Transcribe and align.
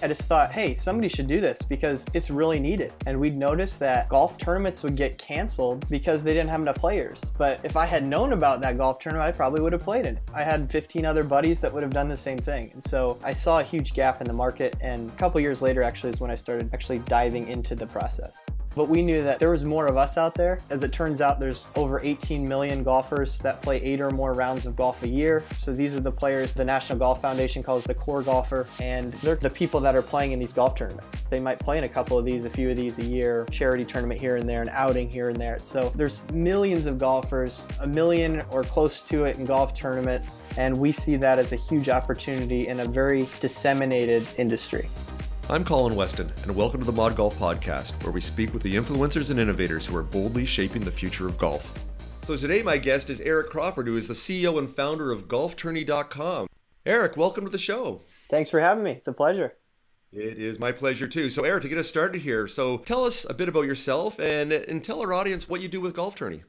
I 0.00 0.06
just 0.06 0.22
thought, 0.22 0.52
hey, 0.52 0.76
somebody 0.76 1.08
should 1.08 1.26
do 1.26 1.40
this 1.40 1.60
because 1.62 2.06
it's 2.14 2.30
really 2.30 2.60
needed. 2.60 2.92
And 3.06 3.18
we'd 3.18 3.36
noticed 3.36 3.80
that 3.80 4.08
golf 4.08 4.38
tournaments 4.38 4.84
would 4.84 4.94
get 4.94 5.18
canceled 5.18 5.88
because 5.88 6.22
they 6.22 6.32
didn't 6.32 6.50
have 6.50 6.60
enough 6.60 6.76
players. 6.76 7.20
But 7.36 7.60
if 7.64 7.76
I 7.76 7.84
had 7.84 8.04
known 8.04 8.32
about 8.32 8.60
that 8.60 8.78
golf 8.78 9.00
tournament, 9.00 9.28
I 9.28 9.36
probably 9.36 9.60
would 9.60 9.72
have 9.72 9.82
played 9.82 10.06
it. 10.06 10.18
I 10.32 10.44
had 10.44 10.70
15 10.70 11.04
other 11.04 11.24
buddies 11.24 11.60
that 11.60 11.74
would 11.74 11.82
have 11.82 11.92
done 11.92 12.08
the 12.08 12.16
same 12.16 12.38
thing. 12.38 12.70
And 12.74 12.84
so 12.84 13.18
I 13.24 13.32
saw 13.32 13.58
a 13.58 13.64
huge 13.64 13.92
gap 13.92 14.20
in 14.20 14.28
the 14.28 14.32
market. 14.32 14.76
And 14.80 15.10
a 15.10 15.14
couple 15.14 15.40
years 15.40 15.62
later, 15.62 15.82
actually, 15.82 16.10
is 16.10 16.20
when 16.20 16.30
I 16.30 16.36
started 16.36 16.70
actually 16.72 17.00
diving 17.00 17.48
into 17.48 17.74
the 17.74 17.86
process. 17.86 18.38
But 18.78 18.88
we 18.88 19.02
knew 19.02 19.24
that 19.24 19.40
there 19.40 19.50
was 19.50 19.64
more 19.64 19.86
of 19.86 19.96
us 19.96 20.16
out 20.16 20.36
there. 20.36 20.60
As 20.70 20.84
it 20.84 20.92
turns 20.92 21.20
out, 21.20 21.40
there's 21.40 21.66
over 21.74 22.00
18 22.00 22.48
million 22.48 22.84
golfers 22.84 23.36
that 23.38 23.60
play 23.60 23.82
eight 23.82 24.00
or 24.00 24.08
more 24.10 24.34
rounds 24.34 24.66
of 24.66 24.76
golf 24.76 25.02
a 25.02 25.08
year. 25.08 25.42
So 25.58 25.74
these 25.74 25.94
are 25.96 26.00
the 26.00 26.12
players 26.12 26.54
the 26.54 26.64
National 26.64 26.96
Golf 26.96 27.20
Foundation 27.20 27.60
calls 27.60 27.82
the 27.82 27.94
core 27.94 28.22
golfer, 28.22 28.68
and 28.80 29.12
they're 29.14 29.34
the 29.34 29.50
people 29.50 29.80
that 29.80 29.96
are 29.96 30.02
playing 30.02 30.30
in 30.30 30.38
these 30.38 30.52
golf 30.52 30.76
tournaments. 30.76 31.22
They 31.28 31.40
might 31.40 31.58
play 31.58 31.78
in 31.78 31.82
a 31.82 31.88
couple 31.88 32.16
of 32.16 32.24
these, 32.24 32.44
a 32.44 32.50
few 32.50 32.70
of 32.70 32.76
these 32.76 33.00
a 33.00 33.04
year, 33.04 33.46
charity 33.50 33.84
tournament 33.84 34.20
here 34.20 34.36
and 34.36 34.48
there, 34.48 34.62
an 34.62 34.70
outing 34.70 35.10
here 35.10 35.28
and 35.28 35.36
there. 35.40 35.58
So 35.58 35.92
there's 35.96 36.22
millions 36.32 36.86
of 36.86 36.98
golfers, 36.98 37.66
a 37.80 37.86
million 37.88 38.42
or 38.52 38.62
close 38.62 39.02
to 39.02 39.24
it 39.24 39.38
in 39.38 39.44
golf 39.44 39.74
tournaments, 39.74 40.40
and 40.56 40.76
we 40.76 40.92
see 40.92 41.16
that 41.16 41.40
as 41.40 41.52
a 41.52 41.56
huge 41.56 41.88
opportunity 41.88 42.68
in 42.68 42.78
a 42.78 42.84
very 42.84 43.26
disseminated 43.40 44.24
industry. 44.36 44.88
I'm 45.50 45.64
Colin 45.64 45.96
Weston, 45.96 46.30
and 46.42 46.54
welcome 46.54 46.78
to 46.80 46.84
the 46.84 46.92
Mod 46.92 47.16
Golf 47.16 47.38
Podcast, 47.38 48.02
where 48.02 48.12
we 48.12 48.20
speak 48.20 48.52
with 48.52 48.62
the 48.62 48.74
influencers 48.74 49.30
and 49.30 49.40
innovators 49.40 49.86
who 49.86 49.96
are 49.96 50.02
boldly 50.02 50.44
shaping 50.44 50.82
the 50.82 50.90
future 50.90 51.26
of 51.26 51.38
golf. 51.38 51.86
So 52.24 52.36
today, 52.36 52.62
my 52.62 52.76
guest 52.76 53.08
is 53.08 53.22
Eric 53.22 53.48
Crawford, 53.48 53.86
who 53.86 53.96
is 53.96 54.08
the 54.08 54.12
CEO 54.12 54.58
and 54.58 54.68
founder 54.68 55.10
of 55.10 55.26
GolfTourney.com. 55.26 56.48
Eric, 56.84 57.16
welcome 57.16 57.46
to 57.46 57.50
the 57.50 57.56
show. 57.56 58.02
Thanks 58.28 58.50
for 58.50 58.60
having 58.60 58.84
me. 58.84 58.90
It's 58.90 59.08
a 59.08 59.12
pleasure. 59.14 59.54
It 60.12 60.38
is 60.38 60.58
my 60.58 60.70
pleasure 60.70 61.08
too. 61.08 61.30
So, 61.30 61.44
Eric, 61.44 61.62
to 61.62 61.70
get 61.70 61.78
us 61.78 61.88
started 61.88 62.20
here, 62.20 62.46
so 62.46 62.76
tell 62.76 63.06
us 63.06 63.24
a 63.26 63.32
bit 63.32 63.48
about 63.48 63.64
yourself 63.64 64.18
and, 64.18 64.52
and 64.52 64.84
tell 64.84 65.00
our 65.00 65.14
audience 65.14 65.48
what 65.48 65.62
you 65.62 65.68
do 65.68 65.80
with 65.80 65.94
Golf 65.94 66.14
Tourney. 66.14 66.42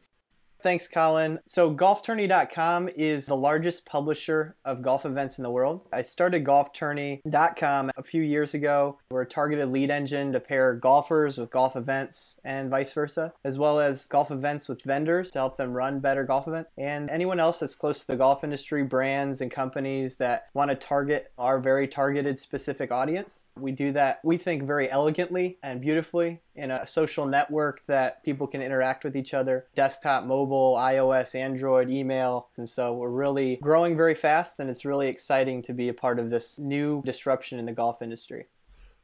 Thanks, 0.62 0.90
Colin. 0.90 1.40
So, 1.46 1.74
GolfTourney.com 1.74 2.90
is 2.96 3.28
the 3.28 3.36
largest 3.36 3.86
publisher 3.86 4.58
of 4.66 4.82
golf 4.82 5.06
events 5.06 5.38
in 5.38 5.44
the 5.44 5.52
world. 5.52 5.88
I 5.94 6.02
started 6.02 6.44
GolfTourney.com 6.44 7.92
a 7.96 8.04
few 8.04 8.24
years 8.24 8.54
ago. 8.54 9.00
We're 9.10 9.22
a 9.22 9.26
targeted 9.26 9.70
lead 9.70 9.90
engine 9.90 10.34
to 10.34 10.40
pair 10.42 10.74
golfers 10.74 11.38
with 11.38 11.50
golf 11.50 11.78
events 11.78 12.40
and 12.44 12.70
vice 12.70 12.92
versa, 12.92 13.34
as 13.46 13.58
well 13.58 13.80
as 13.80 14.06
golf 14.08 14.32
events 14.32 14.68
with 14.68 14.82
vendors 14.84 15.32
to 15.32 15.40
help 15.40 15.56
them 15.56 15.72
run 15.72 16.02
better 16.02 16.26
golf 16.26 16.48
events. 16.48 16.74
And 16.78 17.10
anyone 17.10 17.40
else 17.40 17.60
that's 17.60 17.76
close 17.76 18.02
to 18.02 18.08
the 18.08 18.18
golf 18.18 18.44
industry, 18.44 18.84
brands 18.84 19.40
and 19.40 19.50
companies 19.50 20.18
that 20.18 20.48
want 20.54 20.72
to 20.72 20.76
target 20.76 21.32
our 21.38 21.60
very 21.60 21.88
targeted 21.88 22.38
specific 22.38 22.92
audience. 22.92 23.46
We 23.58 23.72
do 23.72 23.94
that, 23.94 24.20
we 24.26 24.36
think, 24.36 24.64
very 24.64 24.92
elegantly 24.92 25.58
and 25.64 25.80
beautifully 25.80 26.42
in 26.60 26.72
a 26.72 26.86
social 26.86 27.26
network 27.26 27.86
that 27.88 28.24
people 28.24 28.46
can 28.48 28.62
interact 28.62 29.04
with 29.04 29.16
each 29.16 29.34
other 29.34 29.66
desktop, 29.76 30.26
mobile, 30.26 30.76
iOS, 30.78 31.34
Android, 31.36 31.90
email. 31.90 32.50
And 32.58 32.70
so 32.70 32.94
we're 32.94 33.10
really 33.10 33.58
growing 33.62 33.96
very 33.98 34.16
fast, 34.16 34.60
and 34.60 34.70
it's 34.70 34.86
really 34.86 35.08
exciting 35.08 35.62
to 35.64 35.74
be 35.74 35.90
a 35.90 35.94
part 35.94 36.20
of 36.20 36.30
this 36.30 36.60
new 36.60 37.02
disruption 37.06 37.60
in 37.60 37.66
the 37.66 37.72
golf 37.72 38.02
industry. 38.02 38.48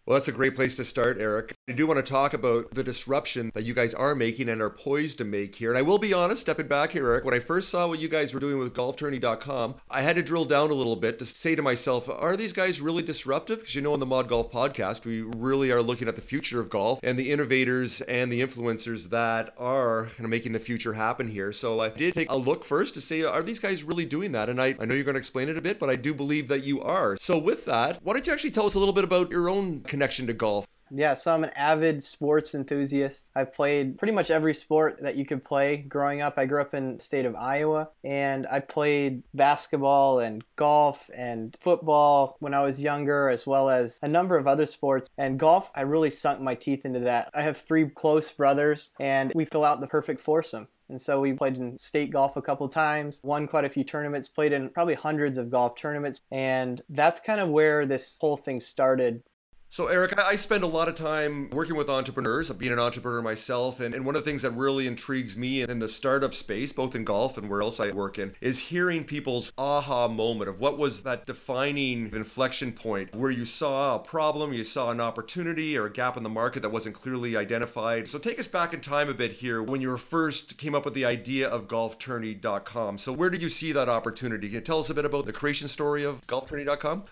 Well, 0.08 0.14
that's 0.14 0.28
a 0.28 0.32
great 0.32 0.54
place 0.54 0.76
to 0.76 0.86
start, 0.86 1.18
Eric. 1.20 1.56
I 1.68 1.72
do 1.72 1.88
want 1.88 1.98
to 1.98 2.04
talk 2.04 2.36
about 2.36 2.70
the 2.76 2.84
disruption 2.84 3.52
that 3.56 3.64
you 3.64 3.74
guys 3.74 3.92
are 3.96 4.14
making 4.14 4.50
and 4.50 4.62
are 4.62 4.70
poised 4.70 5.18
to 5.18 5.26
make 5.26 5.56
here. 5.56 5.72
And 5.72 5.80
I 5.80 5.82
will 5.82 5.98
be 5.98 6.14
honest, 6.14 6.42
stepping 6.42 6.68
back 6.68 6.92
here, 6.92 7.08
Eric, 7.10 7.26
when 7.26 7.34
I 7.34 7.40
first 7.40 7.70
saw 7.70 7.88
what 7.88 7.98
you 7.98 8.08
guys 8.08 8.32
were 8.32 8.40
doing 8.40 8.60
with 8.60 8.76
golftourney.com, 8.76 9.74
I 9.90 10.04
had 10.04 10.16
to 10.18 10.22
drill 10.22 10.46
down 10.46 10.70
a 10.70 10.76
little 10.76 10.96
bit 10.96 11.18
to 11.18 11.26
say 11.26 11.56
to 11.56 11.64
myself, 11.64 12.08
are 12.08 12.38
these 12.38 12.54
guys 12.54 12.82
really 12.82 13.02
disruptive? 13.02 13.62
Because 13.62 13.74
you 13.74 13.82
know, 13.82 13.94
on 13.94 14.00
the 14.00 14.06
Mod 14.06 14.28
Golf 14.28 14.52
podcast, 14.52 15.06
we 15.06 15.22
really 15.22 15.72
are 15.72 15.82
looking 15.82 16.08
at 16.08 16.16
the 16.16 16.22
future 16.22 16.60
of 16.60 16.70
golf 16.70 17.00
and 17.02 17.18
the 17.18 17.32
innovators 17.32 18.02
and 18.02 18.32
the 18.32 18.42
influencers 18.42 19.10
that 19.10 19.56
are 19.58 20.06
kind 20.18 20.26
of 20.26 20.30
making 20.30 20.52
the 20.52 20.60
future 20.60 20.94
happen 20.94 21.28
here. 21.28 21.52
So 21.52 21.80
I 21.80 21.90
did 21.90 22.14
take 22.14 22.30
a 22.30 22.38
look 22.38 22.64
first 22.64 22.94
to 22.94 23.02
say, 23.02 23.24
are 23.24 23.42
these 23.42 23.58
guys 23.58 23.84
really 23.84 24.06
doing 24.06 24.34
that? 24.34 24.52
And 24.52 24.62
I, 24.62 24.76
I 24.80 24.86
know 24.86 24.94
you're 24.94 25.04
going 25.04 25.16
to 25.16 25.20
explain 25.20 25.50
it 25.50 25.58
a 25.58 25.64
bit, 25.64 25.80
but 25.80 25.90
I 25.90 25.96
do 25.96 26.14
believe 26.14 26.48
that 26.50 26.64
you 26.64 26.80
are. 26.84 27.18
So 27.20 27.40
with 27.40 27.66
that, 27.66 27.98
why 28.04 28.14
don't 28.14 28.28
you 28.28 28.34
actually 28.34 28.52
tell 28.52 28.68
us 28.68 28.76
a 28.76 28.80
little 28.80 28.94
bit 28.94 29.04
about 29.04 29.32
your 29.32 29.50
own 29.50 29.80
connection 29.96 30.28
to 30.28 30.34
golf? 30.34 30.68
Yeah, 30.92 31.14
so 31.14 31.34
I'm 31.34 31.46
an 31.46 31.52
avid 31.56 32.04
sports 32.04 32.54
enthusiast. 32.54 33.28
I've 33.34 33.54
played 33.54 33.98
pretty 33.98 34.14
much 34.14 34.30
every 34.30 34.54
sport 34.54 35.00
that 35.02 35.16
you 35.16 35.26
could 35.26 35.44
play 35.44 35.78
growing 35.78 36.22
up. 36.22 36.38
I 36.38 36.46
grew 36.46 36.62
up 36.62 36.74
in 36.74 36.98
the 36.98 37.04
state 37.04 37.26
of 37.26 37.34
Iowa 37.36 37.88
and 38.04 38.46
I 38.52 38.60
played 38.60 39.24
basketball 39.34 40.20
and 40.20 40.44
golf 40.58 41.10
and 41.16 41.56
football 41.62 42.36
when 42.40 42.54
I 42.54 42.62
was 42.62 42.80
younger, 42.80 43.30
as 43.30 43.48
well 43.48 43.70
as 43.70 44.00
a 44.04 44.08
number 44.08 44.38
of 44.38 44.48
other 44.48 44.66
sports. 44.66 45.10
And 45.18 45.40
golf, 45.40 45.72
I 45.76 45.82
really 45.82 46.12
sunk 46.12 46.42
my 46.42 46.56
teeth 46.56 46.86
into 46.86 47.00
that. 47.00 47.32
I 47.34 47.42
have 47.42 47.58
three 47.58 47.90
close 47.90 48.30
brothers 48.32 48.92
and 49.00 49.32
we 49.34 49.46
fill 49.46 49.64
out 49.64 49.80
the 49.80 49.88
perfect 49.88 50.20
foursome. 50.20 50.68
And 50.90 51.02
so 51.02 51.20
we 51.20 51.34
played 51.34 51.58
in 51.58 51.78
state 51.78 52.12
golf 52.12 52.38
a 52.38 52.42
couple 52.42 52.68
times, 52.70 53.20
won 53.24 53.48
quite 53.48 53.66
a 53.66 53.70
few 53.70 53.84
tournaments, 53.84 54.28
played 54.28 54.54
in 54.54 54.70
probably 54.70 54.94
hundreds 54.94 55.38
of 55.38 55.50
golf 55.50 55.76
tournaments. 55.76 56.22
And 56.32 56.82
that's 56.90 57.20
kind 57.20 57.42
of 57.42 57.50
where 57.50 57.86
this 57.86 58.18
whole 58.22 58.38
thing 58.38 58.60
started. 58.60 59.24
So, 59.76 59.88
Eric, 59.88 60.18
I 60.18 60.38
spend 60.38 60.64
a 60.64 60.68
lot 60.68 60.88
of 60.88 60.96
time 60.96 61.50
working 61.50 61.76
with 61.76 61.90
entrepreneurs, 61.90 62.50
being 62.52 62.72
an 62.72 62.80
entrepreneur 62.80 63.22
myself. 63.22 63.82
And, 63.82 63.94
and 63.94 64.06
one 64.06 64.16
of 64.16 64.24
the 64.24 64.32
things 64.32 64.42
that 64.44 64.52
really 64.52 64.88
intrigues 64.88 65.36
me 65.36 65.64
in 65.64 65.80
the 65.80 65.90
startup 65.90 66.34
space, 66.34 66.72
both 66.72 66.96
in 66.96 67.04
golf 67.04 67.38
and 67.38 67.50
where 67.50 67.62
else 67.62 67.78
I 67.82 67.92
work 67.92 68.18
in, 68.18 68.36
is 68.40 68.58
hearing 68.58 69.04
people's 69.04 69.52
aha 69.58 70.08
moment 70.08 70.50
of 70.50 70.62
what 70.62 70.78
was 70.78 71.04
that 71.04 71.26
defining 71.26 72.10
inflection 72.14 72.72
point 72.72 73.14
where 73.14 73.32
you 73.32 73.44
saw 73.44 73.96
a 73.96 74.00
problem, 74.00 74.54
you 74.54 74.64
saw 74.64 74.92
an 74.92 75.02
opportunity 75.02 75.78
or 75.78 75.88
a 75.88 75.92
gap 75.92 76.16
in 76.16 76.24
the 76.24 76.30
market 76.30 76.62
that 76.62 76.72
wasn't 76.72 76.96
clearly 76.96 77.36
identified. 77.36 78.08
So, 78.08 78.18
take 78.18 78.40
us 78.40 78.48
back 78.48 78.74
in 78.74 78.80
time 78.80 79.10
a 79.10 79.14
bit 79.14 79.34
here 79.34 79.62
when 79.62 79.82
you 79.82 79.98
first 79.98 80.58
came 80.58 80.74
up 80.74 80.86
with 80.86 80.94
the 80.94 81.04
idea 81.04 81.50
of 81.50 81.68
golftourney.com. 81.68 82.98
So, 82.98 83.12
where 83.12 83.30
did 83.30 83.42
you 83.42 83.50
see 83.50 83.74
that 83.74 83.90
opportunity? 83.90 84.48
Can 84.48 84.56
you 84.56 84.62
tell 84.62 84.80
us 84.80 84.90
a 84.90 84.94
bit 84.94 85.04
about 85.04 85.26
the 85.26 85.34
creation 85.34 85.68
story 85.68 86.06
of 86.06 86.26
golftourney.com? 86.28 87.04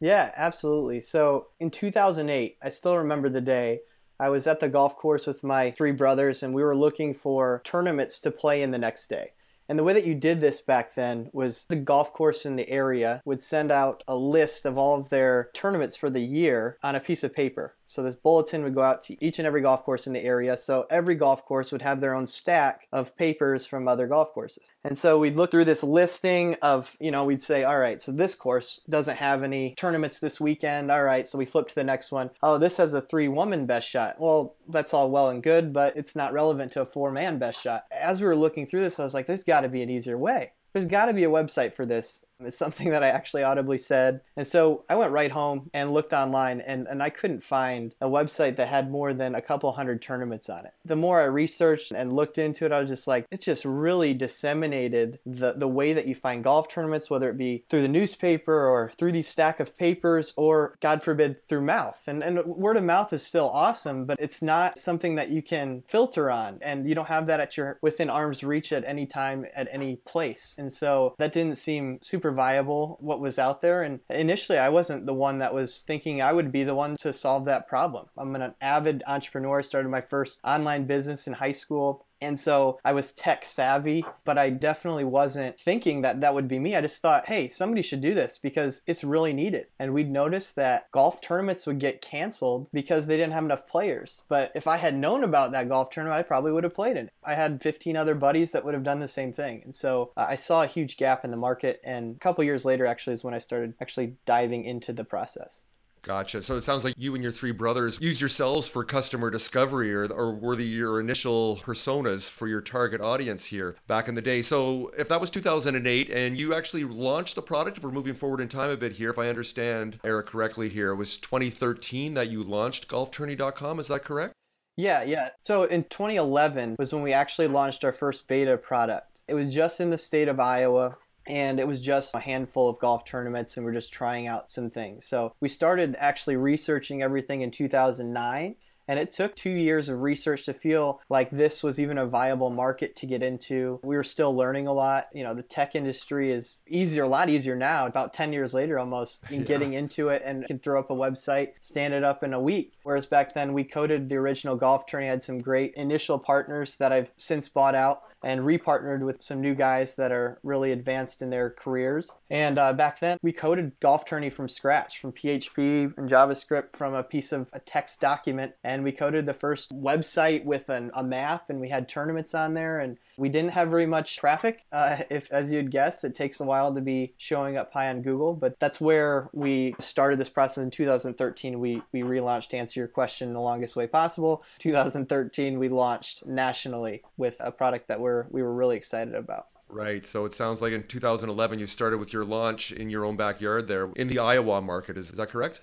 Yeah, 0.00 0.32
absolutely. 0.36 1.00
So 1.00 1.48
in 1.58 1.70
2008, 1.70 2.58
I 2.62 2.68
still 2.68 2.96
remember 2.98 3.28
the 3.28 3.40
day. 3.40 3.80
I 4.18 4.28
was 4.28 4.46
at 4.46 4.60
the 4.60 4.68
golf 4.68 4.96
course 4.96 5.26
with 5.26 5.44
my 5.44 5.70
three 5.70 5.92
brothers, 5.92 6.42
and 6.42 6.54
we 6.54 6.62
were 6.62 6.76
looking 6.76 7.14
for 7.14 7.60
tournaments 7.64 8.18
to 8.20 8.30
play 8.30 8.62
in 8.62 8.70
the 8.70 8.78
next 8.78 9.08
day. 9.08 9.32
And 9.68 9.78
the 9.78 9.84
way 9.84 9.94
that 9.94 10.06
you 10.06 10.14
did 10.14 10.40
this 10.40 10.60
back 10.60 10.94
then 10.94 11.28
was 11.32 11.64
the 11.68 11.76
golf 11.76 12.12
course 12.12 12.46
in 12.46 12.56
the 12.56 12.68
area 12.68 13.20
would 13.24 13.42
send 13.42 13.72
out 13.72 14.04
a 14.06 14.16
list 14.16 14.64
of 14.64 14.78
all 14.78 14.98
of 14.98 15.08
their 15.08 15.50
tournaments 15.54 15.96
for 15.96 16.08
the 16.08 16.20
year 16.20 16.78
on 16.82 16.94
a 16.94 17.00
piece 17.00 17.24
of 17.24 17.34
paper. 17.34 17.74
So 17.86 18.02
this 18.02 18.16
bulletin 18.16 18.62
would 18.64 18.74
go 18.74 18.82
out 18.82 19.00
to 19.02 19.24
each 19.24 19.38
and 19.38 19.46
every 19.46 19.62
golf 19.62 19.84
course 19.84 20.06
in 20.06 20.12
the 20.12 20.22
area. 20.22 20.56
So 20.56 20.86
every 20.90 21.14
golf 21.14 21.44
course 21.44 21.72
would 21.72 21.82
have 21.82 22.00
their 22.00 22.14
own 22.14 22.26
stack 22.26 22.88
of 22.92 23.16
papers 23.16 23.64
from 23.64 23.88
other 23.88 24.06
golf 24.06 24.32
courses. 24.32 24.64
And 24.84 24.98
so 24.98 25.18
we'd 25.18 25.36
look 25.36 25.50
through 25.50 25.66
this 25.66 25.82
listing 25.82 26.56
of, 26.62 26.96
you 27.00 27.10
know, 27.10 27.24
we'd 27.24 27.42
say, 27.42 27.64
all 27.64 27.78
right, 27.78 28.02
so 28.02 28.12
this 28.12 28.34
course 28.34 28.80
doesn't 28.88 29.16
have 29.16 29.42
any 29.42 29.74
tournaments 29.76 30.18
this 30.18 30.40
weekend. 30.40 30.90
All 30.90 31.04
right, 31.04 31.26
so 31.26 31.38
we 31.38 31.44
flip 31.46 31.68
to 31.68 31.74
the 31.74 31.84
next 31.84 32.12
one. 32.12 32.30
Oh, 32.42 32.58
this 32.58 32.76
has 32.76 32.94
a 32.94 33.00
three 33.00 33.28
woman 33.28 33.66
best 33.66 33.88
shot. 33.88 34.20
Well, 34.20 34.56
that's 34.68 34.92
all 34.92 35.10
well 35.10 35.30
and 35.30 35.42
good, 35.42 35.72
but 35.72 35.96
it's 35.96 36.16
not 36.16 36.32
relevant 36.32 36.72
to 36.72 36.82
a 36.82 36.86
four 36.86 37.12
man 37.12 37.38
best 37.38 37.62
shot. 37.62 37.84
As 37.92 38.20
we 38.20 38.26
were 38.26 38.36
looking 38.36 38.66
through 38.66 38.80
this, 38.80 38.98
I 38.98 39.04
was 39.04 39.14
like, 39.14 39.26
there's 39.26 39.44
got 39.44 39.60
to 39.60 39.68
be 39.68 39.82
an 39.82 39.90
easier 39.90 40.18
way 40.18 40.52
there's 40.76 40.84
got 40.84 41.06
to 41.06 41.14
be 41.14 41.24
a 41.24 41.30
website 41.30 41.72
for 41.72 41.86
this. 41.86 42.22
It's 42.40 42.56
something 42.56 42.90
that 42.90 43.02
I 43.02 43.08
actually 43.08 43.42
audibly 43.42 43.78
said. 43.78 44.20
And 44.36 44.46
so 44.46 44.84
I 44.88 44.96
went 44.96 45.12
right 45.12 45.30
home 45.30 45.70
and 45.72 45.92
looked 45.92 46.12
online, 46.12 46.60
and, 46.60 46.86
and 46.86 47.02
I 47.02 47.10
couldn't 47.10 47.42
find 47.42 47.94
a 48.00 48.08
website 48.08 48.56
that 48.56 48.68
had 48.68 48.90
more 48.90 49.14
than 49.14 49.34
a 49.34 49.42
couple 49.42 49.72
hundred 49.72 50.02
tournaments 50.02 50.50
on 50.50 50.66
it. 50.66 50.72
The 50.84 50.96
more 50.96 51.20
I 51.20 51.24
researched 51.24 51.92
and 51.92 52.12
looked 52.12 52.38
into 52.38 52.66
it, 52.66 52.72
I 52.72 52.80
was 52.80 52.90
just 52.90 53.06
like, 53.06 53.26
it's 53.30 53.44
just 53.44 53.64
really 53.64 54.12
disseminated 54.14 55.18
the, 55.24 55.52
the 55.52 55.68
way 55.68 55.92
that 55.92 56.06
you 56.06 56.14
find 56.14 56.44
golf 56.44 56.68
tournaments, 56.68 57.08
whether 57.08 57.30
it 57.30 57.38
be 57.38 57.64
through 57.68 57.82
the 57.82 57.88
newspaper 57.88 58.66
or 58.66 58.92
through 58.98 59.12
these 59.12 59.28
stack 59.28 59.58
of 59.60 59.76
papers, 59.76 60.32
or 60.36 60.76
God 60.80 61.02
forbid, 61.02 61.46
through 61.48 61.62
mouth. 61.62 62.00
And, 62.06 62.22
and 62.22 62.44
word 62.44 62.76
of 62.76 62.84
mouth 62.84 63.12
is 63.12 63.22
still 63.22 63.48
awesome, 63.48 64.04
but 64.04 64.20
it's 64.20 64.42
not 64.42 64.78
something 64.78 65.14
that 65.14 65.30
you 65.30 65.42
can 65.42 65.82
filter 65.86 66.30
on, 66.30 66.58
and 66.60 66.88
you 66.88 66.94
don't 66.94 67.08
have 67.08 67.26
that 67.28 67.40
at 67.40 67.56
your 67.56 67.78
within 67.80 68.10
arm's 68.10 68.44
reach 68.44 68.72
at 68.72 68.84
any 68.84 69.06
time, 69.06 69.46
at 69.54 69.68
any 69.72 69.96
place. 70.04 70.56
And 70.58 70.72
so 70.72 71.14
that 71.18 71.32
didn't 71.32 71.56
seem 71.56 71.98
super 72.02 72.25
viable, 72.32 72.96
what 73.00 73.20
was 73.20 73.38
out 73.38 73.60
there. 73.60 73.82
And 73.82 74.00
initially, 74.10 74.58
I 74.58 74.68
wasn't 74.68 75.06
the 75.06 75.14
one 75.14 75.38
that 75.38 75.54
was 75.54 75.80
thinking 75.80 76.22
I 76.22 76.32
would 76.32 76.52
be 76.52 76.64
the 76.64 76.74
one 76.74 76.96
to 77.00 77.12
solve 77.12 77.44
that 77.46 77.68
problem. 77.68 78.06
I'm 78.16 78.34
an 78.36 78.54
avid 78.60 79.02
entrepreneur, 79.06 79.62
started 79.62 79.88
my 79.88 80.00
first 80.00 80.40
online 80.44 80.86
business 80.86 81.26
in 81.26 81.34
high 81.34 81.52
school. 81.52 82.05
And 82.20 82.38
so 82.38 82.78
I 82.84 82.92
was 82.92 83.12
tech 83.12 83.44
savvy, 83.44 84.04
but 84.24 84.38
I 84.38 84.50
definitely 84.50 85.04
wasn't 85.04 85.58
thinking 85.58 86.02
that 86.02 86.20
that 86.20 86.34
would 86.34 86.48
be 86.48 86.58
me. 86.58 86.74
I 86.74 86.80
just 86.80 87.02
thought, 87.02 87.26
hey, 87.26 87.48
somebody 87.48 87.82
should 87.82 88.00
do 88.00 88.14
this 88.14 88.38
because 88.38 88.82
it's 88.86 89.04
really 89.04 89.32
needed. 89.32 89.66
And 89.78 89.92
we'd 89.92 90.10
noticed 90.10 90.56
that 90.56 90.90
golf 90.92 91.20
tournaments 91.20 91.66
would 91.66 91.78
get 91.78 92.00
canceled 92.00 92.68
because 92.72 93.06
they 93.06 93.16
didn't 93.16 93.34
have 93.34 93.44
enough 93.44 93.66
players. 93.66 94.22
But 94.28 94.52
if 94.54 94.66
I 94.66 94.76
had 94.76 94.94
known 94.94 95.24
about 95.24 95.52
that 95.52 95.68
golf 95.68 95.90
tournament, 95.90 96.18
I 96.18 96.22
probably 96.22 96.52
would 96.52 96.64
have 96.64 96.74
played 96.74 96.96
it. 96.96 97.10
I 97.22 97.34
had 97.34 97.62
15 97.62 97.96
other 97.96 98.14
buddies 98.14 98.52
that 98.52 98.64
would 98.64 98.74
have 98.74 98.82
done 98.82 99.00
the 99.00 99.08
same 99.08 99.32
thing. 99.32 99.62
And 99.64 99.74
so 99.74 100.12
uh, 100.16 100.26
I 100.28 100.36
saw 100.36 100.62
a 100.62 100.68
huge 100.68 100.96
gap 100.96 101.24
in 101.24 101.30
the 101.30 101.36
market. 101.36 101.80
And 101.84 102.16
a 102.16 102.18
couple 102.18 102.44
years 102.44 102.64
later, 102.64 102.86
actually, 102.86 103.14
is 103.14 103.24
when 103.24 103.34
I 103.34 103.38
started 103.38 103.74
actually 103.80 104.14
diving 104.24 104.64
into 104.64 104.92
the 104.92 105.04
process. 105.04 105.60
Gotcha. 106.06 106.40
So 106.40 106.54
it 106.54 106.60
sounds 106.60 106.84
like 106.84 106.94
you 106.96 107.16
and 107.16 107.22
your 107.22 107.32
three 107.32 107.50
brothers 107.50 107.98
use 108.00 108.20
yourselves 108.20 108.68
for 108.68 108.84
customer 108.84 109.28
discovery 109.28 109.92
or, 109.92 110.06
or 110.06 110.32
were 110.32 110.54
the, 110.54 110.62
your 110.62 111.00
initial 111.00 111.56
personas 111.56 112.30
for 112.30 112.46
your 112.46 112.60
target 112.60 113.00
audience 113.00 113.46
here 113.46 113.74
back 113.88 114.06
in 114.06 114.14
the 114.14 114.22
day. 114.22 114.40
So 114.40 114.92
if 114.96 115.08
that 115.08 115.20
was 115.20 115.30
2008 115.30 116.08
and 116.10 116.38
you 116.38 116.54
actually 116.54 116.84
launched 116.84 117.34
the 117.34 117.42
product, 117.42 117.78
if 117.78 117.82
we're 117.82 117.90
moving 117.90 118.14
forward 118.14 118.40
in 118.40 118.46
time 118.46 118.70
a 118.70 118.76
bit 118.76 118.92
here, 118.92 119.10
if 119.10 119.18
I 119.18 119.28
understand 119.28 119.98
Eric 120.04 120.28
correctly 120.28 120.68
here, 120.68 120.92
it 120.92 120.96
was 120.96 121.18
2013 121.18 122.14
that 122.14 122.30
you 122.30 122.44
launched 122.44 122.86
golftourney.com. 122.86 123.80
Is 123.80 123.88
that 123.88 124.04
correct? 124.04 124.32
Yeah, 124.76 125.02
yeah. 125.02 125.30
So 125.44 125.64
in 125.64 125.82
2011 125.84 126.76
was 126.78 126.94
when 126.94 127.02
we 127.02 127.14
actually 127.14 127.48
launched 127.48 127.82
our 127.82 127.92
first 127.92 128.28
beta 128.28 128.56
product. 128.56 129.22
It 129.26 129.34
was 129.34 129.52
just 129.52 129.80
in 129.80 129.90
the 129.90 129.98
state 129.98 130.28
of 130.28 130.38
Iowa 130.38 130.98
and 131.26 131.58
it 131.58 131.66
was 131.66 131.80
just 131.80 132.14
a 132.14 132.20
handful 132.20 132.68
of 132.68 132.78
golf 132.78 133.04
tournaments 133.04 133.56
and 133.56 133.66
we're 133.66 133.72
just 133.72 133.92
trying 133.92 134.26
out 134.26 134.50
some 134.50 134.70
things. 134.70 135.06
So 135.06 135.34
we 135.40 135.48
started 135.48 135.96
actually 135.98 136.36
researching 136.36 137.02
everything 137.02 137.42
in 137.42 137.50
2009 137.50 138.56
and 138.88 138.98
it 138.98 139.10
took 139.10 139.34
two 139.34 139.50
years 139.50 139.88
of 139.88 140.00
research 140.02 140.44
to 140.44 140.54
feel 140.54 141.00
like 141.08 141.30
this 141.30 141.62
was 141.62 141.80
even 141.80 141.98
a 141.98 142.06
viable 142.06 142.50
market 142.50 142.94
to 142.96 143.06
get 143.06 143.22
into. 143.22 143.80
We 143.82 143.96
were 143.96 144.04
still 144.04 144.34
learning 144.34 144.68
a 144.68 144.72
lot. 144.72 145.08
You 145.12 145.24
know, 145.24 145.34
the 145.34 145.42
tech 145.42 145.74
industry 145.74 146.30
is 146.30 146.62
easier, 146.68 147.02
a 147.02 147.08
lot 147.08 147.28
easier 147.28 147.56
now, 147.56 147.86
about 147.86 148.14
10 148.14 148.32
years 148.32 148.54
later 148.54 148.78
almost, 148.78 149.24
in 149.30 149.40
yeah. 149.40 149.46
getting 149.46 149.72
into 149.72 150.10
it 150.10 150.22
and 150.24 150.46
can 150.46 150.58
throw 150.58 150.78
up 150.78 150.90
a 150.90 150.94
website, 150.94 151.52
stand 151.60 151.94
it 151.94 152.04
up 152.04 152.22
in 152.22 152.32
a 152.32 152.40
week. 152.40 152.74
Whereas 152.84 153.06
back 153.06 153.34
then 153.34 153.52
we 153.52 153.64
coded 153.64 154.08
the 154.08 154.16
original 154.16 154.56
golf 154.56 154.86
tourney, 154.86 155.08
had 155.08 155.22
some 155.22 155.40
great 155.40 155.74
initial 155.74 156.18
partners 156.18 156.76
that 156.76 156.92
I've 156.92 157.10
since 157.16 157.48
bought 157.48 157.74
out 157.74 158.02
and 158.24 158.40
repartnered 158.40 159.04
with 159.04 159.22
some 159.22 159.40
new 159.40 159.54
guys 159.54 159.94
that 159.96 160.12
are 160.12 160.38
really 160.42 160.72
advanced 160.72 161.22
in 161.22 161.30
their 161.30 161.50
careers. 161.50 162.10
And 162.30 162.58
uh, 162.58 162.72
back 162.72 163.00
then, 163.00 163.18
we 163.22 163.32
coded 163.32 163.78
Golf 163.80 164.04
Tourney 164.04 164.30
from 164.30 164.48
scratch, 164.48 164.98
from 165.00 165.12
PHP 165.12 165.96
and 165.96 166.08
JavaScript, 166.08 166.76
from 166.76 166.94
a 166.94 167.02
piece 167.02 167.32
of 167.32 167.48
a 167.52 167.60
text 167.60 168.00
document. 168.00 168.54
And 168.64 168.82
we 168.82 168.92
coded 168.92 169.26
the 169.26 169.34
first 169.34 169.78
website 169.78 170.44
with 170.44 170.68
an, 170.68 170.90
a 170.94 171.04
map, 171.04 171.50
and 171.50 171.60
we 171.60 171.68
had 171.68 171.88
tournaments 171.88 172.34
on 172.34 172.54
there. 172.54 172.80
And 172.80 172.98
we 173.16 173.28
didn't 173.28 173.50
have 173.50 173.68
very 173.68 173.86
much 173.86 174.16
traffic. 174.16 174.64
Uh, 174.72 174.98
if, 175.10 175.30
as 175.30 175.50
you'd 175.50 175.70
guess, 175.70 176.04
it 176.04 176.14
takes 176.14 176.40
a 176.40 176.44
while 176.44 176.74
to 176.74 176.80
be 176.80 177.14
showing 177.18 177.56
up 177.56 177.72
high 177.72 177.88
on 177.88 178.02
Google, 178.02 178.34
but 178.34 178.58
that's 178.60 178.80
where 178.80 179.28
we 179.32 179.74
started 179.80 180.18
this 180.18 180.28
process 180.28 180.64
in 180.64 180.70
2013. 180.70 181.58
We 181.58 181.82
we 181.92 182.02
relaunched 182.02 182.48
to 182.48 182.56
answer 182.56 182.80
your 182.80 182.88
question 182.88 183.32
the 183.32 183.40
longest 183.40 183.76
way 183.76 183.86
possible. 183.86 184.42
2013, 184.58 185.58
we 185.58 185.68
launched 185.68 186.26
nationally 186.26 187.02
with 187.16 187.36
a 187.40 187.50
product 187.50 187.88
that 187.88 188.00
we're 188.00 188.26
we 188.30 188.42
were 188.42 188.54
really 188.54 188.76
excited 188.76 189.14
about. 189.14 189.46
Right. 189.68 190.06
So 190.06 190.24
it 190.24 190.32
sounds 190.32 190.62
like 190.62 190.72
in 190.72 190.84
2011 190.84 191.58
you 191.58 191.66
started 191.66 191.98
with 191.98 192.12
your 192.12 192.24
launch 192.24 192.70
in 192.70 192.88
your 192.88 193.04
own 193.04 193.16
backyard 193.16 193.66
there 193.66 193.90
in 193.96 194.08
the 194.08 194.20
Iowa 194.20 194.60
market. 194.62 194.96
Is, 194.96 195.10
is 195.10 195.16
that 195.16 195.30
correct? 195.30 195.62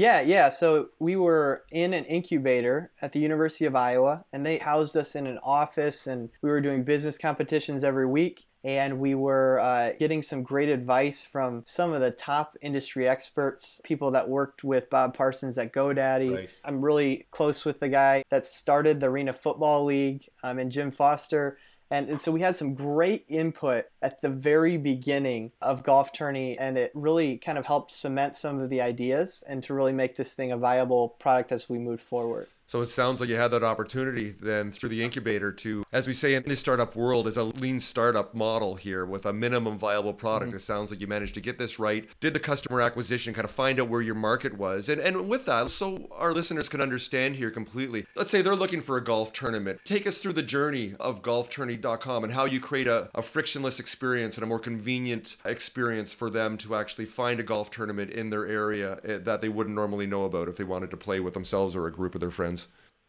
Yeah, 0.00 0.22
yeah. 0.22 0.48
So 0.48 0.88
we 0.98 1.16
were 1.16 1.64
in 1.72 1.92
an 1.92 2.06
incubator 2.06 2.90
at 3.02 3.12
the 3.12 3.20
University 3.20 3.66
of 3.66 3.76
Iowa, 3.76 4.24
and 4.32 4.46
they 4.46 4.56
housed 4.56 4.96
us 4.96 5.14
in 5.14 5.26
an 5.26 5.38
office, 5.42 6.06
and 6.06 6.30
we 6.40 6.48
were 6.48 6.62
doing 6.62 6.84
business 6.84 7.18
competitions 7.18 7.84
every 7.84 8.06
week. 8.06 8.46
And 8.64 8.98
we 8.98 9.14
were 9.14 9.58
uh, 9.60 9.92
getting 9.98 10.22
some 10.22 10.42
great 10.42 10.70
advice 10.70 11.24
from 11.24 11.64
some 11.66 11.92
of 11.92 12.00
the 12.00 12.10
top 12.12 12.56
industry 12.62 13.08
experts, 13.08 13.80
people 13.84 14.10
that 14.10 14.26
worked 14.26 14.64
with 14.64 14.88
Bob 14.88 15.14
Parsons 15.14 15.58
at 15.58 15.72
GoDaddy. 15.72 16.34
Right. 16.34 16.50
I'm 16.64 16.82
really 16.82 17.26
close 17.30 17.66
with 17.66 17.78
the 17.78 17.88
guy 17.88 18.22
that 18.30 18.46
started 18.46 19.00
the 19.00 19.08
Arena 19.08 19.34
Football 19.34 19.84
League 19.84 20.28
um, 20.42 20.58
and 20.58 20.72
Jim 20.72 20.90
Foster. 20.90 21.58
And, 21.90 22.08
and, 22.08 22.20
so 22.20 22.30
we 22.30 22.40
had 22.40 22.56
some 22.56 22.74
great 22.74 23.24
input 23.28 23.86
at 24.00 24.22
the 24.22 24.28
very 24.28 24.76
beginning 24.76 25.50
of 25.60 25.82
Golf 25.82 26.12
Tourney, 26.12 26.56
and 26.56 26.78
it 26.78 26.92
really 26.94 27.36
kind 27.36 27.58
of 27.58 27.66
helped 27.66 27.90
cement 27.90 28.36
some 28.36 28.60
of 28.60 28.70
the 28.70 28.80
ideas 28.80 29.42
and 29.48 29.62
to 29.64 29.74
really 29.74 29.92
make 29.92 30.14
this 30.14 30.32
thing 30.32 30.52
a 30.52 30.56
viable 30.56 31.08
product 31.08 31.50
as 31.50 31.68
we 31.68 31.78
move 31.78 32.00
forward. 32.00 32.46
So 32.70 32.82
it 32.82 32.86
sounds 32.86 33.18
like 33.18 33.28
you 33.28 33.34
had 33.34 33.50
that 33.50 33.64
opportunity 33.64 34.30
then 34.30 34.70
through 34.70 34.90
the 34.90 35.02
incubator 35.02 35.50
to, 35.50 35.82
as 35.90 36.06
we 36.06 36.14
say 36.14 36.34
in 36.34 36.44
the 36.44 36.54
startup 36.54 36.94
world, 36.94 37.26
is 37.26 37.36
a 37.36 37.42
lean 37.42 37.80
startup 37.80 38.32
model 38.32 38.76
here 38.76 39.04
with 39.04 39.26
a 39.26 39.32
minimum 39.32 39.76
viable 39.76 40.12
product. 40.12 40.50
Mm-hmm. 40.50 40.58
It 40.58 40.62
sounds 40.62 40.92
like 40.92 41.00
you 41.00 41.08
managed 41.08 41.34
to 41.34 41.40
get 41.40 41.58
this 41.58 41.80
right, 41.80 42.08
did 42.20 42.32
the 42.32 42.38
customer 42.38 42.80
acquisition, 42.80 43.34
kind 43.34 43.44
of 43.44 43.50
find 43.50 43.80
out 43.80 43.88
where 43.88 44.02
your 44.02 44.14
market 44.14 44.56
was. 44.56 44.88
And, 44.88 45.00
and 45.00 45.28
with 45.28 45.46
that, 45.46 45.68
so 45.70 46.08
our 46.12 46.32
listeners 46.32 46.68
can 46.68 46.80
understand 46.80 47.34
here 47.34 47.50
completely, 47.50 48.06
let's 48.14 48.30
say 48.30 48.40
they're 48.40 48.54
looking 48.54 48.82
for 48.82 48.96
a 48.96 49.02
golf 49.02 49.32
tournament. 49.32 49.80
Take 49.84 50.06
us 50.06 50.18
through 50.18 50.34
the 50.34 50.42
journey 50.44 50.94
of 51.00 51.22
golftourney.com 51.22 52.22
and 52.22 52.32
how 52.32 52.44
you 52.44 52.60
create 52.60 52.86
a, 52.86 53.10
a 53.16 53.22
frictionless 53.22 53.80
experience 53.80 54.36
and 54.36 54.44
a 54.44 54.46
more 54.46 54.60
convenient 54.60 55.38
experience 55.44 56.14
for 56.14 56.30
them 56.30 56.56
to 56.58 56.76
actually 56.76 57.06
find 57.06 57.40
a 57.40 57.42
golf 57.42 57.72
tournament 57.72 58.12
in 58.12 58.30
their 58.30 58.46
area 58.46 59.00
eh, 59.02 59.18
that 59.18 59.40
they 59.40 59.48
wouldn't 59.48 59.74
normally 59.74 60.06
know 60.06 60.24
about 60.24 60.48
if 60.48 60.54
they 60.54 60.62
wanted 60.62 60.90
to 60.90 60.96
play 60.96 61.18
with 61.18 61.34
themselves 61.34 61.74
or 61.74 61.88
a 61.88 61.92
group 61.92 62.14
of 62.14 62.20
their 62.20 62.30
friends. 62.30 62.59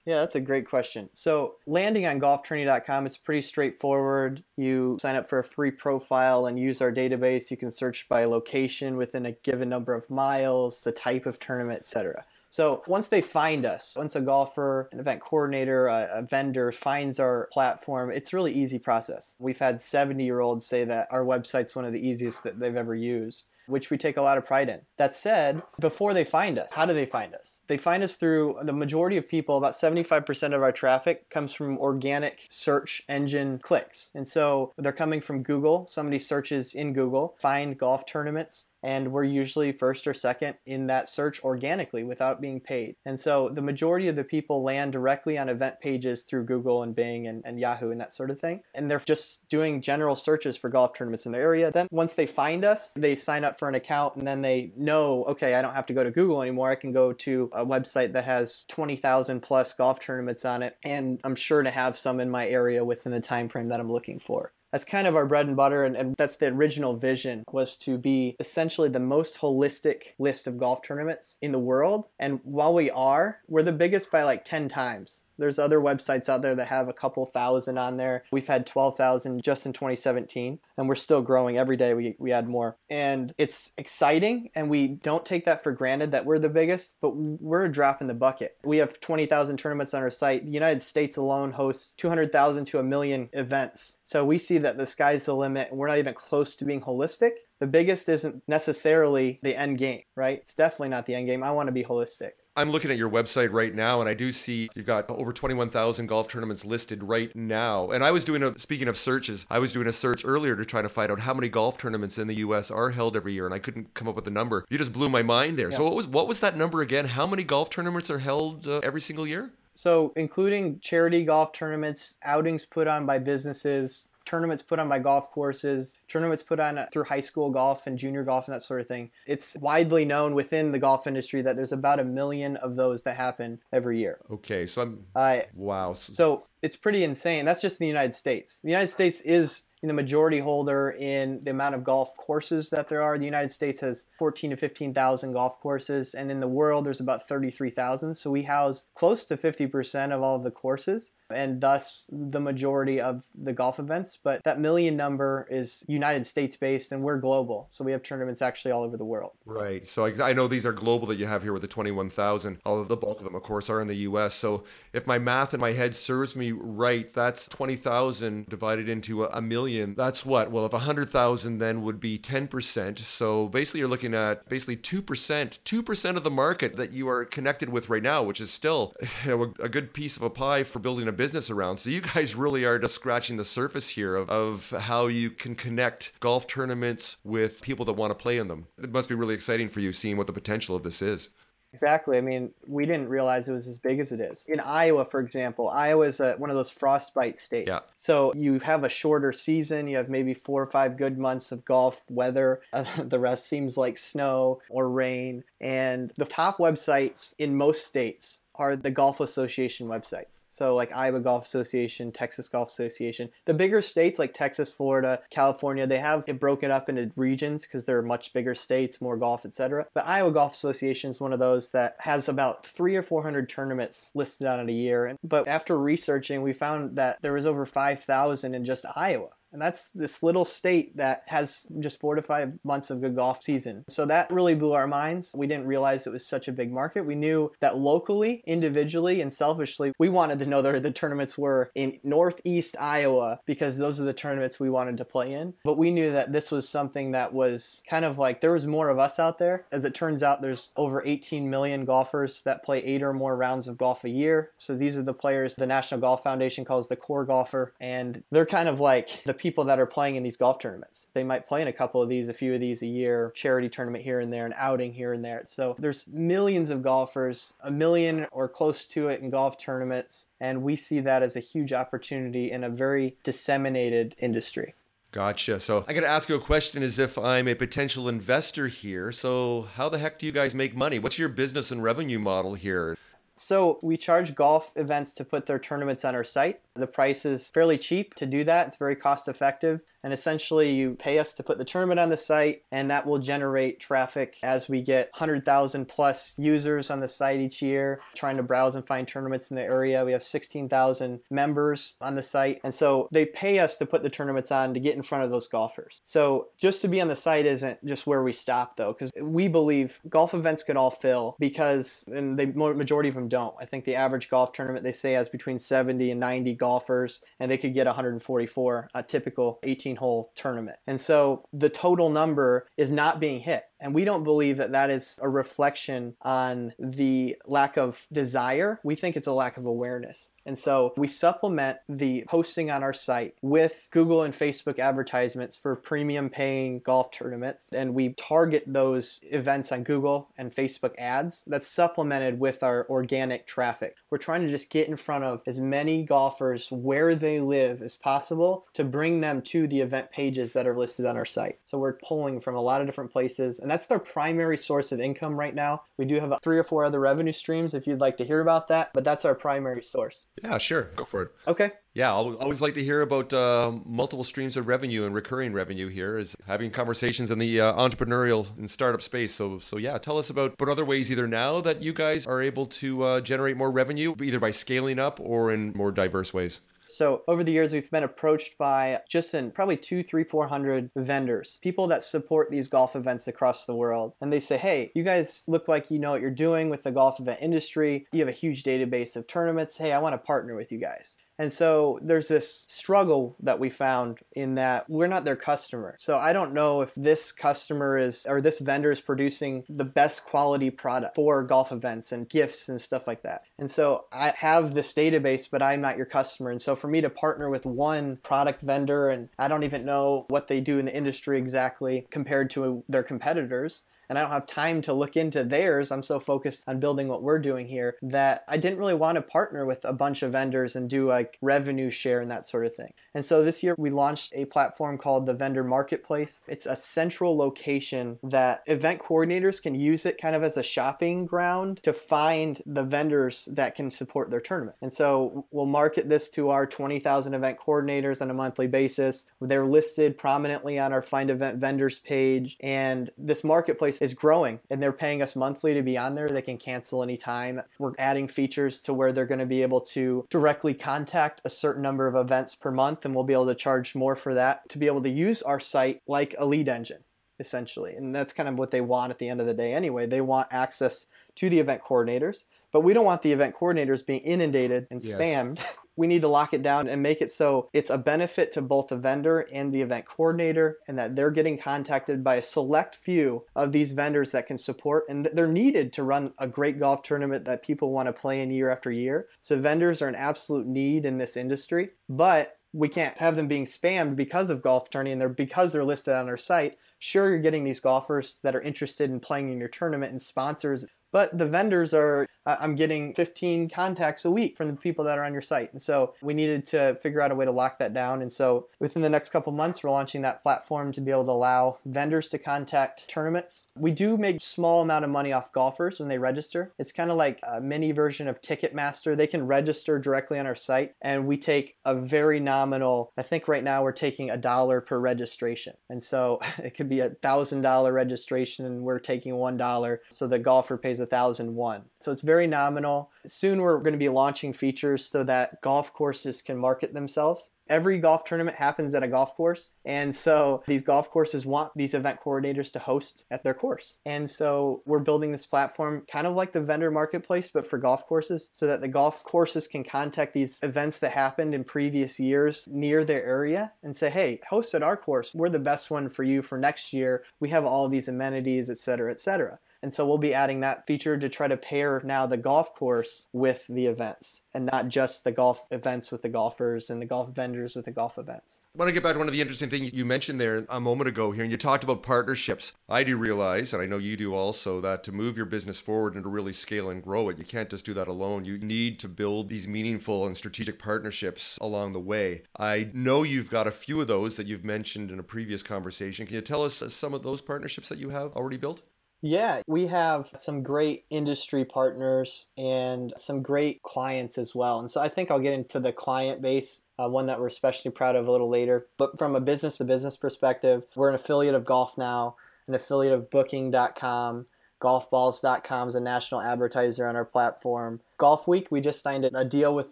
Yeah, 0.05 0.15
that's 0.21 0.35
a 0.35 0.39
great 0.39 0.67
question. 0.67 1.09
So, 1.11 1.55
landing 1.67 2.07
on 2.07 2.19
golftourney.com 2.19 3.05
is 3.05 3.17
pretty 3.17 3.43
straightforward. 3.43 4.43
You 4.57 4.97
sign 4.99 5.15
up 5.15 5.29
for 5.29 5.37
a 5.39 5.43
free 5.43 5.69
profile 5.69 6.47
and 6.47 6.57
use 6.57 6.81
our 6.81 6.91
database. 6.91 7.51
You 7.51 7.57
can 7.57 7.69
search 7.69 8.09
by 8.09 8.25
location 8.25 8.97
within 8.97 9.27
a 9.27 9.33
given 9.33 9.69
number 9.69 9.93
of 9.93 10.09
miles, 10.09 10.83
the 10.83 10.91
type 10.91 11.27
of 11.27 11.39
tournament, 11.39 11.81
etc. 11.81 12.25
So, 12.49 12.81
once 12.87 13.09
they 13.09 13.21
find 13.21 13.63
us, 13.63 13.93
once 13.95 14.15
a 14.15 14.21
golfer, 14.21 14.89
an 14.91 14.99
event 14.99 15.21
coordinator, 15.21 15.85
a, 15.85 16.09
a 16.13 16.21
vendor 16.23 16.71
finds 16.71 17.19
our 17.19 17.47
platform, 17.53 18.11
it's 18.11 18.33
a 18.33 18.35
really 18.35 18.53
easy 18.53 18.79
process. 18.79 19.35
We've 19.37 19.59
had 19.59 19.79
70 19.79 20.23
year 20.23 20.39
olds 20.39 20.65
say 20.65 20.83
that 20.83 21.09
our 21.11 21.23
website's 21.23 21.75
one 21.75 21.85
of 21.85 21.93
the 21.93 22.05
easiest 22.05 22.43
that 22.43 22.59
they've 22.59 22.75
ever 22.75 22.95
used 22.95 23.49
which 23.67 23.89
we 23.89 23.97
take 23.97 24.17
a 24.17 24.21
lot 24.21 24.37
of 24.37 24.45
pride 24.45 24.69
in. 24.69 24.81
That 24.97 25.15
said, 25.15 25.61
before 25.79 26.13
they 26.13 26.23
find 26.23 26.57
us, 26.57 26.71
how 26.73 26.85
do 26.85 26.93
they 26.93 27.05
find 27.05 27.33
us? 27.33 27.61
They 27.67 27.77
find 27.77 28.03
us 28.03 28.15
through 28.15 28.57
the 28.63 28.73
majority 28.73 29.17
of 29.17 29.27
people, 29.27 29.57
about 29.57 29.73
75% 29.73 30.55
of 30.55 30.61
our 30.61 30.71
traffic 30.71 31.29
comes 31.29 31.53
from 31.53 31.77
organic 31.77 32.47
search 32.49 33.03
engine 33.09 33.59
clicks. 33.59 34.11
And 34.15 34.27
so 34.27 34.73
they're 34.77 34.91
coming 34.91 35.21
from 35.21 35.43
Google. 35.43 35.87
Somebody 35.87 36.19
searches 36.19 36.73
in 36.73 36.93
Google, 36.93 37.35
find 37.39 37.77
golf 37.77 38.05
tournaments, 38.05 38.65
and 38.83 39.11
we're 39.11 39.23
usually 39.23 39.71
first 39.71 40.07
or 40.07 40.13
second 40.13 40.55
in 40.65 40.87
that 40.87 41.09
search 41.09 41.43
organically 41.43 42.03
without 42.03 42.41
being 42.41 42.59
paid. 42.59 42.95
And 43.05 43.19
so 43.19 43.49
the 43.49 43.61
majority 43.61 44.07
of 44.07 44.15
the 44.15 44.23
people 44.23 44.63
land 44.63 44.91
directly 44.91 45.37
on 45.37 45.49
event 45.49 45.79
pages 45.79 46.23
through 46.23 46.45
Google 46.45 46.83
and 46.83 46.95
Bing 46.95 47.27
and, 47.27 47.41
and 47.45 47.59
Yahoo 47.59 47.91
and 47.91 48.01
that 48.01 48.13
sort 48.13 48.31
of 48.31 48.39
thing. 48.39 48.61
And 48.73 48.89
they're 48.89 48.99
just 48.99 49.47
doing 49.49 49.81
general 49.81 50.15
searches 50.15 50.57
for 50.57 50.69
golf 50.69 50.93
tournaments 50.93 51.25
in 51.25 51.31
their 51.31 51.41
area. 51.41 51.71
Then 51.71 51.87
once 51.91 52.13
they 52.13 52.25
find 52.25 52.65
us, 52.65 52.93
they 52.95 53.15
sign 53.15 53.43
up 53.43 53.59
for 53.59 53.67
an 53.67 53.75
account 53.75 54.15
and 54.15 54.27
then 54.27 54.41
they 54.41 54.71
know, 54.75 55.23
okay, 55.25 55.55
I 55.55 55.61
don't 55.61 55.73
have 55.73 55.85
to 55.87 55.93
go 55.93 56.03
to 56.03 56.11
Google 56.11 56.41
anymore. 56.41 56.69
I 56.69 56.75
can 56.75 56.91
go 56.91 57.13
to 57.13 57.49
a 57.53 57.65
website 57.65 58.13
that 58.13 58.25
has 58.25 58.65
20,000 58.69 59.41
plus 59.41 59.73
golf 59.73 59.99
tournaments 59.99 60.45
on 60.45 60.63
it. 60.63 60.77
And 60.83 61.19
I'm 61.23 61.35
sure 61.35 61.63
to 61.63 61.69
have 61.69 61.97
some 61.97 62.19
in 62.19 62.29
my 62.29 62.47
area 62.47 62.83
within 62.83 63.11
the 63.11 63.19
time 63.19 63.49
frame 63.49 63.69
that 63.69 63.79
I'm 63.79 63.91
looking 63.91 64.19
for 64.19 64.53
that's 64.71 64.85
kind 64.85 65.07
of 65.07 65.15
our 65.15 65.25
bread 65.25 65.47
and 65.47 65.55
butter 65.55 65.83
and, 65.83 65.95
and, 65.95 66.15
that's 66.17 66.37
the 66.37 66.47
original 66.47 66.95
vision 66.95 67.43
was 67.51 67.75
to 67.75 67.97
be 67.97 68.35
essentially 68.39 68.89
the 68.89 68.99
most 68.99 69.39
holistic 69.39 70.13
list 70.19 70.47
of 70.47 70.57
golf 70.57 70.81
tournaments 70.83 71.37
in 71.41 71.51
the 71.51 71.59
world. 71.59 72.05
And 72.19 72.39
while 72.43 72.73
we 72.73 72.91
are 72.91 73.39
we're 73.47 73.63
the 73.63 73.71
biggest 73.71 74.11
by 74.11 74.23
like 74.23 74.45
10 74.45 74.67
times 74.67 75.25
there's 75.41 75.59
other 75.59 75.79
websites 75.79 76.29
out 76.29 76.41
there 76.41 76.55
that 76.55 76.67
have 76.67 76.87
a 76.87 76.93
couple 76.93 77.25
thousand 77.25 77.77
on 77.77 77.97
there. 77.97 78.23
We've 78.31 78.47
had 78.47 78.65
12,000 78.65 79.43
just 79.43 79.65
in 79.65 79.73
2017, 79.73 80.59
and 80.77 80.87
we're 80.87 80.95
still 80.95 81.21
growing 81.21 81.57
every 81.57 81.75
day. 81.75 81.93
We, 81.93 82.15
we 82.19 82.31
add 82.31 82.47
more. 82.47 82.77
And 82.89 83.33
it's 83.37 83.71
exciting, 83.77 84.49
and 84.55 84.69
we 84.69 84.87
don't 84.87 85.25
take 85.25 85.45
that 85.45 85.63
for 85.63 85.71
granted 85.71 86.11
that 86.11 86.25
we're 86.25 86.39
the 86.39 86.49
biggest, 86.49 86.95
but 87.01 87.15
we're 87.15 87.65
a 87.65 87.71
drop 87.71 88.01
in 88.01 88.07
the 88.07 88.13
bucket. 88.13 88.57
We 88.63 88.77
have 88.77 88.99
20,000 88.99 89.57
tournaments 89.57 89.93
on 89.93 90.03
our 90.03 90.11
site. 90.11 90.45
The 90.45 90.53
United 90.53 90.81
States 90.81 91.17
alone 91.17 91.51
hosts 91.51 91.93
200,000 91.97 92.65
to 92.65 92.79
a 92.79 92.83
million 92.83 93.29
events. 93.33 93.97
So 94.03 94.23
we 94.23 94.37
see 94.37 94.59
that 94.59 94.77
the 94.77 94.87
sky's 94.87 95.25
the 95.25 95.35
limit, 95.35 95.69
and 95.71 95.79
we're 95.79 95.87
not 95.87 95.97
even 95.97 96.13
close 96.13 96.55
to 96.57 96.65
being 96.65 96.81
holistic 96.81 97.31
the 97.61 97.67
biggest 97.67 98.09
isn't 98.09 98.41
necessarily 98.47 99.39
the 99.43 99.55
end 99.55 99.77
game, 99.77 100.01
right? 100.15 100.39
It's 100.39 100.55
definitely 100.55 100.89
not 100.89 101.05
the 101.05 101.13
end 101.13 101.27
game. 101.27 101.43
I 101.43 101.51
want 101.51 101.67
to 101.67 101.71
be 101.71 101.83
holistic. 101.83 102.31
I'm 102.57 102.69
looking 102.69 102.91
at 102.91 102.97
your 102.97 103.09
website 103.09 103.53
right 103.53 103.73
now, 103.73 104.01
and 104.01 104.09
I 104.09 104.13
do 104.13 104.33
see 104.33 104.69
you've 104.75 104.85
got 104.85 105.09
over 105.09 105.31
21,000 105.31 106.07
golf 106.07 106.27
tournaments 106.27 106.65
listed 106.65 107.01
right 107.01 107.33
now. 107.33 107.91
And 107.91 108.03
I 108.03 108.11
was 108.11 108.25
doing 108.25 108.43
a, 108.43 108.59
speaking 108.59 108.89
of 108.89 108.97
searches, 108.97 109.45
I 109.49 109.59
was 109.59 109.71
doing 109.71 109.87
a 109.87 109.93
search 109.93 110.25
earlier 110.25 110.57
to 110.57 110.65
try 110.65 110.81
to 110.81 110.89
find 110.89 111.13
out 111.13 111.21
how 111.21 111.33
many 111.33 111.47
golf 111.47 111.77
tournaments 111.77 112.17
in 112.17 112.27
the 112.27 112.35
U.S. 112.35 112.69
are 112.69 112.89
held 112.89 113.15
every 113.15 113.31
year, 113.31 113.45
and 113.45 113.53
I 113.53 113.59
couldn't 113.59 113.93
come 113.93 114.09
up 114.09 114.15
with 114.15 114.27
a 114.27 114.31
number. 114.31 114.65
You 114.69 114.77
just 114.77 114.91
blew 114.91 115.07
my 115.07 115.23
mind 115.23 115.57
there. 115.57 115.69
Yeah. 115.69 115.77
So 115.77 115.85
what 115.85 115.95
was 115.95 116.07
what 116.07 116.27
was 116.27 116.41
that 116.41 116.57
number 116.57 116.81
again? 116.81 117.05
How 117.05 117.25
many 117.25 117.45
golf 117.45 117.69
tournaments 117.69 118.09
are 118.09 118.19
held 118.19 118.67
uh, 118.67 118.81
every 118.83 119.01
single 119.01 119.25
year? 119.25 119.51
So, 119.73 120.11
including 120.17 120.81
charity 120.81 121.23
golf 121.23 121.53
tournaments, 121.53 122.17
outings 122.23 122.65
put 122.65 122.89
on 122.89 123.05
by 123.05 123.19
businesses, 123.19 124.09
tournaments 124.25 124.61
put 124.61 124.79
on 124.79 124.89
by 124.89 124.99
golf 124.99 125.31
courses, 125.31 125.95
tournaments 126.07 126.43
put 126.43 126.59
on 126.59 126.79
through 126.91 127.03
high 127.03 127.19
school 127.19 127.49
golf 127.49 127.87
and 127.87 127.97
junior 127.97 128.23
golf 128.23 128.47
and 128.47 128.55
that 128.55 128.61
sort 128.61 128.81
of 128.81 128.87
thing. 128.87 129.11
It's 129.25 129.57
widely 129.57 130.05
known 130.05 130.35
within 130.35 130.71
the 130.71 130.79
golf 130.79 131.07
industry 131.07 131.41
that 131.41 131.55
there's 131.55 131.71
about 131.71 131.99
a 131.99 132.03
million 132.03 132.57
of 132.57 132.75
those 132.75 133.03
that 133.03 133.15
happen 133.15 133.59
every 133.71 133.99
year. 133.99 134.19
Okay, 134.31 134.65
so 134.65 134.81
I'm 134.81 135.05
uh, 135.15 135.39
wow. 135.53 135.93
So 135.93 136.47
it's 136.61 136.75
pretty 136.75 137.03
insane. 137.03 137.45
That's 137.45 137.61
just 137.61 137.81
in 137.81 137.85
the 137.85 137.89
United 137.89 138.13
States. 138.13 138.59
The 138.63 138.69
United 138.69 138.89
States 138.89 139.21
is 139.21 139.63
the 139.87 139.93
majority 139.93 140.39
holder 140.39 140.91
in 140.91 141.43
the 141.43 141.51
amount 141.51 141.75
of 141.75 141.83
golf 141.83 142.15
courses 142.17 142.69
that 142.69 142.87
there 142.87 143.01
are. 143.01 143.17
The 143.17 143.25
United 143.25 143.51
States 143.51 143.79
has 143.79 144.07
14 144.17 144.51
to 144.51 144.57
15,000 144.57 145.33
golf 145.33 145.59
courses, 145.59 146.13
and 146.13 146.31
in 146.31 146.39
the 146.39 146.47
world, 146.47 146.85
there's 146.85 146.99
about 146.99 147.27
33,000. 147.27 148.13
So 148.13 148.29
we 148.29 148.43
house 148.43 148.87
close 148.95 149.25
to 149.25 149.37
50% 149.37 150.11
of 150.11 150.21
all 150.21 150.35
of 150.35 150.43
the 150.43 150.51
courses 150.51 151.11
and 151.33 151.61
thus 151.61 152.09
the 152.11 152.39
majority 152.41 152.99
of 152.99 153.23
the 153.41 153.53
golf 153.53 153.79
events. 153.79 154.17
But 154.21 154.43
that 154.43 154.59
million 154.59 154.95
number 154.97 155.47
is 155.49 155.83
United 155.87 156.27
States 156.27 156.57
based 156.57 156.91
and 156.91 157.01
we're 157.01 157.19
global. 157.19 157.67
So 157.69 157.83
we 157.85 157.93
have 157.93 158.03
tournaments 158.03 158.41
actually 158.41 158.71
all 158.71 158.83
over 158.83 158.97
the 158.97 159.05
world. 159.05 159.31
Right. 159.45 159.87
So 159.87 160.05
I 160.05 160.33
know 160.33 160.47
these 160.47 160.65
are 160.65 160.73
global 160.73 161.07
that 161.07 161.17
you 161.17 161.25
have 161.25 161.41
here 161.41 161.53
with 161.53 161.61
the 161.61 161.69
21,000. 161.69 162.59
Although 162.65 162.83
the 162.83 162.97
bulk 162.97 163.19
of 163.19 163.23
them, 163.23 163.35
of 163.35 163.43
course, 163.43 163.69
are 163.69 163.81
in 163.81 163.87
the 163.87 163.95
US. 163.95 164.33
So 164.33 164.65
if 164.93 165.07
my 165.07 165.19
math 165.19 165.53
in 165.53 165.59
my 165.59 165.71
head 165.71 165.95
serves 165.95 166.35
me 166.35 166.51
right, 166.51 167.11
that's 167.13 167.47
20,000 167.47 168.47
divided 168.47 168.89
into 168.89 169.23
a 169.23 169.41
million. 169.41 169.70
That's 169.79 170.25
what? 170.25 170.51
Well, 170.51 170.65
if 170.65 170.73
100,000 170.73 171.57
then 171.57 171.81
would 171.81 171.99
be 171.99 172.17
10%. 172.17 172.99
So 172.99 173.47
basically, 173.47 173.79
you're 173.81 173.89
looking 173.89 174.13
at 174.13 174.47
basically 174.49 174.77
2%, 174.77 175.03
2% 175.03 176.17
of 176.17 176.23
the 176.23 176.31
market 176.31 176.75
that 176.77 176.91
you 176.91 177.07
are 177.07 177.25
connected 177.25 177.69
with 177.69 177.89
right 177.89 178.03
now, 178.03 178.23
which 178.23 178.41
is 178.41 178.51
still 178.51 178.93
a 179.25 179.69
good 179.69 179.93
piece 179.93 180.17
of 180.17 180.23
a 180.23 180.29
pie 180.29 180.63
for 180.63 180.79
building 180.79 181.07
a 181.07 181.11
business 181.11 181.49
around. 181.49 181.77
So 181.77 181.89
you 181.89 182.01
guys 182.01 182.35
really 182.41 182.65
are 182.65 182.79
just 182.79 182.95
scratching 182.95 183.37
the 183.37 183.45
surface 183.45 183.87
here 183.89 184.15
of, 184.15 184.29
of 184.29 184.69
how 184.71 185.07
you 185.07 185.29
can 185.29 185.55
connect 185.55 186.13
golf 186.19 186.47
tournaments 186.47 187.17
with 187.23 187.61
people 187.61 187.85
that 187.85 187.93
want 187.93 188.11
to 188.11 188.15
play 188.15 188.37
in 188.37 188.47
them. 188.47 188.67
It 188.81 188.91
must 188.91 189.09
be 189.09 189.15
really 189.15 189.35
exciting 189.35 189.69
for 189.69 189.79
you 189.79 189.93
seeing 189.93 190.17
what 190.17 190.27
the 190.27 190.33
potential 190.33 190.75
of 190.75 190.83
this 190.83 191.01
is. 191.01 191.29
Exactly. 191.73 192.17
I 192.17 192.21
mean, 192.21 192.51
we 192.67 192.85
didn't 192.85 193.07
realize 193.07 193.47
it 193.47 193.53
was 193.53 193.67
as 193.67 193.77
big 193.77 193.99
as 193.99 194.11
it 194.11 194.19
is. 194.19 194.45
In 194.47 194.59
Iowa, 194.59 195.05
for 195.05 195.19
example, 195.19 195.69
Iowa 195.69 196.05
is 196.05 196.19
a, 196.19 196.33
one 196.33 196.49
of 196.49 196.55
those 196.55 196.69
frostbite 196.69 197.39
states. 197.39 197.67
Yeah. 197.67 197.79
So 197.95 198.33
you 198.35 198.59
have 198.59 198.83
a 198.83 198.89
shorter 198.89 199.31
season. 199.31 199.87
You 199.87 199.97
have 199.97 200.09
maybe 200.09 200.33
four 200.33 200.61
or 200.61 200.67
five 200.67 200.97
good 200.97 201.17
months 201.17 201.51
of 201.51 201.63
golf 201.63 202.01
weather. 202.09 202.61
Uh, 202.73 202.83
the 203.03 203.19
rest 203.19 203.47
seems 203.47 203.77
like 203.77 203.97
snow 203.97 204.61
or 204.69 204.89
rain. 204.89 205.43
And 205.61 206.11
the 206.17 206.25
top 206.25 206.57
websites 206.57 207.33
in 207.37 207.55
most 207.55 207.85
states 207.85 208.39
are 208.55 208.75
the 208.75 208.91
Golf 208.91 209.19
Association 209.19 209.87
websites. 209.87 210.45
So, 210.49 210.75
like 210.75 210.91
Iowa 210.93 211.19
Golf 211.19 211.45
Association, 211.45 212.11
Texas 212.11 212.47
Golf 212.49 212.69
Association. 212.69 213.29
The 213.45 213.53
bigger 213.53 213.81
states 213.81 214.19
like 214.19 214.33
Texas, 214.33 214.71
Florida, 214.71 215.19
California, 215.29 215.87
they 215.87 215.99
have 215.99 216.23
it 216.27 216.39
broken 216.39 216.71
up 216.71 216.89
into 216.89 217.11
regions 217.15 217.65
because 217.65 217.85
they're 217.85 218.01
much 218.01 218.33
bigger 218.33 218.55
states, 218.55 219.01
more 219.01 219.17
golf, 219.17 219.45
etc. 219.45 219.85
But 219.93 220.07
Iowa 220.07 220.31
Golf 220.31 220.53
Association 220.53 221.09
is 221.09 221.19
one 221.19 221.33
of 221.33 221.39
those 221.39 221.69
that 221.69 221.95
has 221.99 222.29
about 222.29 222.65
three 222.65 222.95
or 222.95 223.03
four 223.03 223.23
hundred 223.23 223.49
tournaments 223.49 224.11
listed 224.15 224.47
on 224.47 224.59
it 224.59 224.69
a 224.69 224.73
year. 224.73 225.15
But 225.23 225.47
after 225.47 225.77
researching, 225.77 226.41
we 226.41 226.53
found 226.53 226.97
that 226.97 227.21
there 227.21 227.33
was 227.33 227.45
over 227.45 227.65
five 227.65 228.03
thousand 228.03 228.55
in 228.55 228.65
just 228.65 228.85
Iowa. 228.95 229.29
And 229.51 229.61
that's 229.61 229.89
this 229.89 230.23
little 230.23 230.45
state 230.45 230.95
that 230.97 231.23
has 231.27 231.67
just 231.79 231.99
four 231.99 232.15
to 232.15 232.21
five 232.21 232.53
months 232.63 232.89
of 232.89 233.01
good 233.01 233.15
golf 233.15 233.43
season. 233.43 233.85
So 233.87 234.05
that 234.05 234.31
really 234.31 234.55
blew 234.55 234.73
our 234.73 234.87
minds. 234.87 235.33
We 235.35 235.47
didn't 235.47 235.67
realize 235.67 236.07
it 236.07 236.13
was 236.13 236.25
such 236.25 236.47
a 236.47 236.53
big 236.53 236.71
market. 236.71 237.05
We 237.05 237.15
knew 237.15 237.51
that 237.59 237.77
locally, 237.77 238.43
individually, 238.45 239.21
and 239.21 239.33
selfishly, 239.33 239.93
we 239.99 240.09
wanted 240.09 240.39
to 240.39 240.45
know 240.45 240.61
where 240.61 240.79
the 240.79 240.91
tournaments 240.91 241.37
were 241.37 241.71
in 241.75 241.99
Northeast 242.03 242.75
Iowa 242.79 243.39
because 243.45 243.77
those 243.77 243.99
are 243.99 244.05
the 244.05 244.13
tournaments 244.13 244.59
we 244.59 244.69
wanted 244.69 244.97
to 244.97 245.05
play 245.05 245.33
in. 245.33 245.53
But 245.63 245.77
we 245.77 245.91
knew 245.91 246.11
that 246.11 246.31
this 246.31 246.51
was 246.51 246.67
something 246.67 247.11
that 247.11 247.33
was 247.33 247.83
kind 247.89 248.05
of 248.05 248.17
like 248.17 248.41
there 248.41 248.53
was 248.53 248.65
more 248.65 248.89
of 248.89 248.99
us 248.99 249.19
out 249.19 249.37
there. 249.37 249.65
As 249.71 249.85
it 249.85 249.93
turns 249.93 250.23
out, 250.23 250.41
there's 250.41 250.71
over 250.77 251.03
18 251.05 251.49
million 251.49 251.85
golfers 251.85 252.41
that 252.43 252.63
play 252.63 252.83
eight 252.83 253.03
or 253.03 253.13
more 253.13 253.35
rounds 253.35 253.67
of 253.67 253.77
golf 253.77 254.03
a 254.03 254.09
year. 254.09 254.51
So 254.57 254.75
these 254.75 254.95
are 254.95 255.03
the 255.03 255.13
players 255.13 255.55
the 255.55 255.67
National 255.67 255.99
Golf 255.99 256.23
Foundation 256.23 256.65
calls 256.65 256.87
the 256.87 256.95
core 256.95 257.25
golfer. 257.25 257.73
And 257.79 258.23
they're 258.31 258.45
kind 258.45 258.69
of 258.69 258.79
like 258.79 259.23
the 259.25 259.33
people 259.41 259.63
that 259.65 259.79
are 259.79 259.87
playing 259.87 260.15
in 260.15 260.23
these 260.23 260.37
golf 260.37 260.59
tournaments. 260.59 261.07
They 261.13 261.23
might 261.23 261.47
play 261.47 261.63
in 261.63 261.67
a 261.67 261.73
couple 261.73 261.99
of 261.99 262.07
these, 262.07 262.29
a 262.29 262.33
few 262.33 262.53
of 262.53 262.59
these 262.59 262.83
a 262.83 262.87
year, 262.87 263.31
charity 263.35 263.69
tournament 263.69 264.03
here 264.03 264.19
and 264.19 264.31
there, 264.31 264.45
an 264.45 264.53
outing 264.55 264.93
here 264.93 265.13
and 265.13 265.25
there. 265.25 265.41
So 265.45 265.75
there's 265.79 266.07
millions 266.07 266.69
of 266.69 266.83
golfers, 266.83 267.55
a 267.61 267.71
million 267.71 268.27
or 268.31 268.47
close 268.47 268.85
to 268.87 269.09
it 269.09 269.21
in 269.21 269.31
golf 269.31 269.57
tournaments, 269.57 270.27
and 270.39 270.61
we 270.61 270.75
see 270.75 270.99
that 270.99 271.23
as 271.23 271.35
a 271.35 271.39
huge 271.39 271.73
opportunity 271.73 272.51
in 272.51 272.63
a 272.63 272.69
very 272.69 273.17
disseminated 273.23 274.13
industry. 274.19 274.75
Gotcha. 275.11 275.59
So 275.59 275.83
I 275.87 275.93
got 275.93 276.01
to 276.01 276.07
ask 276.07 276.29
you 276.29 276.35
a 276.35 276.39
question 276.39 276.83
as 276.83 276.99
if 276.99 277.17
I'm 277.17 277.47
a 277.47 277.55
potential 277.55 278.07
investor 278.07 278.67
here. 278.67 279.11
So, 279.11 279.67
how 279.75 279.89
the 279.89 279.97
heck 279.97 280.19
do 280.19 280.25
you 280.25 280.31
guys 280.31 280.55
make 280.55 280.73
money? 280.73 280.99
What's 280.99 281.19
your 281.19 281.27
business 281.27 281.71
and 281.71 281.83
revenue 281.83 282.19
model 282.19 282.53
here? 282.53 282.95
So 283.35 283.79
we 283.81 283.97
charge 283.97 284.35
golf 284.35 284.71
events 284.75 285.13
to 285.13 285.25
put 285.25 285.47
their 285.47 285.57
tournaments 285.57 286.05
on 286.05 286.13
our 286.13 286.23
site. 286.23 286.59
The 286.75 286.87
price 286.87 287.25
is 287.25 287.49
fairly 287.51 287.77
cheap 287.77 288.15
to 288.15 288.25
do 288.25 288.43
that. 288.45 288.67
It's 288.67 288.77
very 288.77 288.95
cost 288.95 289.27
effective. 289.27 289.81
And 290.03 290.13
essentially, 290.13 290.71
you 290.71 290.95
pay 290.95 291.19
us 291.19 291.33
to 291.35 291.43
put 291.43 291.59
the 291.59 291.65
tournament 291.65 291.99
on 291.99 292.09
the 292.09 292.17
site, 292.17 292.63
and 292.71 292.89
that 292.89 293.05
will 293.05 293.19
generate 293.19 293.79
traffic 293.79 294.37
as 294.41 294.67
we 294.67 294.81
get 294.81 295.11
100,000 295.11 295.87
plus 295.87 296.33
users 296.37 296.89
on 296.89 296.99
the 296.99 297.07
site 297.07 297.39
each 297.39 297.61
year 297.61 298.01
trying 298.15 298.37
to 298.37 298.43
browse 298.43 298.75
and 298.75 298.87
find 298.87 299.07
tournaments 299.07 299.51
in 299.51 299.57
the 299.57 299.63
area. 299.63 300.03
We 300.03 300.11
have 300.13 300.23
16,000 300.23 301.19
members 301.29 301.95
on 302.01 302.15
the 302.15 302.23
site. 302.23 302.61
And 302.63 302.73
so 302.73 303.09
they 303.11 303.25
pay 303.27 303.59
us 303.59 303.77
to 303.77 303.85
put 303.85 304.01
the 304.01 304.09
tournaments 304.09 304.51
on 304.51 304.73
to 304.73 304.79
get 304.79 304.95
in 304.95 305.03
front 305.03 305.23
of 305.23 305.29
those 305.29 305.47
golfers. 305.47 305.99
So 306.01 306.47
just 306.57 306.81
to 306.81 306.87
be 306.87 306.99
on 306.99 307.07
the 307.07 307.15
site 307.15 307.45
isn't 307.45 307.85
just 307.85 308.07
where 308.07 308.23
we 308.23 308.33
stop, 308.33 308.77
though, 308.77 308.93
because 308.93 309.11
we 309.21 309.47
believe 309.47 309.99
golf 310.09 310.33
events 310.33 310.63
could 310.63 310.77
all 310.77 310.89
fill 310.89 311.35
because, 311.37 312.05
and 312.07 312.39
the 312.39 312.47
majority 312.47 313.09
of 313.09 313.15
them 313.15 313.29
don't. 313.29 313.53
I 313.59 313.65
think 313.65 313.85
the 313.85 313.95
average 313.95 314.31
golf 314.31 314.51
tournament 314.51 314.83
they 314.83 314.91
say 314.91 315.13
has 315.13 315.29
between 315.29 315.59
70 315.59 316.09
and 316.09 316.19
90 316.19 316.55
golfers, 316.61 317.19
and 317.39 317.51
they 317.51 317.57
could 317.57 317.73
get 317.73 317.87
144, 317.87 318.89
a 318.93 319.03
typical 319.03 319.59
18 319.63 319.97
hole 319.97 320.31
tournament. 320.35 320.77
And 320.87 321.01
so 321.01 321.43
the 321.51 321.69
total 321.69 322.09
number 322.09 322.67
is 322.77 322.91
not 322.91 323.19
being 323.19 323.41
hit. 323.41 323.63
And 323.81 323.93
we 323.93 324.05
don't 324.05 324.23
believe 324.23 324.57
that 324.57 324.71
that 324.71 324.89
is 324.89 325.19
a 325.21 325.27
reflection 325.27 326.15
on 326.21 326.73
the 326.79 327.35
lack 327.45 327.77
of 327.77 328.07
desire. 328.11 328.79
We 328.83 328.95
think 328.95 329.17
it's 329.17 329.27
a 329.27 329.33
lack 329.33 329.57
of 329.57 329.65
awareness. 329.65 330.31
And 330.45 330.57
so 330.57 330.93
we 330.97 331.07
supplement 331.07 331.77
the 331.87 332.23
posting 332.27 332.71
on 332.71 332.83
our 332.83 332.93
site 332.93 333.35
with 333.41 333.87
Google 333.91 334.23
and 334.23 334.33
Facebook 334.33 334.79
advertisements 334.79 335.55
for 335.55 335.75
premium 335.75 336.29
paying 336.29 336.79
golf 336.79 337.11
tournaments. 337.11 337.69
And 337.73 337.93
we 337.93 338.13
target 338.13 338.63
those 338.65 339.19
events 339.23 339.71
on 339.71 339.83
Google 339.83 340.29
and 340.37 340.53
Facebook 340.53 340.95
ads 340.97 341.43
that's 341.47 341.67
supplemented 341.67 342.39
with 342.39 342.63
our 342.63 342.87
organic 342.89 343.45
traffic. 343.45 343.97
We're 344.09 344.17
trying 344.17 344.41
to 344.41 344.49
just 344.49 344.69
get 344.69 344.87
in 344.87 344.95
front 344.95 345.23
of 345.23 345.43
as 345.45 345.59
many 345.59 346.03
golfers 346.03 346.71
where 346.71 347.15
they 347.15 347.39
live 347.39 347.81
as 347.81 347.95
possible 347.95 348.65
to 348.73 348.83
bring 348.83 349.21
them 349.21 349.41
to 349.43 349.67
the 349.67 349.81
event 349.81 350.11
pages 350.11 350.53
that 350.53 350.67
are 350.67 350.77
listed 350.77 351.05
on 351.05 351.17
our 351.17 351.25
site. 351.25 351.59
So 351.65 351.77
we're 351.77 351.93
pulling 351.93 352.39
from 352.39 352.55
a 352.55 352.61
lot 352.61 352.81
of 352.81 352.87
different 352.87 353.11
places. 353.11 353.59
And 353.59 353.70
that's 353.71 353.85
their 353.85 353.99
primary 353.99 354.57
source 354.57 354.91
of 354.91 354.99
income 354.99 355.39
right 355.39 355.55
now. 355.55 355.83
We 355.97 356.03
do 356.03 356.19
have 356.19 356.37
three 356.41 356.57
or 356.57 356.63
four 356.63 356.83
other 356.83 356.99
revenue 356.99 357.31
streams 357.31 357.73
if 357.73 357.87
you'd 357.87 358.01
like 358.01 358.17
to 358.17 358.25
hear 358.25 358.41
about 358.41 358.67
that, 358.67 358.91
but 358.93 359.05
that's 359.05 359.23
our 359.23 359.33
primary 359.33 359.81
source. 359.81 360.25
Yeah, 360.43 360.57
sure. 360.57 360.89
Go 360.97 361.05
for 361.05 361.21
it. 361.21 361.31
Okay. 361.47 361.71
Yeah, 361.93 362.13
I'll 362.13 362.35
always 362.35 362.59
like 362.59 362.73
to 362.73 362.83
hear 362.83 363.01
about 363.01 363.31
uh, 363.31 363.71
multiple 363.85 364.25
streams 364.25 364.57
of 364.57 364.67
revenue 364.67 365.05
and 365.05 365.15
recurring 365.15 365.53
revenue 365.53 365.87
here 365.87 366.17
is 366.17 366.35
having 366.45 366.69
conversations 366.69 367.31
in 367.31 367.39
the 367.39 367.61
uh, 367.61 367.73
entrepreneurial 367.73 368.45
and 368.57 368.69
startup 368.69 369.01
space. 369.01 369.33
So, 369.33 369.59
so 369.59 369.77
yeah, 369.77 369.97
tell 369.97 370.17
us 370.17 370.29
about 370.29 370.57
but 370.57 370.67
other 370.67 370.83
ways 370.83 371.09
either 371.09 371.27
now 371.27 371.61
that 371.61 371.81
you 371.81 371.93
guys 371.93 372.27
are 372.27 372.41
able 372.41 372.65
to 372.65 373.03
uh, 373.03 373.21
generate 373.21 373.55
more 373.55 373.71
revenue, 373.71 374.15
either 374.21 374.39
by 374.39 374.51
scaling 374.51 374.99
up 374.99 375.17
or 375.21 375.49
in 375.51 375.71
more 375.75 375.93
diverse 375.93 376.33
ways. 376.33 376.59
So 376.91 377.23
over 377.27 377.43
the 377.43 377.51
years, 377.51 377.73
we've 377.73 377.89
been 377.89 378.03
approached 378.03 378.57
by 378.57 379.01
just 379.07 379.33
in 379.33 379.51
probably 379.51 379.77
two, 379.77 380.03
three, 380.03 380.23
four 380.23 380.47
hundred 380.47 380.91
vendors, 380.95 381.59
people 381.61 381.87
that 381.87 382.03
support 382.03 382.51
these 382.51 382.67
golf 382.67 382.95
events 382.95 383.27
across 383.27 383.65
the 383.65 383.75
world. 383.75 384.13
And 384.21 384.31
they 384.31 384.39
say, 384.39 384.57
hey, 384.57 384.91
you 384.93 385.03
guys 385.03 385.43
look 385.47 385.67
like 385.67 385.89
you 385.89 385.99
know 385.99 386.11
what 386.11 386.21
you're 386.21 386.31
doing 386.31 386.69
with 386.69 386.83
the 386.83 386.91
golf 386.91 387.19
event 387.19 387.39
industry. 387.41 388.05
You 388.11 388.19
have 388.19 388.27
a 388.27 388.33
huge 388.33 388.63
database 388.63 389.15
of 389.15 389.27
tournaments. 389.27 389.77
Hey, 389.77 389.93
I 389.93 389.99
want 389.99 390.13
to 390.13 390.17
partner 390.17 390.55
with 390.55 390.71
you 390.71 390.79
guys. 390.79 391.17
And 391.41 391.51
so 391.51 391.97
there's 392.03 392.27
this 392.27 392.67
struggle 392.67 393.35
that 393.39 393.57
we 393.57 393.71
found 393.71 394.19
in 394.33 394.53
that 394.55 394.87
we're 394.87 395.07
not 395.07 395.25
their 395.25 395.35
customer. 395.35 395.95
So 395.97 396.19
I 396.19 396.33
don't 396.33 396.53
know 396.53 396.81
if 396.81 396.93
this 396.93 397.31
customer 397.31 397.97
is 397.97 398.27
or 398.29 398.41
this 398.41 398.59
vendor 398.59 398.91
is 398.91 399.01
producing 399.01 399.63
the 399.67 399.83
best 399.83 400.23
quality 400.23 400.69
product 400.69 401.15
for 401.15 401.41
golf 401.41 401.71
events 401.71 402.11
and 402.11 402.29
gifts 402.29 402.69
and 402.69 402.79
stuff 402.79 403.07
like 403.07 403.23
that. 403.23 403.45
And 403.57 403.71
so 403.71 404.05
I 404.11 404.35
have 404.37 404.75
this 404.75 404.93
database, 404.93 405.49
but 405.49 405.63
I'm 405.63 405.81
not 405.81 405.97
your 405.97 406.05
customer. 406.05 406.51
And 406.51 406.61
so 406.61 406.75
for 406.75 406.87
me 406.87 407.01
to 407.01 407.09
partner 407.09 407.49
with 407.49 407.65
one 407.65 408.17
product 408.17 408.61
vendor 408.61 409.09
and 409.09 409.27
I 409.39 409.47
don't 409.47 409.63
even 409.63 409.83
know 409.83 410.27
what 410.29 410.47
they 410.47 410.61
do 410.61 410.77
in 410.77 410.85
the 410.85 410.95
industry 410.95 411.39
exactly 411.39 412.05
compared 412.11 412.51
to 412.51 412.83
their 412.87 413.01
competitors 413.01 413.81
and 414.11 414.19
I 414.19 414.23
don't 414.23 414.31
have 414.31 414.45
time 414.45 414.81
to 414.81 414.93
look 414.93 415.15
into 415.15 415.45
theirs. 415.45 415.89
I'm 415.89 416.03
so 416.03 416.19
focused 416.19 416.65
on 416.67 416.81
building 416.81 417.07
what 417.07 417.23
we're 417.23 417.39
doing 417.39 417.65
here 417.65 417.95
that 418.01 418.43
I 418.45 418.57
didn't 418.57 418.77
really 418.77 418.93
want 418.93 419.15
to 419.15 419.21
partner 419.21 419.65
with 419.65 419.85
a 419.85 419.93
bunch 419.93 420.21
of 420.21 420.33
vendors 420.33 420.75
and 420.75 420.89
do 420.89 421.07
like 421.07 421.37
revenue 421.41 421.89
share 421.89 422.19
and 422.19 422.29
that 422.29 422.45
sort 422.45 422.65
of 422.65 422.75
thing. 422.75 422.91
And 423.13 423.25
so 423.25 423.41
this 423.41 423.63
year 423.63 423.73
we 423.77 423.89
launched 423.89 424.33
a 424.35 424.43
platform 424.43 424.97
called 424.97 425.25
the 425.25 425.33
Vendor 425.33 425.63
Marketplace. 425.63 426.41
It's 426.49 426.65
a 426.65 426.75
central 426.75 427.37
location 427.37 428.19
that 428.23 428.63
event 428.67 428.99
coordinators 428.99 429.61
can 429.61 429.75
use 429.75 430.05
it 430.05 430.19
kind 430.19 430.35
of 430.35 430.43
as 430.43 430.57
a 430.57 430.63
shopping 430.63 431.25
ground 431.25 431.81
to 431.83 431.93
find 431.93 432.61
the 432.65 432.83
vendors 432.83 433.47
that 433.53 433.75
can 433.75 433.89
support 433.89 434.29
their 434.29 434.41
tournament. 434.41 434.75
And 434.81 434.91
so 434.91 435.45
we'll 435.51 435.65
market 435.65 436.09
this 436.09 436.27
to 436.31 436.49
our 436.49 436.67
20,000 436.67 437.33
event 437.33 437.57
coordinators 437.65 438.21
on 438.21 438.29
a 438.29 438.33
monthly 438.33 438.67
basis. 438.67 439.25
They're 439.39 439.65
listed 439.65 440.17
prominently 440.17 440.79
on 440.79 440.91
our 440.91 441.01
Find 441.01 441.29
Event 441.29 441.59
Vendors 441.59 441.99
page. 441.99 442.57
And 442.59 443.09
this 443.17 443.45
marketplace 443.45 444.00
is 444.01 444.15
growing 444.15 444.59
and 444.69 444.81
they're 444.81 444.91
paying 444.91 445.21
us 445.21 445.35
monthly 445.35 445.73
to 445.75 445.83
be 445.83 445.97
on 445.97 446.15
there. 446.15 446.27
They 446.27 446.41
can 446.41 446.57
cancel 446.57 447.03
anytime. 447.03 447.61
We're 447.79 447.93
adding 447.99 448.27
features 448.27 448.81
to 448.81 448.93
where 448.93 449.13
they're 449.13 449.27
going 449.27 449.39
to 449.39 449.45
be 449.45 449.61
able 449.61 449.79
to 449.81 450.25
directly 450.29 450.73
contact 450.73 451.41
a 451.45 451.49
certain 451.49 451.83
number 451.83 452.07
of 452.07 452.15
events 452.15 452.55
per 452.55 452.71
month 452.71 453.05
and 453.05 453.15
we'll 453.15 453.23
be 453.23 453.33
able 453.33 453.45
to 453.45 453.55
charge 453.55 453.95
more 453.95 454.15
for 454.15 454.33
that 454.33 454.67
to 454.69 454.79
be 454.79 454.87
able 454.87 455.03
to 455.03 455.09
use 455.09 455.43
our 455.43 455.59
site 455.59 456.01
like 456.07 456.35
a 456.39 456.45
lead 456.45 456.67
engine 456.67 457.03
essentially. 457.39 457.95
And 457.95 458.13
that's 458.13 458.33
kind 458.33 458.49
of 458.49 458.57
what 458.57 458.71
they 458.71 458.81
want 458.81 459.11
at 459.11 459.19
the 459.19 459.29
end 459.29 459.39
of 459.39 459.47
the 459.47 459.53
day 459.53 459.73
anyway. 459.73 460.05
They 460.05 460.21
want 460.21 460.47
access 460.51 461.05
to 461.35 461.49
the 461.49 461.59
event 461.59 461.83
coordinators, 461.83 462.43
but 462.71 462.81
we 462.81 462.93
don't 462.93 463.05
want 463.05 463.21
the 463.21 463.31
event 463.31 463.55
coordinators 463.55 464.05
being 464.05 464.21
inundated 464.21 464.87
and 464.89 465.03
yes. 465.03 465.13
spammed 465.13 465.59
we 465.95 466.07
need 466.07 466.21
to 466.21 466.27
lock 466.27 466.53
it 466.53 466.63
down 466.63 466.87
and 466.87 467.01
make 467.01 467.21
it 467.21 467.31
so 467.31 467.69
it's 467.73 467.89
a 467.89 467.97
benefit 467.97 468.51
to 468.51 468.61
both 468.61 468.87
the 468.87 468.97
vendor 468.97 469.41
and 469.51 469.73
the 469.73 469.81
event 469.81 470.05
coordinator 470.05 470.77
and 470.87 470.97
that 470.97 471.15
they're 471.15 471.31
getting 471.31 471.57
contacted 471.57 472.23
by 472.23 472.35
a 472.35 472.43
select 472.43 472.95
few 472.95 473.43
of 473.55 473.71
these 473.71 473.91
vendors 473.91 474.31
that 474.31 474.47
can 474.47 474.57
support 474.57 475.03
and 475.09 475.25
that 475.25 475.35
they're 475.35 475.47
needed 475.47 475.93
to 475.93 476.03
run 476.03 476.33
a 476.39 476.47
great 476.47 476.79
golf 476.79 477.01
tournament 477.01 477.45
that 477.45 477.63
people 477.63 477.91
want 477.91 478.07
to 478.07 478.13
play 478.13 478.41
in 478.41 478.51
year 478.51 478.69
after 478.69 478.91
year. 478.91 479.27
So 479.41 479.59
vendors 479.59 480.01
are 480.01 480.07
an 480.07 480.15
absolute 480.15 480.67
need 480.67 481.05
in 481.05 481.17
this 481.17 481.37
industry, 481.37 481.91
but 482.09 482.57
we 482.73 482.87
can't 482.87 483.17
have 483.17 483.35
them 483.35 483.47
being 483.47 483.65
spammed 483.65 484.15
because 484.15 484.49
of 484.49 484.61
golf 484.61 484.89
tourney 484.89 485.11
and 485.11 485.19
they're 485.19 485.29
because 485.29 485.71
they're 485.71 485.83
listed 485.83 486.13
on 486.13 486.29
our 486.29 486.37
site. 486.37 486.77
Sure, 486.99 487.29
you're 487.29 487.39
getting 487.39 487.63
these 487.63 487.79
golfers 487.79 488.39
that 488.43 488.55
are 488.55 488.61
interested 488.61 489.09
in 489.09 489.19
playing 489.19 489.51
in 489.51 489.59
your 489.59 489.67
tournament 489.67 490.11
and 490.11 490.21
sponsors 490.21 490.85
but 491.11 491.37
the 491.37 491.45
vendors 491.45 491.93
are, 491.93 492.27
I'm 492.45 492.75
getting 492.75 493.13
15 493.13 493.69
contacts 493.69 494.25
a 494.25 494.31
week 494.31 494.57
from 494.57 494.67
the 494.67 494.75
people 494.75 495.05
that 495.05 495.19
are 495.19 495.23
on 495.23 495.33
your 495.33 495.41
site. 495.41 495.71
And 495.73 495.81
so 495.81 496.15
we 496.21 496.33
needed 496.33 496.65
to 496.67 496.97
figure 497.01 497.21
out 497.21 497.31
a 497.31 497.35
way 497.35 497.45
to 497.45 497.51
lock 497.51 497.77
that 497.79 497.93
down. 497.93 498.21
And 498.21 498.31
so 498.31 498.67
within 498.79 499.01
the 499.01 499.09
next 499.09 499.29
couple 499.29 499.51
months, 499.51 499.83
we're 499.83 499.91
launching 499.91 500.21
that 500.21 500.41
platform 500.41 500.91
to 500.93 501.01
be 501.01 501.11
able 501.11 501.25
to 501.25 501.31
allow 501.31 501.77
vendors 501.85 502.29
to 502.29 502.39
contact 502.39 503.07
tournaments. 503.07 503.63
We 503.77 503.91
do 503.91 504.17
make 504.17 504.41
small 504.41 504.81
amount 504.81 505.05
of 505.05 505.11
money 505.11 505.31
off 505.31 505.53
golfers 505.53 505.99
when 505.99 506.09
they 506.09 506.17
register. 506.17 506.73
It's 506.77 506.91
kind 506.91 507.11
of 507.11 507.17
like 507.17 507.39
a 507.43 507.61
mini 507.61 507.91
version 507.91 508.27
of 508.27 508.41
Ticketmaster. 508.41 509.15
They 509.15 509.27
can 509.27 509.47
register 509.47 509.99
directly 509.99 510.39
on 510.39 510.47
our 510.47 510.55
site 510.55 510.93
and 511.01 511.27
we 511.27 511.37
take 511.37 511.77
a 511.85 511.95
very 511.95 512.39
nominal, 512.39 513.11
I 513.17 513.23
think 513.23 513.47
right 513.47 513.63
now 513.63 513.83
we're 513.83 513.91
taking 513.91 514.29
a 514.29 514.37
dollar 514.37 514.81
per 514.81 514.99
registration. 514.99 515.73
And 515.89 516.01
so 516.01 516.39
it 516.57 516.71
could 516.71 516.89
be 516.89 517.01
a 517.01 517.09
thousand 517.09 517.61
dollar 517.61 517.93
registration 517.93 518.65
and 518.65 518.81
we're 518.81 518.99
taking 518.99 519.35
one 519.35 519.57
dollar. 519.57 520.01
So 520.09 520.27
the 520.27 520.39
golfer 520.39 520.77
pays 520.77 520.99
1001. 521.09 521.83
So 521.99 522.11
it's 522.11 522.21
very 522.21 522.47
nominal. 522.47 523.11
Soon 523.25 523.61
we're 523.61 523.79
going 523.79 523.93
to 523.93 523.97
be 523.97 524.09
launching 524.09 524.53
features 524.53 525.05
so 525.05 525.23
that 525.23 525.61
golf 525.61 525.93
courses 525.93 526.41
can 526.41 526.57
market 526.57 526.93
themselves. 526.93 527.49
Every 527.69 527.99
golf 527.99 528.25
tournament 528.25 528.57
happens 528.57 528.93
at 528.95 529.03
a 529.03 529.07
golf 529.07 529.33
course. 529.35 529.71
And 529.85 530.13
so 530.13 530.61
these 530.67 530.81
golf 530.81 531.09
courses 531.09 531.45
want 531.45 531.71
these 531.73 531.93
event 531.93 532.19
coordinators 532.19 532.69
to 532.73 532.79
host 532.79 533.25
at 533.31 533.43
their 533.43 533.53
course. 533.53 533.97
And 534.05 534.29
so 534.29 534.81
we're 534.85 534.99
building 534.99 535.31
this 535.31 535.45
platform 535.45 536.03
kind 536.11 536.27
of 536.27 536.35
like 536.35 536.51
the 536.51 536.59
vendor 536.59 536.91
marketplace, 536.91 537.49
but 537.49 537.65
for 537.65 537.77
golf 537.77 538.05
courses, 538.07 538.49
so 538.51 538.67
that 538.67 538.81
the 538.81 538.89
golf 538.89 539.23
courses 539.23 539.67
can 539.67 539.85
contact 539.85 540.33
these 540.33 540.59
events 540.63 540.99
that 540.99 541.13
happened 541.13 541.55
in 541.55 541.63
previous 541.63 542.19
years 542.19 542.67
near 542.69 543.05
their 543.05 543.23
area 543.23 543.71
and 543.83 543.95
say, 543.95 544.09
hey, 544.09 544.41
host 544.49 544.73
at 544.73 544.83
our 544.83 544.97
course. 544.97 545.31
We're 545.33 545.47
the 545.47 545.59
best 545.59 545.89
one 545.89 546.09
for 546.09 546.23
you 546.23 546.41
for 546.41 546.57
next 546.57 546.91
year. 546.91 547.23
We 547.39 547.47
have 547.49 547.63
all 547.63 547.87
these 547.87 548.09
amenities, 548.09 548.69
et 548.69 548.79
cetera, 548.79 549.11
et 549.11 549.21
cetera. 549.21 549.59
And 549.83 549.93
so 549.93 550.05
we'll 550.05 550.17
be 550.17 550.33
adding 550.33 550.59
that 550.59 550.85
feature 550.85 551.17
to 551.17 551.29
try 551.29 551.47
to 551.47 551.57
pair 551.57 552.01
now 552.03 552.27
the 552.27 552.37
golf 552.37 552.75
course 552.75 553.27
with 553.33 553.65
the 553.67 553.87
events 553.87 554.43
and 554.53 554.65
not 554.65 554.89
just 554.89 555.23
the 555.23 555.31
golf 555.31 555.65
events 555.71 556.11
with 556.11 556.21
the 556.21 556.29
golfers 556.29 556.89
and 556.89 557.01
the 557.01 557.05
golf 557.05 557.29
vendors 557.29 557.75
with 557.75 557.85
the 557.85 557.91
golf 557.91 558.17
events. 558.17 558.61
I 558.75 558.77
want 558.77 558.89
to 558.89 558.93
get 558.93 559.03
back 559.03 559.13
to 559.13 559.17
one 559.17 559.27
of 559.27 559.33
the 559.33 559.41
interesting 559.41 559.69
things 559.69 559.93
you 559.93 560.05
mentioned 560.05 560.39
there 560.39 560.65
a 560.69 560.79
moment 560.79 561.07
ago 561.07 561.31
here, 561.31 561.43
and 561.43 561.51
you 561.51 561.57
talked 561.57 561.83
about 561.83 562.03
partnerships. 562.03 562.73
I 562.87 563.03
do 563.03 563.17
realize, 563.17 563.73
and 563.73 563.81
I 563.81 563.85
know 563.85 563.97
you 563.97 564.15
do 564.15 564.33
also, 564.33 564.81
that 564.81 565.03
to 565.05 565.11
move 565.11 565.37
your 565.37 565.45
business 565.45 565.79
forward 565.79 566.15
and 566.15 566.23
to 566.23 566.29
really 566.29 566.53
scale 566.53 566.89
and 566.89 567.01
grow 567.01 567.29
it, 567.29 567.37
you 567.37 567.45
can't 567.45 567.69
just 567.69 567.85
do 567.85 567.93
that 567.95 568.07
alone. 568.07 568.45
You 568.45 568.57
need 568.57 568.99
to 568.99 569.07
build 569.07 569.49
these 569.49 569.67
meaningful 569.67 570.27
and 570.27 570.37
strategic 570.37 570.79
partnerships 570.79 571.57
along 571.61 571.93
the 571.93 571.99
way. 571.99 572.43
I 572.57 572.89
know 572.93 573.23
you've 573.23 573.49
got 573.49 573.67
a 573.67 573.71
few 573.71 574.01
of 574.01 574.07
those 574.07 574.35
that 574.35 574.47
you've 574.47 574.65
mentioned 574.65 575.11
in 575.11 575.19
a 575.19 575.23
previous 575.23 575.63
conversation. 575.63 576.25
Can 576.25 576.35
you 576.35 576.41
tell 576.41 576.63
us 576.63 576.83
some 576.89 577.13
of 577.13 577.23
those 577.23 577.41
partnerships 577.41 577.89
that 577.89 577.99
you 577.99 578.09
have 578.09 578.33
already 578.33 578.57
built? 578.57 578.83
Yeah, 579.23 579.61
we 579.67 579.85
have 579.85 580.31
some 580.35 580.63
great 580.63 581.05
industry 581.11 581.63
partners 581.63 582.47
and 582.57 583.13
some 583.17 583.43
great 583.43 583.83
clients 583.83 584.39
as 584.39 584.55
well. 584.55 584.79
And 584.79 584.89
so 584.89 584.99
I 584.99 585.09
think 585.09 585.29
I'll 585.29 585.39
get 585.39 585.53
into 585.53 585.79
the 585.79 585.93
client 585.93 586.41
base, 586.41 586.85
uh, 586.97 587.07
one 587.07 587.27
that 587.27 587.39
we're 587.39 587.47
especially 587.47 587.91
proud 587.91 588.15
of 588.15 588.27
a 588.27 588.31
little 588.31 588.49
later. 588.49 588.87
But 588.97 589.19
from 589.19 589.35
a 589.35 589.39
business 589.39 589.77
to 589.77 589.83
business 589.83 590.17
perspective, 590.17 590.83
we're 590.95 591.09
an 591.09 591.15
affiliate 591.15 591.53
of 591.53 591.65
Golf 591.65 591.99
Now, 591.99 592.35
an 592.67 592.73
affiliate 592.73 593.13
of 593.13 593.29
Booking.com, 593.29 594.47
Golfballs.com 594.81 595.87
is 595.87 595.95
a 595.95 595.99
national 595.99 596.41
advertiser 596.41 597.07
on 597.07 597.15
our 597.15 597.25
platform. 597.25 598.01
Golf 598.17 598.47
Week, 598.47 598.67
we 598.69 598.81
just 598.81 599.01
signed 599.01 599.25
a 599.25 599.45
deal 599.45 599.73
with 599.73 599.91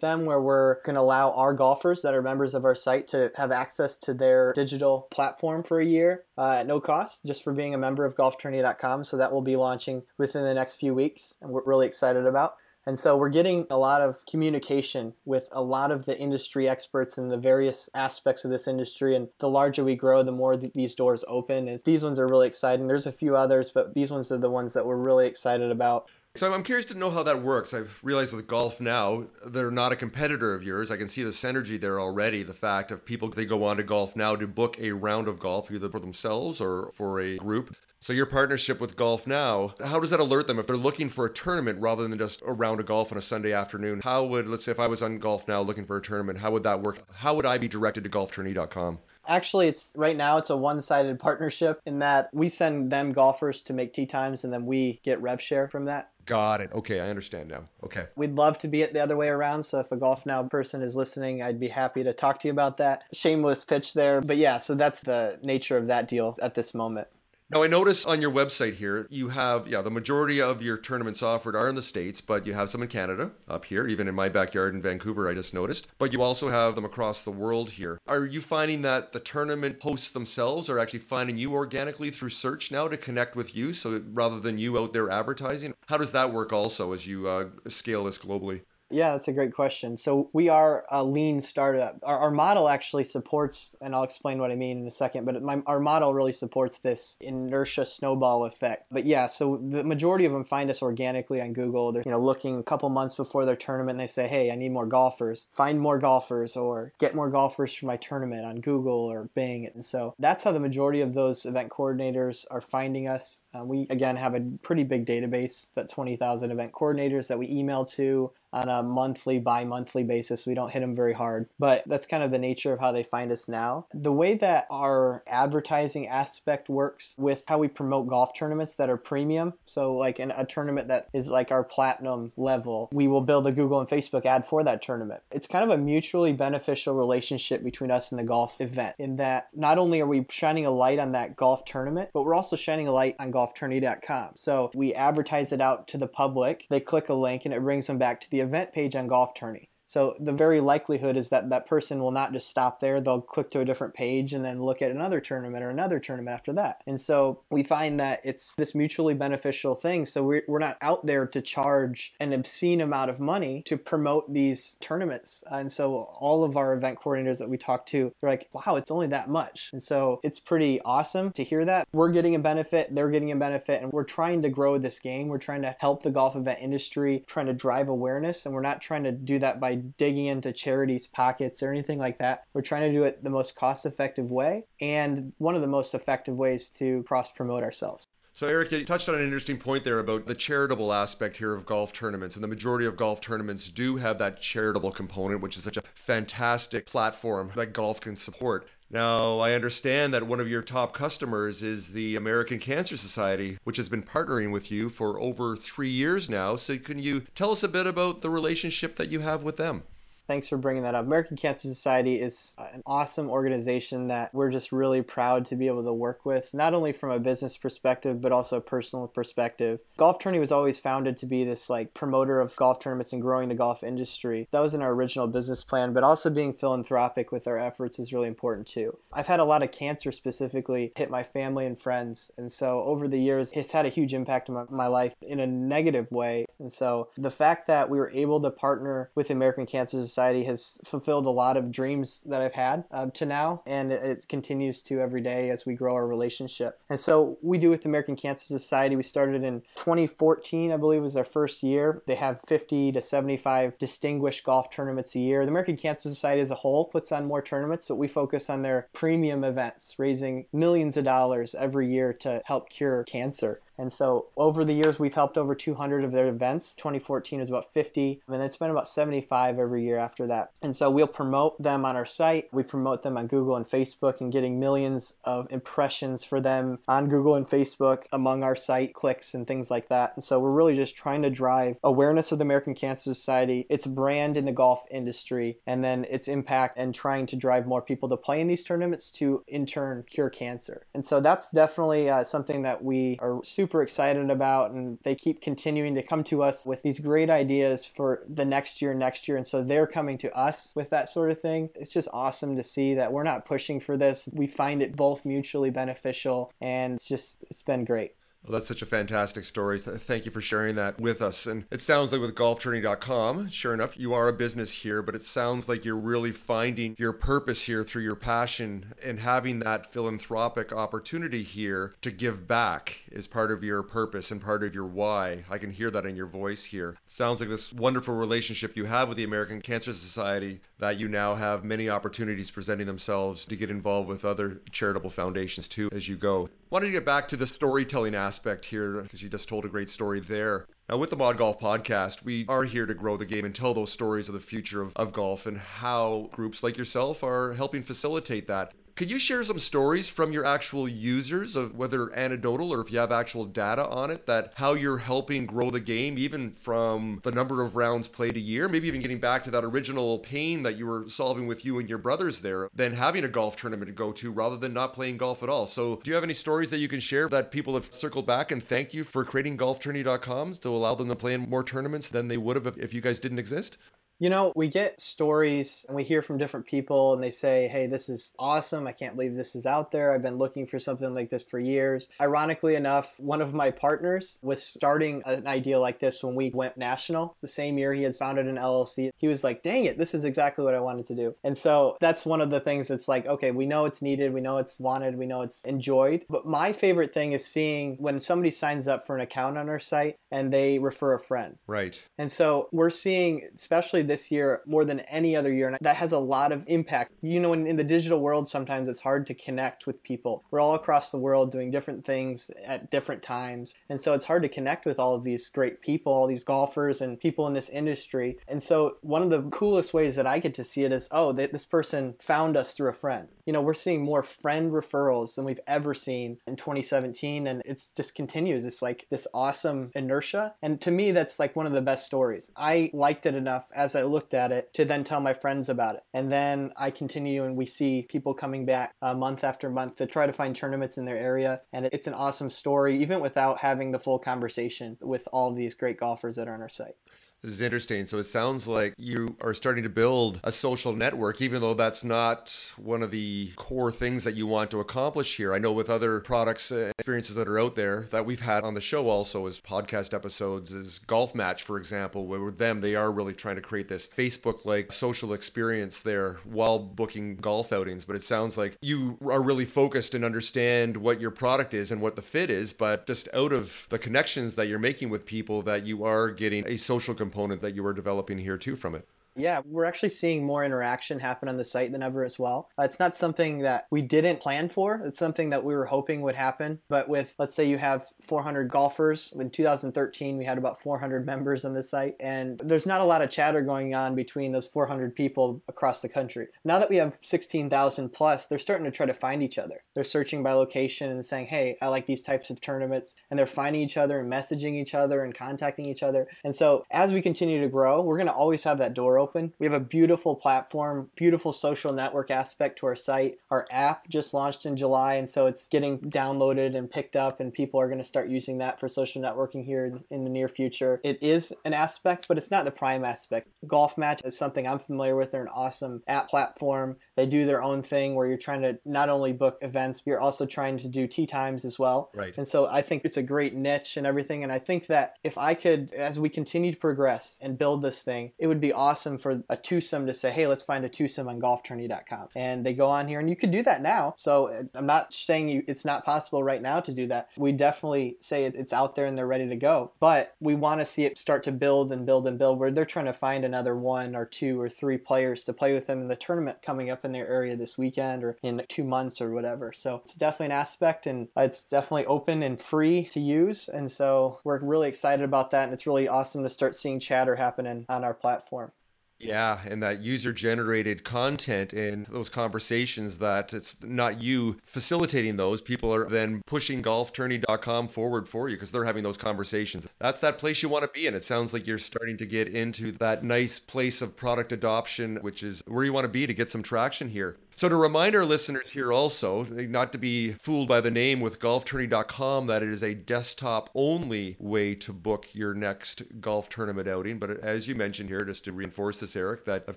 them 0.00 0.24
where 0.24 0.40
we're 0.40 0.82
going 0.82 0.94
to 0.94 1.00
allow 1.00 1.32
our 1.32 1.54
golfers 1.54 2.02
that 2.02 2.14
are 2.14 2.22
members 2.22 2.54
of 2.54 2.64
our 2.64 2.74
site 2.74 3.08
to 3.08 3.32
have 3.36 3.50
access 3.50 3.98
to 3.98 4.14
their 4.14 4.52
digital 4.52 5.08
platform 5.10 5.62
for 5.62 5.80
a 5.80 5.86
year 5.86 6.24
uh, 6.36 6.58
at 6.60 6.66
no 6.66 6.80
cost, 6.80 7.24
just 7.24 7.42
for 7.42 7.52
being 7.52 7.74
a 7.74 7.78
member 7.78 8.04
of 8.04 8.16
golftourney.com. 8.16 9.04
So 9.04 9.16
that 9.16 9.32
will 9.32 9.42
be 9.42 9.56
launching 9.56 10.02
within 10.18 10.44
the 10.44 10.54
next 10.54 10.76
few 10.76 10.94
weeks, 10.94 11.34
and 11.40 11.50
we're 11.50 11.64
really 11.64 11.86
excited 11.86 12.26
about. 12.26 12.54
And 12.90 12.98
so 12.98 13.16
we're 13.16 13.28
getting 13.28 13.68
a 13.70 13.78
lot 13.78 14.02
of 14.02 14.26
communication 14.26 15.14
with 15.24 15.48
a 15.52 15.62
lot 15.62 15.92
of 15.92 16.06
the 16.06 16.18
industry 16.18 16.68
experts 16.68 17.18
in 17.18 17.28
the 17.28 17.38
various 17.38 17.88
aspects 17.94 18.44
of 18.44 18.50
this 18.50 18.66
industry. 18.66 19.14
And 19.14 19.28
the 19.38 19.48
larger 19.48 19.84
we 19.84 19.94
grow, 19.94 20.24
the 20.24 20.32
more 20.32 20.56
th- 20.56 20.72
these 20.72 20.96
doors 20.96 21.24
open. 21.28 21.68
And 21.68 21.80
these 21.84 22.02
ones 22.02 22.18
are 22.18 22.26
really 22.26 22.48
exciting. 22.48 22.88
There's 22.88 23.06
a 23.06 23.12
few 23.12 23.36
others, 23.36 23.70
but 23.70 23.94
these 23.94 24.10
ones 24.10 24.32
are 24.32 24.38
the 24.38 24.50
ones 24.50 24.72
that 24.72 24.84
we're 24.84 24.96
really 24.96 25.28
excited 25.28 25.70
about. 25.70 26.10
So 26.34 26.52
I'm 26.52 26.64
curious 26.64 26.86
to 26.86 26.94
know 26.94 27.10
how 27.10 27.22
that 27.22 27.44
works. 27.44 27.72
I've 27.72 27.96
realized 28.02 28.32
with 28.32 28.48
golf 28.48 28.80
now, 28.80 29.26
they're 29.46 29.70
not 29.70 29.92
a 29.92 29.96
competitor 29.96 30.52
of 30.52 30.64
yours. 30.64 30.90
I 30.90 30.96
can 30.96 31.06
see 31.06 31.22
the 31.22 31.30
synergy 31.30 31.80
there 31.80 32.00
already. 32.00 32.42
The 32.42 32.54
fact 32.54 32.90
of 32.90 33.04
people 33.04 33.28
they 33.28 33.44
go 33.44 33.62
on 33.62 33.76
to 33.76 33.84
golf 33.84 34.16
now 34.16 34.34
to 34.34 34.48
book 34.48 34.80
a 34.80 34.90
round 34.90 35.28
of 35.28 35.38
golf 35.38 35.70
either 35.70 35.90
for 35.90 36.00
themselves 36.00 36.60
or 36.60 36.90
for 36.96 37.20
a 37.20 37.36
group. 37.36 37.76
So 38.02 38.14
your 38.14 38.24
partnership 38.24 38.80
with 38.80 38.96
Golf 38.96 39.26
Now, 39.26 39.74
how 39.84 40.00
does 40.00 40.08
that 40.08 40.20
alert 40.20 40.46
them 40.46 40.58
if 40.58 40.66
they're 40.66 40.74
looking 40.74 41.10
for 41.10 41.26
a 41.26 41.32
tournament 41.32 41.78
rather 41.82 42.08
than 42.08 42.16
just 42.16 42.40
a 42.46 42.52
round 42.52 42.80
of 42.80 42.86
golf 42.86 43.12
on 43.12 43.18
a 43.18 43.22
Sunday 43.22 43.52
afternoon? 43.52 44.00
How 44.02 44.24
would 44.24 44.48
let's 44.48 44.64
say 44.64 44.72
if 44.72 44.80
I 44.80 44.86
was 44.86 45.02
on 45.02 45.18
Golf 45.18 45.46
Now 45.46 45.60
looking 45.60 45.84
for 45.84 45.98
a 45.98 46.02
tournament, 46.02 46.38
how 46.38 46.50
would 46.52 46.62
that 46.62 46.80
work? 46.80 47.04
How 47.12 47.34
would 47.34 47.44
I 47.44 47.58
be 47.58 47.68
directed 47.68 48.04
to 48.04 48.10
golftourney.com? 48.10 49.00
Actually, 49.28 49.68
it's 49.68 49.92
right 49.94 50.16
now 50.16 50.38
it's 50.38 50.48
a 50.48 50.56
one-sided 50.56 51.20
partnership 51.20 51.82
in 51.84 51.98
that 51.98 52.30
we 52.32 52.48
send 52.48 52.90
them 52.90 53.12
golfers 53.12 53.60
to 53.62 53.74
make 53.74 53.92
tee 53.92 54.06
times 54.06 54.44
and 54.44 54.52
then 54.52 54.64
we 54.64 54.98
get 55.04 55.20
rev 55.20 55.38
share 55.38 55.68
from 55.68 55.84
that. 55.84 56.10
Got 56.24 56.62
it. 56.62 56.70
Okay, 56.72 57.00
I 57.00 57.10
understand 57.10 57.50
now. 57.50 57.64
Okay. 57.84 58.06
We'd 58.16 58.34
love 58.34 58.56
to 58.60 58.68
be 58.68 58.80
it 58.80 58.94
the 58.94 59.02
other 59.02 59.16
way 59.16 59.28
around. 59.28 59.62
So 59.64 59.78
if 59.78 59.92
a 59.92 59.96
Golf 59.96 60.24
Now 60.24 60.42
person 60.44 60.80
is 60.80 60.96
listening, 60.96 61.42
I'd 61.42 61.60
be 61.60 61.68
happy 61.68 62.02
to 62.04 62.14
talk 62.14 62.38
to 62.40 62.48
you 62.48 62.52
about 62.52 62.78
that. 62.78 63.04
Shameless 63.12 63.66
pitch 63.66 63.92
there. 63.92 64.22
But 64.22 64.38
yeah, 64.38 64.58
so 64.58 64.74
that's 64.74 65.00
the 65.00 65.38
nature 65.42 65.76
of 65.76 65.88
that 65.88 66.08
deal 66.08 66.38
at 66.40 66.54
this 66.54 66.72
moment. 66.72 67.06
Now, 67.52 67.64
I 67.64 67.66
notice 67.66 68.06
on 68.06 68.22
your 68.22 68.30
website 68.30 68.74
here, 68.74 69.08
you 69.10 69.30
have, 69.30 69.66
yeah, 69.66 69.82
the 69.82 69.90
majority 69.90 70.40
of 70.40 70.62
your 70.62 70.78
tournaments 70.78 71.20
offered 71.20 71.56
are 71.56 71.68
in 71.68 71.74
the 71.74 71.82
States, 71.82 72.20
but 72.20 72.46
you 72.46 72.52
have 72.52 72.70
some 72.70 72.80
in 72.80 72.86
Canada, 72.86 73.32
up 73.48 73.64
here, 73.64 73.88
even 73.88 74.06
in 74.06 74.14
my 74.14 74.28
backyard 74.28 74.72
in 74.72 74.80
Vancouver, 74.80 75.28
I 75.28 75.34
just 75.34 75.52
noticed. 75.52 75.88
But 75.98 76.12
you 76.12 76.22
also 76.22 76.48
have 76.48 76.76
them 76.76 76.84
across 76.84 77.22
the 77.22 77.32
world 77.32 77.70
here. 77.70 77.98
Are 78.06 78.24
you 78.24 78.40
finding 78.40 78.82
that 78.82 79.10
the 79.10 79.18
tournament 79.18 79.82
hosts 79.82 80.10
themselves 80.10 80.70
are 80.70 80.78
actually 80.78 81.00
finding 81.00 81.36
you 81.38 81.52
organically 81.52 82.10
through 82.12 82.28
search 82.28 82.70
now 82.70 82.86
to 82.86 82.96
connect 82.96 83.34
with 83.34 83.56
you? 83.56 83.72
So 83.72 84.00
rather 84.12 84.38
than 84.38 84.56
you 84.56 84.78
out 84.78 84.92
there 84.92 85.10
advertising, 85.10 85.74
how 85.88 85.96
does 85.96 86.12
that 86.12 86.32
work 86.32 86.52
also 86.52 86.92
as 86.92 87.04
you 87.04 87.26
uh, 87.26 87.46
scale 87.66 88.04
this 88.04 88.16
globally? 88.16 88.60
Yeah, 88.90 89.12
that's 89.12 89.28
a 89.28 89.32
great 89.32 89.54
question. 89.54 89.96
So 89.96 90.28
we 90.32 90.48
are 90.48 90.84
a 90.90 91.04
lean 91.04 91.40
startup. 91.40 91.98
Our, 92.02 92.18
our 92.18 92.30
model 92.30 92.68
actually 92.68 93.04
supports, 93.04 93.76
and 93.80 93.94
I'll 93.94 94.02
explain 94.02 94.38
what 94.38 94.50
I 94.50 94.56
mean 94.56 94.80
in 94.80 94.86
a 94.86 94.90
second, 94.90 95.24
but 95.24 95.40
my, 95.42 95.62
our 95.66 95.80
model 95.80 96.12
really 96.12 96.32
supports 96.32 96.78
this 96.78 97.16
inertia 97.20 97.86
snowball 97.86 98.44
effect. 98.44 98.86
But 98.90 99.04
yeah, 99.04 99.26
so 99.26 99.60
the 99.62 99.84
majority 99.84 100.24
of 100.24 100.32
them 100.32 100.44
find 100.44 100.70
us 100.70 100.82
organically 100.82 101.40
on 101.40 101.52
Google. 101.52 101.92
They're 101.92 102.02
you 102.04 102.10
know 102.10 102.20
looking 102.20 102.58
a 102.58 102.62
couple 102.62 102.88
months 102.88 103.14
before 103.14 103.44
their 103.44 103.56
tournament 103.56 103.90
and 103.92 104.00
they 104.00 104.06
say, 104.06 104.26
hey, 104.26 104.50
I 104.50 104.56
need 104.56 104.72
more 104.72 104.86
golfers. 104.86 105.46
Find 105.52 105.80
more 105.80 105.98
golfers 105.98 106.56
or 106.56 106.92
get 106.98 107.14
more 107.14 107.30
golfers 107.30 107.74
for 107.74 107.86
my 107.86 107.96
tournament 107.96 108.44
on 108.44 108.60
Google 108.60 109.10
or 109.10 109.30
Bing. 109.34 109.70
And 109.72 109.84
so 109.84 110.14
that's 110.18 110.42
how 110.42 110.52
the 110.52 110.60
majority 110.60 111.00
of 111.00 111.14
those 111.14 111.46
event 111.46 111.70
coordinators 111.70 112.44
are 112.50 112.60
finding 112.60 113.06
us. 113.06 113.42
Uh, 113.54 113.64
we 113.64 113.86
again 113.90 114.16
have 114.16 114.34
a 114.34 114.40
pretty 114.62 114.84
big 114.84 115.06
database, 115.06 115.70
about 115.72 115.88
20,000 115.88 116.50
event 116.50 116.72
coordinators 116.72 117.28
that 117.28 117.38
we 117.38 117.48
email 117.48 117.84
to 117.84 118.30
on 118.52 118.68
a 118.68 118.82
monthly, 118.82 119.38
bi 119.38 119.64
monthly 119.64 120.04
basis. 120.04 120.46
We 120.46 120.54
don't 120.54 120.70
hit 120.70 120.80
them 120.80 120.94
very 120.94 121.12
hard, 121.12 121.48
but 121.58 121.84
that's 121.86 122.06
kind 122.06 122.22
of 122.22 122.30
the 122.30 122.38
nature 122.38 122.72
of 122.72 122.80
how 122.80 122.92
they 122.92 123.02
find 123.02 123.30
us 123.32 123.48
now. 123.48 123.86
The 123.94 124.12
way 124.12 124.34
that 124.34 124.66
our 124.70 125.22
advertising 125.26 126.08
aspect 126.08 126.68
works 126.68 127.14
with 127.18 127.44
how 127.46 127.58
we 127.58 127.68
promote 127.68 128.08
golf 128.08 128.34
tournaments 128.34 128.74
that 128.76 128.90
are 128.90 128.96
premium, 128.96 129.54
so 129.66 129.94
like 129.94 130.20
in 130.20 130.30
a 130.32 130.44
tournament 130.44 130.88
that 130.88 131.08
is 131.12 131.28
like 131.28 131.50
our 131.50 131.64
platinum 131.64 132.32
level, 132.36 132.88
we 132.92 133.08
will 133.08 133.20
build 133.20 133.46
a 133.46 133.52
Google 133.52 133.80
and 133.80 133.88
Facebook 133.88 134.26
ad 134.26 134.46
for 134.46 134.64
that 134.64 134.82
tournament. 134.82 135.22
It's 135.30 135.46
kind 135.46 135.64
of 135.64 135.70
a 135.70 135.78
mutually 135.78 136.32
beneficial 136.32 136.94
relationship 136.94 137.62
between 137.62 137.90
us 137.90 138.12
and 138.12 138.18
the 138.18 138.24
golf 138.24 138.60
event 138.60 138.96
in 138.98 139.16
that 139.16 139.48
not 139.54 139.78
only 139.78 140.00
are 140.00 140.06
we 140.06 140.26
shining 140.30 140.66
a 140.66 140.70
light 140.70 140.98
on 140.98 141.12
that 141.12 141.36
golf 141.36 141.64
tournament, 141.64 142.10
but 142.12 142.24
we're 142.24 142.34
also 142.34 142.56
shining 142.56 142.88
a 142.88 142.92
light 142.92 143.16
on 143.18 143.32
golftourney.com. 143.32 144.30
So 144.34 144.70
we 144.74 144.94
advertise 144.94 145.52
it 145.52 145.60
out 145.60 145.88
to 145.88 145.98
the 145.98 146.06
public, 146.06 146.66
they 146.68 146.80
click 146.80 147.08
a 147.08 147.14
link 147.14 147.44
and 147.44 147.54
it 147.54 147.62
brings 147.62 147.86
them 147.86 147.98
back 147.98 148.20
to 148.20 148.30
the 148.30 148.39
event 148.40 148.72
page 148.72 148.96
on 148.96 149.06
Golf 149.06 149.34
Tourney. 149.34 149.70
So 149.90 150.14
the 150.20 150.32
very 150.32 150.60
likelihood 150.60 151.16
is 151.16 151.30
that 151.30 151.50
that 151.50 151.66
person 151.66 151.98
will 151.98 152.12
not 152.12 152.32
just 152.32 152.48
stop 152.48 152.78
there. 152.78 153.00
They'll 153.00 153.20
click 153.20 153.50
to 153.50 153.58
a 153.58 153.64
different 153.64 153.92
page 153.92 154.34
and 154.34 154.44
then 154.44 154.62
look 154.62 154.82
at 154.82 154.92
another 154.92 155.20
tournament 155.20 155.64
or 155.64 155.70
another 155.70 155.98
tournament 155.98 156.32
after 156.32 156.52
that. 156.52 156.82
And 156.86 157.00
so 157.00 157.40
we 157.50 157.64
find 157.64 157.98
that 157.98 158.20
it's 158.22 158.54
this 158.56 158.72
mutually 158.72 159.14
beneficial 159.14 159.74
thing. 159.74 160.06
So 160.06 160.22
we're, 160.22 160.42
we're 160.46 160.60
not 160.60 160.78
out 160.80 161.06
there 161.06 161.26
to 161.26 161.42
charge 161.42 162.14
an 162.20 162.32
obscene 162.32 162.82
amount 162.82 163.10
of 163.10 163.18
money 163.18 163.64
to 163.66 163.76
promote 163.76 164.32
these 164.32 164.76
tournaments. 164.80 165.42
And 165.50 165.72
so 165.72 166.02
all 166.20 166.44
of 166.44 166.56
our 166.56 166.72
event 166.74 167.00
coordinators 167.00 167.38
that 167.38 167.50
we 167.50 167.58
talk 167.58 167.84
to, 167.86 168.12
they're 168.20 168.30
like, 168.30 168.48
wow, 168.52 168.76
it's 168.76 168.92
only 168.92 169.08
that 169.08 169.28
much. 169.28 169.70
And 169.72 169.82
so 169.82 170.20
it's 170.22 170.38
pretty 170.38 170.80
awesome 170.82 171.32
to 171.32 171.42
hear 171.42 171.64
that. 171.64 171.88
We're 171.92 172.12
getting 172.12 172.36
a 172.36 172.38
benefit, 172.38 172.94
they're 172.94 173.10
getting 173.10 173.32
a 173.32 173.36
benefit, 173.36 173.82
and 173.82 173.92
we're 173.92 174.04
trying 174.04 174.40
to 174.42 174.50
grow 174.50 174.78
this 174.78 175.00
game. 175.00 175.26
We're 175.26 175.38
trying 175.38 175.62
to 175.62 175.74
help 175.80 176.04
the 176.04 176.12
golf 176.12 176.36
event 176.36 176.60
industry, 176.62 177.24
trying 177.26 177.46
to 177.46 177.54
drive 177.54 177.88
awareness, 177.88 178.46
and 178.46 178.54
we're 178.54 178.60
not 178.60 178.80
trying 178.80 179.02
to 179.02 179.10
do 179.10 179.40
that 179.40 179.58
by 179.58 179.79
digging 179.80 180.26
into 180.26 180.52
charities' 180.52 181.06
pockets 181.06 181.62
or 181.62 181.70
anything 181.70 181.98
like 181.98 182.18
that. 182.18 182.44
We're 182.52 182.62
trying 182.62 182.92
to 182.92 182.98
do 182.98 183.04
it 183.04 183.22
the 183.22 183.30
most 183.30 183.56
cost 183.56 183.86
effective 183.86 184.30
way 184.30 184.64
and 184.80 185.32
one 185.38 185.54
of 185.54 185.60
the 185.60 185.68
most 185.68 185.94
effective 185.94 186.36
ways 186.36 186.68
to 186.78 187.02
cross 187.04 187.30
promote 187.30 187.62
ourselves. 187.62 188.06
So, 188.32 188.46
Eric, 188.46 188.70
you 188.72 188.84
touched 188.84 189.08
on 189.08 189.16
an 189.16 189.24
interesting 189.24 189.58
point 189.58 189.84
there 189.84 189.98
about 189.98 190.26
the 190.26 190.34
charitable 190.34 190.92
aspect 190.92 191.36
here 191.36 191.52
of 191.54 191.66
golf 191.66 191.92
tournaments. 191.92 192.36
And 192.36 192.44
the 192.44 192.48
majority 192.48 192.86
of 192.86 192.96
golf 192.96 193.20
tournaments 193.20 193.68
do 193.68 193.96
have 193.96 194.18
that 194.18 194.40
charitable 194.40 194.92
component, 194.92 195.40
which 195.40 195.58
is 195.58 195.64
such 195.64 195.76
a 195.76 195.82
fantastic 195.94 196.86
platform 196.86 197.50
that 197.56 197.72
golf 197.72 198.00
can 198.00 198.16
support. 198.16 198.68
Now, 198.92 199.38
I 199.38 199.52
understand 199.52 200.12
that 200.12 200.26
one 200.26 200.40
of 200.40 200.48
your 200.48 200.62
top 200.62 200.92
customers 200.92 201.62
is 201.62 201.92
the 201.92 202.16
American 202.16 202.58
Cancer 202.58 202.96
Society, 202.96 203.56
which 203.62 203.76
has 203.76 203.88
been 203.88 204.02
partnering 204.02 204.50
with 204.50 204.72
you 204.72 204.88
for 204.88 205.20
over 205.20 205.56
three 205.56 205.88
years 205.88 206.28
now. 206.28 206.56
So, 206.56 206.76
can 206.76 206.98
you 206.98 207.20
tell 207.36 207.52
us 207.52 207.62
a 207.62 207.68
bit 207.68 207.86
about 207.86 208.20
the 208.20 208.30
relationship 208.30 208.96
that 208.96 209.10
you 209.10 209.20
have 209.20 209.44
with 209.44 209.58
them? 209.58 209.84
Thanks 210.30 210.46
for 210.46 210.58
bringing 210.58 210.84
that 210.84 210.94
up. 210.94 211.06
American 211.06 211.36
Cancer 211.36 211.66
Society 211.66 212.20
is 212.20 212.54
uh, 212.56 212.66
an 212.72 212.84
awesome 212.86 213.28
organization 213.28 214.06
that 214.06 214.32
we're 214.32 214.52
just 214.52 214.70
really 214.70 215.02
proud 215.02 215.44
to 215.46 215.56
be 215.56 215.66
able 215.66 215.82
to 215.82 215.92
work 215.92 216.24
with, 216.24 216.54
not 216.54 216.72
only 216.72 216.92
from 216.92 217.10
a 217.10 217.18
business 217.18 217.56
perspective, 217.56 218.20
but 218.20 218.30
also 218.30 218.58
a 218.58 218.60
personal 218.60 219.08
perspective. 219.08 219.80
Golf 219.96 220.20
Tourney 220.20 220.38
was 220.38 220.52
always 220.52 220.78
founded 220.78 221.16
to 221.16 221.26
be 221.26 221.42
this 221.42 221.68
like 221.68 221.94
promoter 221.94 222.40
of 222.40 222.54
golf 222.54 222.78
tournaments 222.78 223.12
and 223.12 223.20
growing 223.20 223.48
the 223.48 223.56
golf 223.56 223.82
industry. 223.82 224.46
That 224.52 224.60
was 224.60 224.72
in 224.72 224.82
our 224.82 224.92
original 224.92 225.26
business 225.26 225.64
plan, 225.64 225.92
but 225.92 226.04
also 226.04 226.30
being 226.30 226.54
philanthropic 226.54 227.32
with 227.32 227.48
our 227.48 227.58
efforts 227.58 227.98
is 227.98 228.12
really 228.12 228.28
important 228.28 228.68
too. 228.68 228.96
I've 229.12 229.26
had 229.26 229.40
a 229.40 229.44
lot 229.44 229.64
of 229.64 229.72
cancer 229.72 230.12
specifically 230.12 230.92
hit 230.94 231.10
my 231.10 231.24
family 231.24 231.66
and 231.66 231.76
friends, 231.76 232.30
and 232.38 232.52
so 232.52 232.84
over 232.84 233.08
the 233.08 233.18
years, 233.18 233.50
it's 233.52 233.72
had 233.72 233.84
a 233.84 233.88
huge 233.88 234.14
impact 234.14 234.48
on 234.48 234.54
my, 234.54 234.64
my 234.70 234.86
life 234.86 235.12
in 235.22 235.40
a 235.40 235.46
negative 235.48 236.06
way. 236.12 236.46
And 236.60 236.72
so 236.72 237.08
the 237.18 237.32
fact 237.32 237.66
that 237.66 237.90
we 237.90 237.98
were 237.98 238.12
able 238.14 238.40
to 238.42 238.50
partner 238.52 239.10
with 239.16 239.30
American 239.30 239.66
Cancer 239.66 240.00
Society 240.00 240.19
Society 240.20 240.44
has 240.44 240.78
fulfilled 240.84 241.24
a 241.24 241.30
lot 241.30 241.56
of 241.56 241.72
dreams 241.72 242.22
that 242.26 242.42
I've 242.42 242.52
had 242.52 242.84
uh, 242.90 243.06
to 243.06 243.24
now, 243.24 243.62
and 243.64 243.90
it, 243.90 244.02
it, 244.02 244.28
continues 244.28 244.82
to 244.82 245.00
every 245.00 245.22
day 245.22 245.48
as 245.48 245.64
we 245.64 245.72
grow 245.72 245.94
our 245.94 246.06
relationship. 246.06 246.78
And 246.90 247.00
so 247.00 247.38
we 247.40 247.56
do 247.56 247.70
with 247.70 247.84
the 247.84 247.88
American 247.88 248.16
Cancer 248.16 248.44
Society. 248.44 248.96
We 248.96 249.02
started 249.02 249.44
in 249.44 249.62
2014, 249.76 250.72
I 250.72 250.76
believe, 250.76 251.00
was 251.00 251.16
our 251.16 251.24
first 251.24 251.62
year. 251.62 252.02
They 252.06 252.16
have 252.16 252.42
50 252.42 252.92
to 252.92 253.00
75 253.00 253.78
distinguished 253.78 254.44
golf 254.44 254.68
tournaments 254.70 255.14
a 255.14 255.20
year. 255.20 255.42
The 255.46 255.52
American 255.52 255.78
Cancer 255.78 256.10
Society 256.10 256.42
as 256.42 256.50
a 256.50 256.54
whole 256.54 256.84
puts 256.84 257.12
on 257.12 257.24
more 257.24 257.40
tournaments, 257.40 257.88
but 257.88 257.96
we 257.96 258.06
focus 258.06 258.50
on 258.50 258.60
their 258.60 258.88
premium 258.92 259.42
events, 259.42 259.94
raising 259.96 260.44
millions 260.52 260.98
of 260.98 261.04
dollars 261.04 261.54
every 261.54 261.90
year 261.90 262.12
to 262.12 262.42
help 262.44 262.68
cure 262.68 263.04
cancer. 263.04 263.62
And 263.80 263.90
so 263.90 264.26
over 264.36 264.62
the 264.62 264.74
years, 264.74 264.98
we've 264.98 265.14
helped 265.14 265.38
over 265.38 265.54
200 265.54 266.04
of 266.04 266.12
their 266.12 266.28
events. 266.28 266.74
2014 266.76 267.40
was 267.40 267.48
about 267.48 267.72
50, 267.72 268.20
and 268.28 268.42
it's 268.42 268.58
been 268.58 268.70
about 268.70 268.88
75 268.88 269.58
every 269.58 269.82
year 269.82 269.96
after 269.96 270.26
that. 270.26 270.50
And 270.60 270.76
so 270.76 270.90
we'll 270.90 271.06
promote 271.06 271.60
them 271.62 271.86
on 271.86 271.96
our 271.96 272.04
site. 272.04 272.52
We 272.52 272.62
promote 272.62 273.02
them 273.02 273.16
on 273.16 273.26
Google 273.26 273.56
and 273.56 273.66
Facebook 273.66 274.20
and 274.20 274.30
getting 274.30 274.60
millions 274.60 275.14
of 275.24 275.50
impressions 275.50 276.22
for 276.22 276.42
them 276.42 276.78
on 276.88 277.08
Google 277.08 277.36
and 277.36 277.48
Facebook 277.48 278.04
among 278.12 278.44
our 278.44 278.54
site 278.54 278.92
clicks 278.92 279.32
and 279.32 279.46
things 279.46 279.70
like 279.70 279.88
that. 279.88 280.12
And 280.14 280.22
so 280.22 280.38
we're 280.38 280.50
really 280.50 280.76
just 280.76 280.94
trying 280.94 281.22
to 281.22 281.30
drive 281.30 281.78
awareness 281.82 282.32
of 282.32 282.38
the 282.38 282.44
American 282.44 282.74
Cancer 282.74 283.14
Society, 283.14 283.66
its 283.70 283.86
brand 283.86 284.36
in 284.36 284.44
the 284.44 284.52
golf 284.52 284.84
industry, 284.90 285.58
and 285.66 285.82
then 285.82 286.04
its 286.10 286.28
impact 286.28 286.76
and 286.76 286.94
trying 286.94 287.24
to 287.24 287.36
drive 287.36 287.66
more 287.66 287.80
people 287.80 288.10
to 288.10 288.16
play 288.18 288.42
in 288.42 288.46
these 288.46 288.62
tournaments 288.62 289.10
to 289.12 289.42
in 289.48 289.64
turn 289.64 290.04
cure 290.10 290.28
cancer. 290.28 290.86
And 290.92 291.02
so 291.02 291.20
that's 291.20 291.50
definitely 291.50 292.10
uh, 292.10 292.22
something 292.24 292.60
that 292.62 292.84
we 292.84 293.16
are 293.22 293.42
super 293.42 293.69
super 293.70 293.82
excited 293.82 294.30
about, 294.30 294.72
and 294.72 294.98
they 295.04 295.14
keep 295.14 295.40
continuing 295.40 295.94
to 295.94 296.02
come 296.02 296.24
to 296.24 296.42
us 296.42 296.66
with 296.66 296.82
these 296.82 296.98
great 296.98 297.30
ideas 297.30 297.86
for 297.86 298.24
the 298.28 298.44
next 298.44 298.82
year, 298.82 298.92
next 298.94 299.28
year. 299.28 299.36
And 299.36 299.46
so 299.46 299.62
they're 299.62 299.86
coming 299.86 300.18
to 300.18 300.36
us 300.36 300.72
with 300.74 300.90
that 300.90 301.08
sort 301.08 301.30
of 301.30 301.40
thing. 301.40 301.70
It's 301.76 301.92
just 301.92 302.08
awesome 302.12 302.56
to 302.56 302.64
see 302.64 302.94
that 302.94 303.12
we're 303.12 303.22
not 303.22 303.46
pushing 303.46 303.78
for 303.78 303.96
this. 303.96 304.28
We 304.32 304.48
find 304.48 304.82
it 304.82 304.96
both 304.96 305.24
mutually 305.24 305.70
beneficial, 305.70 306.52
and 306.60 306.94
it's 306.94 307.06
just, 307.06 307.44
it's 307.44 307.62
been 307.62 307.84
great. 307.84 308.14
Well, 308.42 308.52
that's 308.52 308.68
such 308.68 308.80
a 308.80 308.86
fantastic 308.86 309.44
story. 309.44 309.78
Thank 309.78 310.24
you 310.24 310.32
for 310.32 310.40
sharing 310.40 310.74
that 310.76 310.98
with 310.98 311.20
us. 311.20 311.46
And 311.46 311.66
it 311.70 311.82
sounds 311.82 312.10
like 312.10 312.22
with 312.22 312.34
golftourney.com, 312.34 313.48
sure 313.48 313.74
enough, 313.74 313.98
you 313.98 314.14
are 314.14 314.28
a 314.28 314.32
business 314.32 314.72
here, 314.72 315.02
but 315.02 315.14
it 315.14 315.22
sounds 315.22 315.68
like 315.68 315.84
you're 315.84 315.94
really 315.94 316.32
finding 316.32 316.96
your 316.98 317.12
purpose 317.12 317.62
here 317.62 317.84
through 317.84 318.02
your 318.02 318.16
passion 318.16 318.94
and 319.04 319.20
having 319.20 319.58
that 319.58 319.92
philanthropic 319.92 320.72
opportunity 320.72 321.42
here 321.42 321.94
to 322.00 322.10
give 322.10 322.48
back 322.48 323.02
is 323.12 323.26
part 323.26 323.50
of 323.50 323.62
your 323.62 323.82
purpose 323.82 324.30
and 324.30 324.40
part 324.40 324.62
of 324.62 324.74
your 324.74 324.86
why. 324.86 325.44
I 325.50 325.58
can 325.58 325.70
hear 325.70 325.90
that 325.90 326.06
in 326.06 326.16
your 326.16 326.26
voice 326.26 326.64
here. 326.64 326.96
It 327.04 327.10
sounds 327.10 327.40
like 327.40 327.50
this 327.50 327.74
wonderful 327.74 328.14
relationship 328.14 328.74
you 328.74 328.86
have 328.86 329.08
with 329.08 329.18
the 329.18 329.24
American 329.24 329.60
Cancer 329.60 329.92
Society 329.92 330.60
that 330.78 330.98
you 330.98 331.08
now 331.08 331.34
have 331.34 331.62
many 331.62 331.90
opportunities 331.90 332.50
presenting 332.50 332.86
themselves 332.86 333.44
to 333.46 333.54
get 333.54 333.70
involved 333.70 334.08
with 334.08 334.24
other 334.24 334.62
charitable 334.72 335.10
foundations 335.10 335.68
too 335.68 335.90
as 335.92 336.08
you 336.08 336.16
go. 336.16 336.48
Wanted 336.70 336.86
to 336.86 336.92
get 336.92 337.04
back 337.04 337.26
to 337.28 337.36
the 337.36 337.48
storytelling 337.48 338.14
aspect 338.14 338.64
here 338.64 339.02
because 339.02 339.20
you 339.20 339.28
just 339.28 339.48
told 339.48 339.64
a 339.64 339.68
great 339.68 339.90
story 339.90 340.20
there. 340.20 340.66
Now, 340.88 340.98
with 340.98 341.10
the 341.10 341.16
Mod 341.16 341.36
Golf 341.36 341.58
podcast, 341.58 342.22
we 342.22 342.46
are 342.48 342.62
here 342.62 342.86
to 342.86 342.94
grow 342.94 343.16
the 343.16 343.26
game 343.26 343.44
and 343.44 343.52
tell 343.52 343.74
those 343.74 343.90
stories 343.90 344.28
of 344.28 344.34
the 344.34 344.40
future 344.40 344.80
of, 344.80 344.92
of 344.94 345.12
golf 345.12 345.46
and 345.46 345.58
how 345.58 346.28
groups 346.30 346.62
like 346.62 346.78
yourself 346.78 347.24
are 347.24 347.54
helping 347.54 347.82
facilitate 347.82 348.46
that. 348.46 348.72
Could 349.00 349.10
you 349.10 349.18
share 349.18 349.42
some 349.42 349.58
stories 349.58 350.10
from 350.10 350.30
your 350.30 350.44
actual 350.44 350.86
users 350.86 351.56
of 351.56 351.74
whether 351.74 352.12
anecdotal 352.12 352.70
or 352.70 352.82
if 352.82 352.92
you 352.92 352.98
have 352.98 353.10
actual 353.10 353.46
data 353.46 353.88
on 353.88 354.10
it 354.10 354.26
that 354.26 354.52
how 354.56 354.74
you're 354.74 354.98
helping 354.98 355.46
grow 355.46 355.70
the 355.70 355.80
game 355.80 356.18
even 356.18 356.50
from 356.50 357.18
the 357.22 357.30
number 357.30 357.62
of 357.62 357.76
rounds 357.76 358.08
played 358.08 358.36
a 358.36 358.40
year, 358.40 358.68
maybe 358.68 358.88
even 358.88 359.00
getting 359.00 359.18
back 359.18 359.42
to 359.44 359.50
that 359.52 359.64
original 359.64 360.18
pain 360.18 360.62
that 360.64 360.76
you 360.76 360.86
were 360.86 361.08
solving 361.08 361.46
with 361.46 361.64
you 361.64 361.78
and 361.78 361.88
your 361.88 361.96
brothers 361.96 362.40
there, 362.40 362.68
than 362.74 362.92
having 362.92 363.24
a 363.24 363.28
golf 363.28 363.56
tournament 363.56 363.88
to 363.88 363.94
go 363.94 364.12
to 364.12 364.30
rather 364.30 364.58
than 364.58 364.74
not 364.74 364.92
playing 364.92 365.16
golf 365.16 365.42
at 365.42 365.48
all. 365.48 365.66
So, 365.66 365.98
do 366.04 366.10
you 366.10 366.14
have 366.14 366.22
any 366.22 366.34
stories 366.34 366.68
that 366.68 366.76
you 366.76 366.88
can 366.88 367.00
share 367.00 367.26
that 367.30 367.50
people 367.50 367.72
have 367.72 367.90
circled 367.94 368.26
back 368.26 368.52
and 368.52 368.62
thank 368.62 368.92
you 368.92 369.02
for 369.02 369.24
creating 369.24 369.56
golftourney.com 369.56 370.56
to 370.56 370.68
allow 370.68 370.94
them 370.94 371.08
to 371.08 371.16
play 371.16 371.32
in 371.32 371.48
more 371.48 371.64
tournaments 371.64 372.08
than 372.10 372.28
they 372.28 372.36
would 372.36 372.56
have 372.56 372.76
if 372.76 372.92
you 372.92 373.00
guys 373.00 373.18
didn't 373.18 373.38
exist? 373.38 373.78
You 374.20 374.28
know, 374.28 374.52
we 374.54 374.68
get 374.68 375.00
stories 375.00 375.86
and 375.88 375.96
we 375.96 376.04
hear 376.04 376.20
from 376.20 376.36
different 376.36 376.66
people 376.66 377.14
and 377.14 377.22
they 377.22 377.30
say, 377.30 377.68
hey, 377.68 377.86
this 377.86 378.10
is 378.10 378.34
awesome. 378.38 378.86
I 378.86 378.92
can't 378.92 379.16
believe 379.16 379.34
this 379.34 379.56
is 379.56 379.64
out 379.64 379.92
there. 379.92 380.12
I've 380.12 380.20
been 380.20 380.36
looking 380.36 380.66
for 380.66 380.78
something 380.78 381.14
like 381.14 381.30
this 381.30 381.42
for 381.42 381.58
years. 381.58 382.06
Ironically 382.20 382.74
enough, 382.74 383.18
one 383.18 383.40
of 383.40 383.54
my 383.54 383.70
partners 383.70 384.38
was 384.42 384.62
starting 384.62 385.22
an 385.24 385.46
idea 385.46 385.80
like 385.80 386.00
this 386.00 386.22
when 386.22 386.34
we 386.34 386.50
went 386.50 386.76
national. 386.76 387.34
The 387.40 387.48
same 387.48 387.78
year 387.78 387.94
he 387.94 388.02
had 388.02 388.14
founded 388.14 388.46
an 388.46 388.56
LLC. 388.56 389.08
He 389.16 389.26
was 389.26 389.42
like, 389.42 389.62
dang 389.62 389.86
it, 389.86 389.96
this 389.96 390.12
is 390.12 390.24
exactly 390.24 390.66
what 390.66 390.74
I 390.74 390.80
wanted 390.80 391.06
to 391.06 391.14
do. 391.14 391.34
And 391.42 391.56
so 391.56 391.96
that's 391.98 392.26
one 392.26 392.42
of 392.42 392.50
the 392.50 392.60
things 392.60 392.88
that's 392.88 393.08
like, 393.08 393.24
okay, 393.24 393.52
we 393.52 393.64
know 393.64 393.86
it's 393.86 394.02
needed, 394.02 394.34
we 394.34 394.42
know 394.42 394.58
it's 394.58 394.78
wanted, 394.80 395.16
we 395.16 395.24
know 395.24 395.40
it's 395.40 395.64
enjoyed. 395.64 396.26
But 396.28 396.44
my 396.44 396.74
favorite 396.74 397.14
thing 397.14 397.32
is 397.32 397.46
seeing 397.46 397.96
when 397.96 398.20
somebody 398.20 398.50
signs 398.50 398.86
up 398.86 399.06
for 399.06 399.14
an 399.16 399.22
account 399.22 399.56
on 399.56 399.70
our 399.70 399.80
site 399.80 400.18
and 400.30 400.52
they 400.52 400.78
refer 400.78 401.14
a 401.14 401.18
friend. 401.18 401.56
Right. 401.66 401.98
And 402.18 402.30
so 402.30 402.68
we're 402.70 402.90
seeing, 402.90 403.48
especially 403.56 404.09
this 404.10 404.30
year 404.30 404.60
more 404.66 404.84
than 404.84 405.00
any 405.00 405.36
other 405.36 405.54
year. 405.54 405.68
And 405.68 405.78
that 405.80 405.96
has 405.96 406.12
a 406.12 406.18
lot 406.18 406.50
of 406.50 406.64
impact. 406.66 407.12
You 407.22 407.38
know, 407.38 407.52
in, 407.52 407.64
in, 407.64 407.76
the 407.76 407.84
digital 407.84 408.20
world, 408.20 408.48
sometimes 408.48 408.88
it's 408.88 408.98
hard 408.98 409.24
to 409.28 409.34
connect 409.34 409.86
with 409.86 410.02
people. 410.02 410.44
We're 410.50 410.58
all 410.58 410.74
across 410.74 411.10
the 411.10 411.18
world 411.18 411.52
doing 411.52 411.70
different 411.70 412.04
things 412.04 412.50
at 412.64 412.90
different 412.90 413.22
times. 413.22 413.74
And 413.88 414.00
so 414.00 414.12
it's 414.12 414.24
hard 414.24 414.42
to 414.42 414.48
connect 414.48 414.84
with 414.84 414.98
all 414.98 415.14
of 415.14 415.22
these 415.22 415.48
great 415.48 415.80
people, 415.80 416.12
all 416.12 416.26
these 416.26 416.42
golfers 416.42 417.00
and 417.00 417.20
people 417.20 417.46
in 417.46 417.54
this 417.54 417.68
industry. 417.68 418.36
And 418.48 418.60
so 418.60 418.96
one 419.02 419.22
of 419.22 419.30
the 419.30 419.42
coolest 419.50 419.94
ways 419.94 420.16
that 420.16 420.26
I 420.26 420.40
get 420.40 420.54
to 420.54 420.64
see 420.64 420.82
it 420.82 420.92
is, 420.92 421.08
oh, 421.12 421.32
this 421.32 421.64
person 421.64 422.16
found 422.18 422.56
us 422.56 422.74
through 422.74 422.90
a 422.90 422.94
friend. 422.94 423.28
You 423.46 423.52
know, 423.52 423.62
we're 423.62 423.74
seeing 423.74 424.02
more 424.02 424.24
friend 424.24 424.72
referrals 424.72 425.36
than 425.36 425.44
we've 425.44 425.60
ever 425.68 425.94
seen 425.94 426.38
in 426.48 426.56
2017. 426.56 427.46
And 427.46 427.62
it's 427.64 427.86
just 427.86 428.16
continues. 428.16 428.64
It's 428.64 428.82
like 428.82 429.06
this 429.10 429.28
awesome 429.32 429.92
inertia. 429.94 430.54
And 430.62 430.80
to 430.80 430.90
me, 430.90 431.12
that's 431.12 431.38
like 431.38 431.54
one 431.54 431.66
of 431.66 431.72
the 431.72 431.80
best 431.80 432.06
stories. 432.06 432.50
I 432.56 432.90
liked 432.92 433.26
it 433.26 433.36
enough 433.36 433.68
as 433.74 433.94
I 434.00 434.04
looked 434.04 434.34
at 434.34 434.52
it 434.52 434.72
to 434.74 434.84
then 434.84 435.04
tell 435.04 435.20
my 435.20 435.34
friends 435.34 435.68
about 435.68 435.96
it. 435.96 436.02
And 436.14 436.32
then 436.32 436.72
I 436.76 436.90
continue 436.90 437.44
and 437.44 437.56
we 437.56 437.66
see 437.66 438.06
people 438.08 438.34
coming 438.34 438.66
back 438.66 438.94
uh, 439.02 439.14
month 439.14 439.44
after 439.44 439.70
month 439.70 439.96
to 439.96 440.06
try 440.06 440.26
to 440.26 440.32
find 440.32 440.54
tournaments 440.54 440.98
in 440.98 441.04
their 441.04 441.16
area. 441.16 441.60
And 441.72 441.86
it's 441.86 442.06
an 442.06 442.14
awesome 442.14 442.50
story, 442.50 442.96
even 442.98 443.20
without 443.20 443.58
having 443.58 443.92
the 443.92 443.98
full 443.98 444.18
conversation 444.18 444.96
with 445.00 445.28
all 445.32 445.52
these 445.52 445.74
great 445.74 445.98
golfers 445.98 446.36
that 446.36 446.48
are 446.48 446.54
on 446.54 446.62
our 446.62 446.68
site. 446.68 446.94
This 447.42 447.54
is 447.54 447.60
interesting. 447.62 448.04
So 448.04 448.18
it 448.18 448.24
sounds 448.24 448.68
like 448.68 448.92
you 448.98 449.34
are 449.40 449.54
starting 449.54 449.84
to 449.84 449.88
build 449.88 450.40
a 450.44 450.52
social 450.52 450.94
network, 450.94 451.40
even 451.40 451.62
though 451.62 451.72
that's 451.72 452.04
not 452.04 452.54
one 452.76 453.02
of 453.02 453.10
the 453.10 453.52
core 453.56 453.90
things 453.90 454.24
that 454.24 454.34
you 454.34 454.46
want 454.46 454.70
to 454.72 454.80
accomplish 454.80 455.38
here. 455.38 455.54
I 455.54 455.58
know 455.58 455.72
with 455.72 455.88
other 455.88 456.20
products 456.20 456.70
and 456.70 456.92
experiences 456.98 457.36
that 457.36 457.48
are 457.48 457.58
out 457.58 457.76
there 457.76 458.08
that 458.10 458.26
we've 458.26 458.42
had 458.42 458.62
on 458.62 458.74
the 458.74 458.80
show 458.80 459.08
also 459.08 459.46
as 459.46 459.58
podcast 459.58 460.12
episodes 460.12 460.72
is 460.72 460.98
Golf 460.98 461.34
Match, 461.34 461.62
for 461.62 461.78
example, 461.78 462.26
where 462.26 462.40
with 462.40 462.58
them, 462.58 462.80
they 462.80 462.94
are 462.94 463.10
really 463.10 463.32
trying 463.32 463.56
to 463.56 463.62
create 463.62 463.88
this 463.88 464.06
Facebook 464.06 464.66
like 464.66 464.92
social 464.92 465.32
experience 465.32 466.00
there 466.00 466.40
while 466.44 466.78
booking 466.78 467.36
golf 467.36 467.72
outings. 467.72 468.04
But 468.04 468.16
it 468.16 468.22
sounds 468.22 468.58
like 468.58 468.76
you 468.82 469.16
are 469.24 469.40
really 469.40 469.64
focused 469.64 470.14
and 470.14 470.26
understand 470.26 470.94
what 470.98 471.22
your 471.22 471.30
product 471.30 471.72
is 471.72 471.90
and 471.90 472.02
what 472.02 472.16
the 472.16 472.22
fit 472.22 472.50
is, 472.50 472.74
but 472.74 473.06
just 473.06 473.30
out 473.32 473.54
of 473.54 473.86
the 473.88 473.98
connections 473.98 474.56
that 474.56 474.68
you're 474.68 474.78
making 474.78 475.08
with 475.08 475.24
people 475.24 475.62
that 475.62 475.86
you 475.86 476.04
are 476.04 476.30
getting 476.30 476.66
a 476.66 476.76
social 476.76 477.14
component 477.30 477.62
that 477.62 477.74
you 477.74 477.82
were 477.82 477.92
developing 477.92 478.38
here 478.38 478.58
too 478.58 478.74
from 478.74 478.94
it. 478.94 479.08
Yeah, 479.40 479.62
we're 479.64 479.86
actually 479.86 480.10
seeing 480.10 480.44
more 480.44 480.64
interaction 480.64 481.18
happen 481.18 481.48
on 481.48 481.56
the 481.56 481.64
site 481.64 481.92
than 481.92 482.02
ever 482.02 482.24
as 482.24 482.38
well. 482.38 482.68
Uh, 482.78 482.82
it's 482.82 482.98
not 482.98 483.16
something 483.16 483.60
that 483.60 483.86
we 483.90 484.02
didn't 484.02 484.40
plan 484.40 484.68
for. 484.68 485.00
It's 485.04 485.18
something 485.18 485.48
that 485.50 485.64
we 485.64 485.74
were 485.74 485.86
hoping 485.86 486.20
would 486.20 486.34
happen. 486.34 486.78
But 486.88 487.08
with, 487.08 487.34
let's 487.38 487.54
say 487.54 487.66
you 487.66 487.78
have 487.78 488.06
400 488.20 488.68
golfers. 488.68 489.32
In 489.38 489.48
2013, 489.48 490.36
we 490.36 490.44
had 490.44 490.58
about 490.58 490.82
400 490.82 491.24
members 491.24 491.64
on 491.64 491.72
the 491.72 491.82
site. 491.82 492.16
And 492.20 492.60
there's 492.62 492.84
not 492.84 493.00
a 493.00 493.04
lot 493.04 493.22
of 493.22 493.30
chatter 493.30 493.62
going 493.62 493.94
on 493.94 494.14
between 494.14 494.52
those 494.52 494.66
400 494.66 495.16
people 495.16 495.62
across 495.68 496.02
the 496.02 496.08
country. 496.08 496.48
Now 496.64 496.78
that 496.78 496.90
we 496.90 496.96
have 496.96 497.16
16,000 497.22 498.10
plus, 498.10 498.44
they're 498.44 498.58
starting 498.58 498.84
to 498.84 498.90
try 498.90 499.06
to 499.06 499.14
find 499.14 499.42
each 499.42 499.58
other. 499.58 499.82
They're 499.94 500.04
searching 500.04 500.42
by 500.42 500.52
location 500.52 501.10
and 501.10 501.24
saying, 501.24 501.46
hey, 501.46 501.78
I 501.80 501.88
like 501.88 502.06
these 502.06 502.22
types 502.22 502.50
of 502.50 502.60
tournaments. 502.60 503.14
And 503.30 503.38
they're 503.38 503.46
finding 503.46 503.80
each 503.80 503.96
other 503.96 504.20
and 504.20 504.30
messaging 504.30 504.74
each 504.74 504.94
other 504.94 505.24
and 505.24 505.34
contacting 505.34 505.86
each 505.86 506.02
other. 506.02 506.28
And 506.44 506.54
so 506.54 506.84
as 506.90 507.10
we 507.10 507.22
continue 507.22 507.62
to 507.62 507.68
grow, 507.68 508.02
we're 508.02 508.18
going 508.18 508.26
to 508.26 508.32
always 508.34 508.64
have 508.64 508.78
that 508.78 508.92
door 508.92 509.18
open. 509.18 509.29
We 509.58 509.66
have 509.66 509.72
a 509.72 509.80
beautiful 509.80 510.34
platform, 510.36 511.10
beautiful 511.16 511.52
social 511.52 511.92
network 511.92 512.30
aspect 512.30 512.78
to 512.78 512.86
our 512.86 512.96
site. 512.96 513.38
Our 513.50 513.66
app 513.70 514.08
just 514.08 514.34
launched 514.34 514.66
in 514.66 514.76
July, 514.76 515.14
and 515.14 515.28
so 515.28 515.46
it's 515.46 515.68
getting 515.68 515.98
downloaded 515.98 516.74
and 516.74 516.90
picked 516.90 517.16
up, 517.16 517.40
and 517.40 517.52
people 517.52 517.80
are 517.80 517.86
going 517.86 517.98
to 517.98 518.04
start 518.04 518.28
using 518.28 518.58
that 518.58 518.80
for 518.80 518.88
social 518.88 519.22
networking 519.22 519.64
here 519.64 520.00
in 520.10 520.24
the 520.24 520.30
near 520.30 520.48
future. 520.48 521.00
It 521.04 521.22
is 521.22 521.52
an 521.64 521.74
aspect, 521.74 522.28
but 522.28 522.38
it's 522.38 522.50
not 522.50 522.64
the 522.64 522.70
prime 522.70 523.04
aspect. 523.04 523.48
Golf 523.66 523.96
Match 523.98 524.20
is 524.24 524.36
something 524.36 524.66
I'm 524.66 524.78
familiar 524.78 525.16
with. 525.16 525.32
They're 525.32 525.42
an 525.42 525.48
awesome 525.48 526.02
app 526.08 526.28
platform. 526.28 526.96
They 527.20 527.26
do 527.26 527.44
their 527.44 527.62
own 527.62 527.82
thing 527.82 528.14
where 528.14 528.26
you're 528.26 528.38
trying 528.38 528.62
to 528.62 528.78
not 528.86 529.10
only 529.10 529.34
book 529.34 529.58
events, 529.60 530.00
but 530.00 530.06
you're 530.06 530.20
also 530.20 530.46
trying 530.46 530.78
to 530.78 530.88
do 530.88 531.06
tee 531.06 531.26
times 531.26 531.66
as 531.66 531.78
well. 531.78 532.10
Right. 532.14 532.34
And 532.34 532.48
so 532.48 532.64
I 532.64 532.80
think 532.80 533.04
it's 533.04 533.18
a 533.18 533.22
great 533.22 533.54
niche 533.54 533.98
and 533.98 534.06
everything. 534.06 534.42
And 534.42 534.50
I 534.50 534.58
think 534.58 534.86
that 534.86 535.16
if 535.22 535.36
I 535.36 535.52
could, 535.52 535.92
as 535.92 536.18
we 536.18 536.30
continue 536.30 536.72
to 536.72 536.78
progress 536.78 537.38
and 537.42 537.58
build 537.58 537.82
this 537.82 538.00
thing, 538.00 538.32
it 538.38 538.46
would 538.46 538.58
be 538.58 538.72
awesome 538.72 539.18
for 539.18 539.42
a 539.50 539.56
twosome 539.58 540.06
to 540.06 540.14
say, 540.14 540.30
hey, 540.30 540.46
let's 540.46 540.62
find 540.62 540.82
a 540.82 540.88
twosome 540.88 541.28
on 541.28 541.38
golftourney.com. 541.42 542.28
And 542.34 542.64
they 542.64 542.72
go 542.72 542.86
on 542.86 543.06
here, 543.06 543.20
and 543.20 543.28
you 543.28 543.36
could 543.36 543.50
do 543.50 543.62
that 543.64 543.82
now. 543.82 544.14
So 544.16 544.46
uh, 544.46 544.62
I'm 544.74 544.86
not 544.86 545.12
saying 545.12 545.50
you, 545.50 545.62
it's 545.68 545.84
not 545.84 546.06
possible 546.06 546.42
right 546.42 546.62
now 546.62 546.80
to 546.80 546.92
do 546.94 547.06
that. 547.08 547.28
We 547.36 547.52
definitely 547.52 548.16
say 548.20 548.44
it's 548.44 548.72
out 548.72 548.94
there 548.96 549.04
and 549.04 549.18
they're 549.18 549.26
ready 549.26 549.46
to 549.46 549.56
go. 549.56 549.92
But 550.00 550.36
we 550.40 550.54
want 550.54 550.80
to 550.80 550.86
see 550.86 551.04
it 551.04 551.18
start 551.18 551.42
to 551.42 551.52
build 551.52 551.92
and 551.92 552.06
build 552.06 552.26
and 552.26 552.38
build 552.38 552.58
where 552.58 552.70
they're 552.70 552.86
trying 552.86 553.04
to 553.04 553.12
find 553.12 553.44
another 553.44 553.76
one 553.76 554.16
or 554.16 554.24
two 554.24 554.58
or 554.58 554.70
three 554.70 554.96
players 554.96 555.44
to 555.44 555.52
play 555.52 555.74
with 555.74 555.86
them 555.86 556.00
in 556.00 556.08
the 556.08 556.16
tournament 556.16 556.62
coming 556.62 556.88
up 556.88 557.04
in 557.04 557.09
their 557.12 557.28
area 557.28 557.56
this 557.56 557.78
weekend 557.78 558.24
or 558.24 558.36
in 558.42 558.62
two 558.68 558.84
months 558.84 559.20
or 559.20 559.30
whatever. 559.30 559.72
So 559.72 560.00
it's 560.04 560.14
definitely 560.14 560.46
an 560.46 560.52
aspect 560.52 561.06
and 561.06 561.28
it's 561.36 561.64
definitely 561.64 562.06
open 562.06 562.42
and 562.42 562.60
free 562.60 563.04
to 563.12 563.20
use. 563.20 563.68
And 563.68 563.90
so 563.90 564.40
we're 564.44 564.58
really 564.58 564.88
excited 564.88 565.24
about 565.24 565.50
that. 565.50 565.64
And 565.64 565.72
it's 565.72 565.86
really 565.86 566.08
awesome 566.08 566.42
to 566.42 566.50
start 566.50 566.74
seeing 566.74 567.00
chatter 567.00 567.36
happening 567.36 567.86
on 567.88 568.04
our 568.04 568.14
platform. 568.14 568.72
Yeah, 569.20 569.60
and 569.66 569.82
that 569.82 570.00
user 570.00 570.32
generated 570.32 571.04
content 571.04 571.72
and 571.72 572.06
those 572.06 572.28
conversations 572.28 573.18
that 573.18 573.52
it's 573.52 573.76
not 573.82 574.20
you 574.22 574.56
facilitating 574.64 575.36
those. 575.36 575.60
People 575.60 575.94
are 575.94 576.08
then 576.08 576.42
pushing 576.46 576.82
golftourney.com 576.82 577.88
forward 577.88 578.28
for 578.28 578.48
you 578.48 578.56
because 578.56 578.70
they're 578.70 578.84
having 578.84 579.02
those 579.02 579.16
conversations. 579.16 579.86
That's 579.98 580.20
that 580.20 580.38
place 580.38 580.62
you 580.62 580.68
want 580.68 580.84
to 580.84 580.90
be 580.92 581.06
in. 581.06 581.14
It 581.14 581.22
sounds 581.22 581.52
like 581.52 581.66
you're 581.66 581.78
starting 581.78 582.16
to 582.16 582.26
get 582.26 582.48
into 582.48 582.92
that 582.92 583.22
nice 583.22 583.58
place 583.58 584.00
of 584.00 584.16
product 584.16 584.52
adoption, 584.52 585.18
which 585.20 585.42
is 585.42 585.62
where 585.66 585.84
you 585.84 585.92
want 585.92 586.04
to 586.04 586.08
be 586.08 586.26
to 586.26 586.34
get 586.34 586.48
some 586.48 586.62
traction 586.62 587.08
here. 587.08 587.36
So, 587.54 587.68
to 587.68 587.76
remind 587.76 588.16
our 588.16 588.24
listeners 588.24 588.70
here 588.70 588.90
also, 588.90 589.44
not 589.44 589.92
to 589.92 589.98
be 589.98 590.32
fooled 590.32 590.66
by 590.66 590.80
the 590.80 590.90
name 590.90 591.20
with 591.20 591.40
golftourney.com, 591.40 592.46
that 592.46 592.62
it 592.62 592.70
is 592.70 592.82
a 592.82 592.94
desktop 592.94 593.68
only 593.74 594.36
way 594.38 594.74
to 594.76 594.92
book 594.94 595.34
your 595.34 595.52
next 595.52 596.02
golf 596.20 596.48
tournament 596.48 596.88
outing. 596.88 597.18
But 597.18 597.40
as 597.40 597.68
you 597.68 597.74
mentioned 597.74 598.08
here, 598.08 598.24
just 598.24 598.44
to 598.44 598.52
reinforce 598.52 599.00
this, 599.00 599.14
Eric, 599.14 599.44
that 599.44 599.68
of 599.68 599.76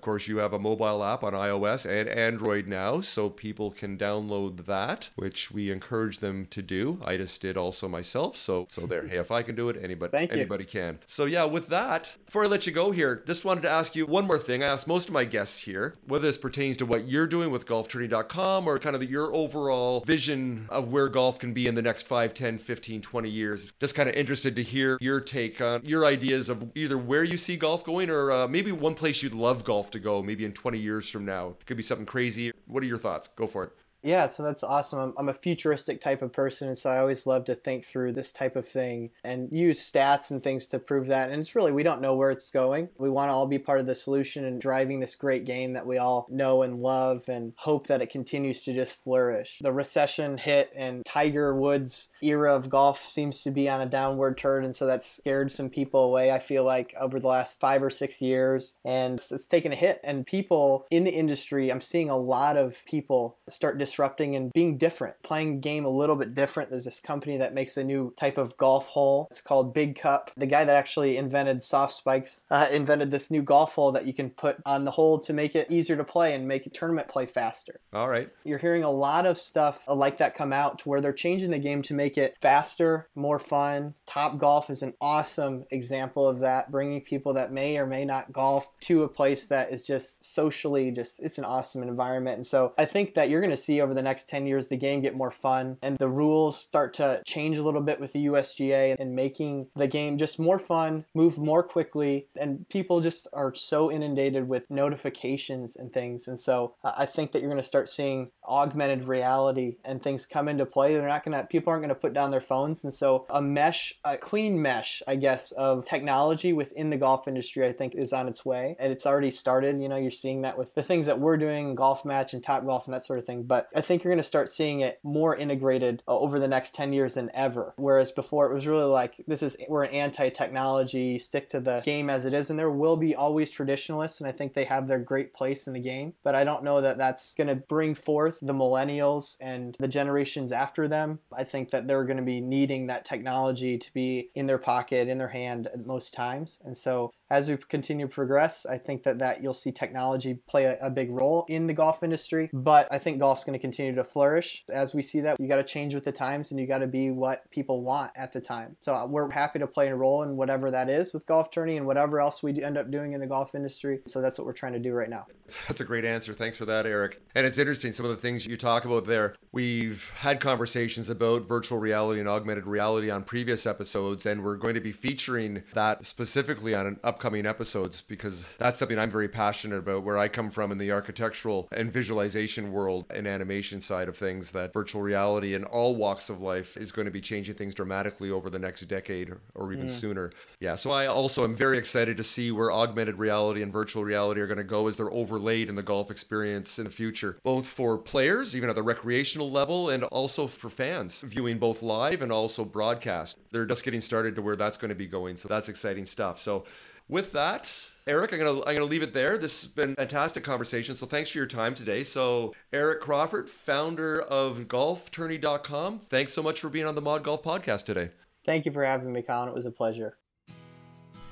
course 0.00 0.26
you 0.26 0.38
have 0.38 0.54
a 0.54 0.58
mobile 0.58 1.04
app 1.04 1.22
on 1.22 1.34
iOS 1.34 1.84
and 1.84 2.08
Android 2.08 2.66
now, 2.66 3.02
so 3.02 3.28
people 3.28 3.70
can 3.70 3.98
download 3.98 4.64
that, 4.64 5.10
which 5.16 5.50
we 5.50 5.70
encourage 5.70 6.18
them 6.18 6.46
to 6.46 6.62
do. 6.62 6.98
I 7.04 7.18
just 7.18 7.40
did 7.42 7.58
also 7.58 7.86
myself. 7.86 8.36
So, 8.36 8.66
so 8.70 8.86
there. 8.86 9.06
Hey, 9.06 9.18
if 9.18 9.30
I 9.30 9.42
can 9.42 9.54
do 9.54 9.68
it, 9.68 9.76
anybody, 9.82 10.28
anybody 10.30 10.64
can. 10.64 11.00
So, 11.06 11.26
yeah, 11.26 11.44
with 11.44 11.68
that, 11.68 12.16
before 12.24 12.44
I 12.44 12.46
let 12.46 12.66
you 12.66 12.72
go 12.72 12.92
here, 12.92 13.22
just 13.26 13.44
wanted 13.44 13.62
to 13.62 13.70
ask 13.70 13.94
you 13.94 14.06
one 14.06 14.26
more 14.26 14.38
thing. 14.38 14.62
I 14.62 14.68
asked 14.68 14.86
most 14.86 15.08
of 15.08 15.14
my 15.14 15.24
guests 15.24 15.58
here 15.60 15.96
whether 16.06 16.26
this 16.26 16.38
pertains 16.38 16.78
to 16.78 16.86
what 16.86 17.08
you're 17.08 17.26
doing 17.26 17.50
with 17.50 17.63
golftourney.com 17.66 18.66
or 18.66 18.78
kind 18.78 18.96
of 18.96 19.02
your 19.10 19.34
overall 19.34 20.00
vision 20.00 20.66
of 20.70 20.88
where 20.88 21.08
golf 21.08 21.38
can 21.38 21.52
be 21.52 21.66
in 21.66 21.74
the 21.74 21.82
next 21.82 22.06
5, 22.06 22.34
10, 22.34 22.58
15, 22.58 23.02
20 23.02 23.28
years. 23.28 23.72
Just 23.80 23.94
kind 23.94 24.08
of 24.08 24.14
interested 24.14 24.56
to 24.56 24.62
hear 24.62 24.98
your 25.00 25.20
take 25.20 25.60
on 25.60 25.82
your 25.84 26.04
ideas 26.04 26.48
of 26.48 26.70
either 26.74 26.98
where 26.98 27.24
you 27.24 27.36
see 27.36 27.56
golf 27.56 27.84
going 27.84 28.10
or 28.10 28.32
uh, 28.32 28.48
maybe 28.48 28.72
one 28.72 28.94
place 28.94 29.22
you'd 29.22 29.34
love 29.34 29.64
golf 29.64 29.90
to 29.92 29.98
go 29.98 30.22
maybe 30.22 30.44
in 30.44 30.52
20 30.52 30.78
years 30.78 31.08
from 31.08 31.24
now. 31.24 31.48
It 31.60 31.66
could 31.66 31.76
be 31.76 31.82
something 31.82 32.06
crazy. 32.06 32.52
What 32.66 32.82
are 32.82 32.86
your 32.86 32.98
thoughts? 32.98 33.28
Go 33.28 33.46
for 33.46 33.64
it. 33.64 33.72
Yeah, 34.04 34.28
so 34.28 34.42
that's 34.42 34.62
awesome. 34.62 34.98
I'm, 34.98 35.14
I'm 35.16 35.28
a 35.30 35.34
futuristic 35.34 35.98
type 35.98 36.20
of 36.20 36.30
person, 36.30 36.68
and 36.68 36.76
so 36.76 36.90
I 36.90 36.98
always 36.98 37.26
love 37.26 37.46
to 37.46 37.54
think 37.54 37.86
through 37.86 38.12
this 38.12 38.32
type 38.32 38.54
of 38.54 38.68
thing 38.68 39.10
and 39.24 39.50
use 39.50 39.80
stats 39.80 40.30
and 40.30 40.42
things 40.42 40.66
to 40.68 40.78
prove 40.78 41.06
that. 41.06 41.30
And 41.30 41.40
it's 41.40 41.54
really, 41.54 41.72
we 41.72 41.82
don't 41.82 42.02
know 42.02 42.14
where 42.14 42.30
it's 42.30 42.50
going. 42.50 42.90
We 42.98 43.08
want 43.08 43.30
to 43.30 43.32
all 43.32 43.46
be 43.46 43.58
part 43.58 43.80
of 43.80 43.86
the 43.86 43.94
solution 43.94 44.44
and 44.44 44.60
driving 44.60 45.00
this 45.00 45.16
great 45.16 45.46
game 45.46 45.72
that 45.72 45.86
we 45.86 45.96
all 45.96 46.26
know 46.30 46.62
and 46.62 46.82
love 46.82 47.30
and 47.30 47.54
hope 47.56 47.86
that 47.86 48.02
it 48.02 48.10
continues 48.10 48.62
to 48.64 48.74
just 48.74 49.02
flourish. 49.02 49.58
The 49.62 49.72
recession 49.72 50.36
hit, 50.36 50.70
and 50.76 51.02
Tiger 51.06 51.54
Woods' 51.54 52.10
era 52.22 52.54
of 52.54 52.68
golf 52.68 53.02
seems 53.02 53.42
to 53.44 53.50
be 53.50 53.70
on 53.70 53.80
a 53.80 53.86
downward 53.86 54.36
turn, 54.36 54.64
and 54.64 54.76
so 54.76 54.86
that's 54.86 55.16
scared 55.16 55.50
some 55.50 55.70
people 55.70 56.04
away, 56.04 56.30
I 56.30 56.40
feel 56.40 56.64
like, 56.64 56.94
over 57.00 57.18
the 57.18 57.28
last 57.28 57.58
five 57.58 57.82
or 57.82 57.88
six 57.88 58.20
years. 58.20 58.74
And 58.84 59.24
it's 59.30 59.46
taken 59.46 59.72
a 59.72 59.76
hit, 59.76 60.00
and 60.04 60.26
people 60.26 60.86
in 60.90 61.04
the 61.04 61.10
industry, 61.10 61.72
I'm 61.72 61.80
seeing 61.80 62.10
a 62.10 62.18
lot 62.18 62.58
of 62.58 62.84
people 62.84 63.38
start 63.48 63.78
dis 63.78 63.93
disrupting 63.94 64.34
and 64.34 64.52
being 64.52 64.76
different, 64.76 65.14
playing 65.22 65.54
the 65.54 65.60
game 65.60 65.84
a 65.84 65.88
little 65.88 66.16
bit 66.16 66.34
different. 66.34 66.68
There's 66.68 66.84
this 66.84 66.98
company 66.98 67.36
that 67.36 67.54
makes 67.54 67.76
a 67.76 67.84
new 67.84 68.12
type 68.16 68.38
of 68.38 68.56
golf 68.56 68.86
hole. 68.88 69.28
It's 69.30 69.40
called 69.40 69.72
Big 69.72 69.96
Cup. 69.96 70.32
The 70.36 70.46
guy 70.46 70.64
that 70.64 70.74
actually 70.74 71.16
invented 71.16 71.62
soft 71.62 71.92
spikes 71.92 72.44
uh, 72.50 72.66
invented 72.72 73.12
this 73.12 73.30
new 73.30 73.40
golf 73.40 73.76
hole 73.76 73.92
that 73.92 74.04
you 74.04 74.12
can 74.12 74.30
put 74.30 74.56
on 74.66 74.84
the 74.84 74.90
hole 74.90 75.20
to 75.20 75.32
make 75.32 75.54
it 75.54 75.70
easier 75.70 75.96
to 75.96 76.02
play 76.02 76.34
and 76.34 76.48
make 76.48 76.70
tournament 76.72 77.06
play 77.06 77.24
faster. 77.24 77.78
All 77.92 78.08
right. 78.08 78.28
You're 78.42 78.58
hearing 78.58 78.82
a 78.82 78.90
lot 78.90 79.26
of 79.26 79.38
stuff 79.38 79.84
like 79.86 80.18
that 80.18 80.34
come 80.34 80.52
out 80.52 80.80
to 80.80 80.88
where 80.88 81.00
they're 81.00 81.12
changing 81.12 81.52
the 81.52 81.58
game 81.60 81.80
to 81.82 81.94
make 81.94 82.18
it 82.18 82.36
faster, 82.40 83.06
more 83.14 83.38
fun. 83.38 83.94
Top 84.06 84.38
Golf 84.38 84.70
is 84.70 84.82
an 84.82 84.94
awesome 85.00 85.66
example 85.70 86.26
of 86.26 86.40
that, 86.40 86.72
bringing 86.72 87.00
people 87.00 87.34
that 87.34 87.52
may 87.52 87.78
or 87.78 87.86
may 87.86 88.04
not 88.04 88.32
golf 88.32 88.72
to 88.80 89.04
a 89.04 89.08
place 89.08 89.46
that 89.46 89.70
is 89.70 89.86
just 89.86 90.24
socially 90.24 90.90
just 90.90 91.20
it's 91.20 91.38
an 91.38 91.44
awesome 91.44 91.82
environment. 91.82 92.36
And 92.38 92.46
so 92.46 92.72
I 92.76 92.86
think 92.86 93.14
that 93.14 93.30
you're 93.30 93.40
going 93.40 93.50
to 93.50 93.56
see 93.56 93.80
over 93.84 93.94
the 93.94 94.02
next 94.02 94.28
10 94.28 94.46
years 94.46 94.68
the 94.68 94.76
game 94.76 95.00
get 95.00 95.16
more 95.16 95.30
fun 95.30 95.76
and 95.82 95.96
the 95.98 96.08
rules 96.08 96.56
start 96.58 96.94
to 96.94 97.22
change 97.24 97.58
a 97.58 97.62
little 97.62 97.80
bit 97.80 98.00
with 98.00 98.12
the 98.12 98.26
USGA 98.26 98.96
and 98.98 99.14
making 99.14 99.68
the 99.76 99.86
game 99.86 100.18
just 100.18 100.38
more 100.38 100.58
fun, 100.58 101.04
move 101.14 101.38
more 101.38 101.62
quickly, 101.62 102.26
and 102.36 102.68
people 102.68 103.00
just 103.00 103.28
are 103.32 103.54
so 103.54 103.90
inundated 103.90 104.48
with 104.48 104.70
notifications 104.70 105.76
and 105.76 105.92
things. 105.92 106.28
And 106.28 106.38
so 106.38 106.74
uh, 106.82 106.92
I 106.96 107.06
think 107.06 107.32
that 107.32 107.40
you're 107.40 107.50
going 107.50 107.60
to 107.60 107.66
start 107.66 107.88
seeing 107.88 108.30
augmented 108.46 109.04
reality 109.04 109.76
and 109.84 110.02
things 110.02 110.26
come 110.26 110.48
into 110.48 110.66
play. 110.66 110.94
They're 110.94 111.06
not 111.06 111.24
going 111.24 111.36
to 111.36 111.46
people 111.46 111.70
aren't 111.70 111.82
going 111.82 111.88
to 111.90 111.94
put 111.94 112.14
down 112.14 112.30
their 112.30 112.40
phones, 112.40 112.84
and 112.84 112.92
so 112.92 113.26
a 113.30 113.42
mesh, 113.42 113.94
a 114.04 114.16
clean 114.16 114.60
mesh, 114.60 115.02
I 115.06 115.16
guess, 115.16 115.52
of 115.52 115.84
technology 115.84 116.52
within 116.52 116.90
the 116.90 116.96
golf 116.96 117.28
industry, 117.28 117.66
I 117.66 117.72
think, 117.72 117.94
is 117.94 118.12
on 118.12 118.28
its 118.28 118.44
way, 118.44 118.76
and 118.78 118.92
it's 118.92 119.06
already 119.06 119.30
started. 119.30 119.80
You 119.82 119.88
know, 119.88 119.96
you're 119.96 120.10
seeing 120.10 120.42
that 120.42 120.58
with 120.58 120.74
the 120.74 120.82
things 120.82 121.06
that 121.06 121.20
we're 121.20 121.36
doing, 121.36 121.74
golf 121.74 122.04
match 122.04 122.34
and 122.34 122.42
Top 122.42 122.64
Golf 122.64 122.86
and 122.86 122.94
that 122.94 123.04
sort 123.04 123.18
of 123.18 123.26
thing. 123.26 123.42
But 123.42 123.68
I 123.74 123.80
think 123.80 124.04
you're 124.04 124.12
going 124.12 124.22
to 124.22 124.24
start 124.24 124.48
seeing 124.48 124.80
it 124.80 125.00
more 125.02 125.36
integrated 125.36 126.02
uh, 126.06 126.18
over 126.18 126.38
the 126.38 126.48
next 126.48 126.74
10 126.74 126.92
years 126.92 127.14
than 127.14 127.30
ever. 127.34 127.74
Whereas 127.76 128.12
before 128.12 128.50
it 128.50 128.54
was 128.54 128.66
really 128.66 128.84
like 128.84 129.14
this 129.26 129.42
is 129.42 129.56
we're 129.68 129.84
an 129.84 129.94
anti-technology, 129.94 131.18
stick 131.18 131.48
to 131.50 131.60
the 131.60 131.80
game 131.84 132.08
as 132.08 132.24
it 132.24 132.34
is, 132.34 132.50
and 132.50 132.58
there 132.58 132.70
will 132.70 132.96
be 132.96 133.14
always 133.14 133.50
traditionalists, 133.50 134.20
and 134.20 134.28
I 134.28 134.32
think 134.32 134.54
they 134.54 134.64
have 134.64 134.86
their 134.86 134.98
great 134.98 135.34
place 135.34 135.66
in 135.66 135.72
the 135.72 135.80
game. 135.80 136.14
But 136.22 136.34
I 136.34 136.44
don't 136.44 136.64
know 136.64 136.80
that 136.80 136.98
that's 136.98 137.34
going 137.34 137.48
to 137.48 137.56
bring 137.56 137.94
forth 137.94 138.38
the 138.40 138.54
millennials 138.54 139.36
and 139.40 139.76
the 139.80 139.88
generations 139.88 140.52
after 140.52 140.88
them. 140.88 141.18
I 141.36 141.44
think 141.44 141.70
that 141.70 141.88
they're 141.88 142.04
going 142.04 142.16
to 142.16 142.22
be 142.22 142.40
needing 142.40 142.86
that 142.86 143.04
technology 143.04 143.78
to 143.78 143.92
be 143.92 144.30
in 144.34 144.46
their 144.46 144.58
pocket, 144.58 145.08
in 145.08 145.18
their 145.18 145.28
hand 145.28 145.68
at 145.68 145.86
most 145.86 146.14
times. 146.14 146.60
And 146.64 146.76
so 146.76 147.12
as 147.30 147.48
we 147.48 147.56
continue 147.56 148.06
to 148.06 148.12
progress, 148.12 148.66
I 148.66 148.78
think 148.78 149.02
that, 149.04 149.18
that 149.18 149.42
you'll 149.42 149.54
see 149.54 149.72
technology 149.72 150.34
play 150.46 150.64
a, 150.64 150.78
a 150.80 150.90
big 150.90 151.10
role 151.10 151.46
in 151.48 151.66
the 151.66 151.74
golf 151.74 152.02
industry. 152.02 152.50
But 152.52 152.86
I 152.90 152.98
think 152.98 153.18
golf's 153.18 153.44
going 153.44 153.58
to 153.58 153.63
continue 153.64 153.94
to 153.94 154.04
flourish. 154.04 154.62
As 154.70 154.94
we 154.94 155.00
see 155.00 155.20
that, 155.22 155.40
you 155.40 155.48
got 155.48 155.56
to 155.56 155.64
change 155.64 155.94
with 155.94 156.04
the 156.04 156.12
times 156.12 156.50
and 156.50 156.60
you 156.60 156.66
got 156.66 156.78
to 156.78 156.86
be 156.86 157.10
what 157.10 157.50
people 157.50 157.80
want 157.80 158.12
at 158.14 158.30
the 158.30 158.38
time. 158.38 158.76
So 158.80 158.94
uh, 158.94 159.06
we're 159.06 159.30
happy 159.30 159.58
to 159.58 159.66
play 159.66 159.88
a 159.88 159.96
role 159.96 160.22
in 160.22 160.36
whatever 160.36 160.70
that 160.70 160.90
is 160.90 161.14
with 161.14 161.24
Golf 161.24 161.50
Tourney 161.50 161.78
and 161.78 161.86
whatever 161.86 162.20
else 162.20 162.42
we 162.42 162.62
end 162.62 162.76
up 162.76 162.90
doing 162.90 163.14
in 163.14 163.20
the 163.20 163.26
golf 163.26 163.54
industry. 163.54 164.00
So 164.04 164.20
that's 164.20 164.36
what 164.36 164.46
we're 164.46 164.52
trying 164.52 164.74
to 164.74 164.78
do 164.78 164.92
right 164.92 165.08
now. 165.08 165.24
That's 165.66 165.80
a 165.80 165.84
great 165.84 166.04
answer. 166.04 166.34
Thanks 166.34 166.58
for 166.58 166.66
that, 166.66 166.84
Eric. 166.84 167.22
And 167.34 167.46
it's 167.46 167.56
interesting, 167.56 167.92
some 167.92 168.04
of 168.04 168.10
the 168.10 168.18
things 168.18 168.44
you 168.44 168.58
talk 168.58 168.84
about 168.84 169.06
there. 169.06 169.34
We've 169.50 170.10
had 170.18 170.40
conversations 170.40 171.08
about 171.08 171.48
virtual 171.48 171.78
reality 171.78 172.20
and 172.20 172.28
augmented 172.28 172.66
reality 172.66 173.08
on 173.10 173.24
previous 173.24 173.64
episodes, 173.64 174.26
and 174.26 174.44
we're 174.44 174.56
going 174.56 174.74
to 174.74 174.80
be 174.80 174.92
featuring 174.92 175.62
that 175.72 176.04
specifically 176.04 176.74
on 176.74 177.00
upcoming 177.02 177.46
episodes 177.46 178.02
because 178.02 178.44
that's 178.58 178.78
something 178.78 178.98
I'm 178.98 179.10
very 179.10 179.28
passionate 179.28 179.78
about 179.78 180.02
where 180.02 180.18
I 180.18 180.28
come 180.28 180.50
from 180.50 180.70
in 180.70 180.76
the 180.76 180.92
architectural 180.92 181.68
and 181.72 181.90
visualization 181.90 182.70
world 182.70 183.06
and 183.08 183.26
animation 183.26 183.43
side 183.80 184.08
of 184.08 184.16
things 184.16 184.50
that 184.52 184.72
virtual 184.72 185.02
reality 185.02 185.54
in 185.54 185.64
all 185.64 185.96
walks 185.96 186.30
of 186.30 186.40
life 186.40 186.76
is 186.76 186.92
going 186.92 187.04
to 187.04 187.10
be 187.10 187.20
changing 187.20 187.54
things 187.54 187.74
dramatically 187.74 188.30
over 188.30 188.50
the 188.50 188.58
next 188.58 188.80
decade 188.82 189.32
or 189.54 189.72
even 189.72 189.86
mm. 189.86 189.90
sooner. 189.90 190.32
Yeah, 190.60 190.74
so 190.74 190.90
I 190.90 191.06
also 191.06 191.44
am 191.44 191.54
very 191.54 191.78
excited 191.78 192.16
to 192.16 192.24
see 192.24 192.50
where 192.50 192.72
augmented 192.72 193.18
reality 193.18 193.62
and 193.62 193.72
virtual 193.72 194.04
reality 194.04 194.40
are 194.40 194.46
going 194.46 194.58
to 194.58 194.64
go 194.64 194.88
as 194.88 194.96
they're 194.96 195.12
overlaid 195.12 195.68
in 195.68 195.74
the 195.74 195.82
golf 195.82 196.10
experience 196.10 196.78
in 196.78 196.84
the 196.84 196.90
future, 196.90 197.38
both 197.42 197.66
for 197.66 197.98
players, 197.98 198.56
even 198.56 198.68
at 198.68 198.74
the 198.74 198.82
recreational 198.82 199.50
level, 199.50 199.90
and 199.90 200.04
also 200.04 200.46
for 200.46 200.68
fans 200.68 201.20
viewing 201.20 201.58
both 201.58 201.82
live 201.82 202.22
and 202.22 202.32
also 202.32 202.64
broadcast. 202.64 203.38
They're 203.50 203.66
just 203.66 203.84
getting 203.84 204.00
started 204.00 204.34
to 204.36 204.42
where 204.42 204.56
that's 204.56 204.76
going 204.76 204.90
to 204.90 204.94
be 204.94 205.06
going. 205.06 205.36
So 205.36 205.48
that's 205.48 205.68
exciting 205.68 206.06
stuff. 206.06 206.40
So 206.40 206.64
with 207.08 207.32
that, 207.32 207.72
Eric, 208.06 208.34
I'm 208.34 208.38
gonna 208.38 208.58
I'm 208.66 208.74
gonna 208.74 208.84
leave 208.84 209.02
it 209.02 209.14
there. 209.14 209.38
This 209.38 209.62
has 209.62 209.70
been 209.70 209.92
a 209.92 209.94
fantastic 209.94 210.44
conversation. 210.44 210.94
So 210.94 211.06
thanks 211.06 211.30
for 211.30 211.38
your 211.38 211.46
time 211.46 211.74
today. 211.74 212.04
So 212.04 212.54
Eric 212.70 213.00
Crawford, 213.00 213.48
founder 213.48 214.20
of 214.20 214.68
GolfTourney.com. 214.68 216.00
Thanks 216.00 216.34
so 216.34 216.42
much 216.42 216.60
for 216.60 216.68
being 216.68 216.84
on 216.84 216.94
the 216.94 217.00
Mod 217.00 217.24
Golf 217.24 217.42
Podcast 217.42 217.86
today. 217.86 218.10
Thank 218.44 218.66
you 218.66 218.72
for 218.72 218.84
having 218.84 219.10
me, 219.10 219.22
Colin. 219.22 219.48
It 219.48 219.54
was 219.54 219.64
a 219.64 219.70
pleasure. 219.70 220.18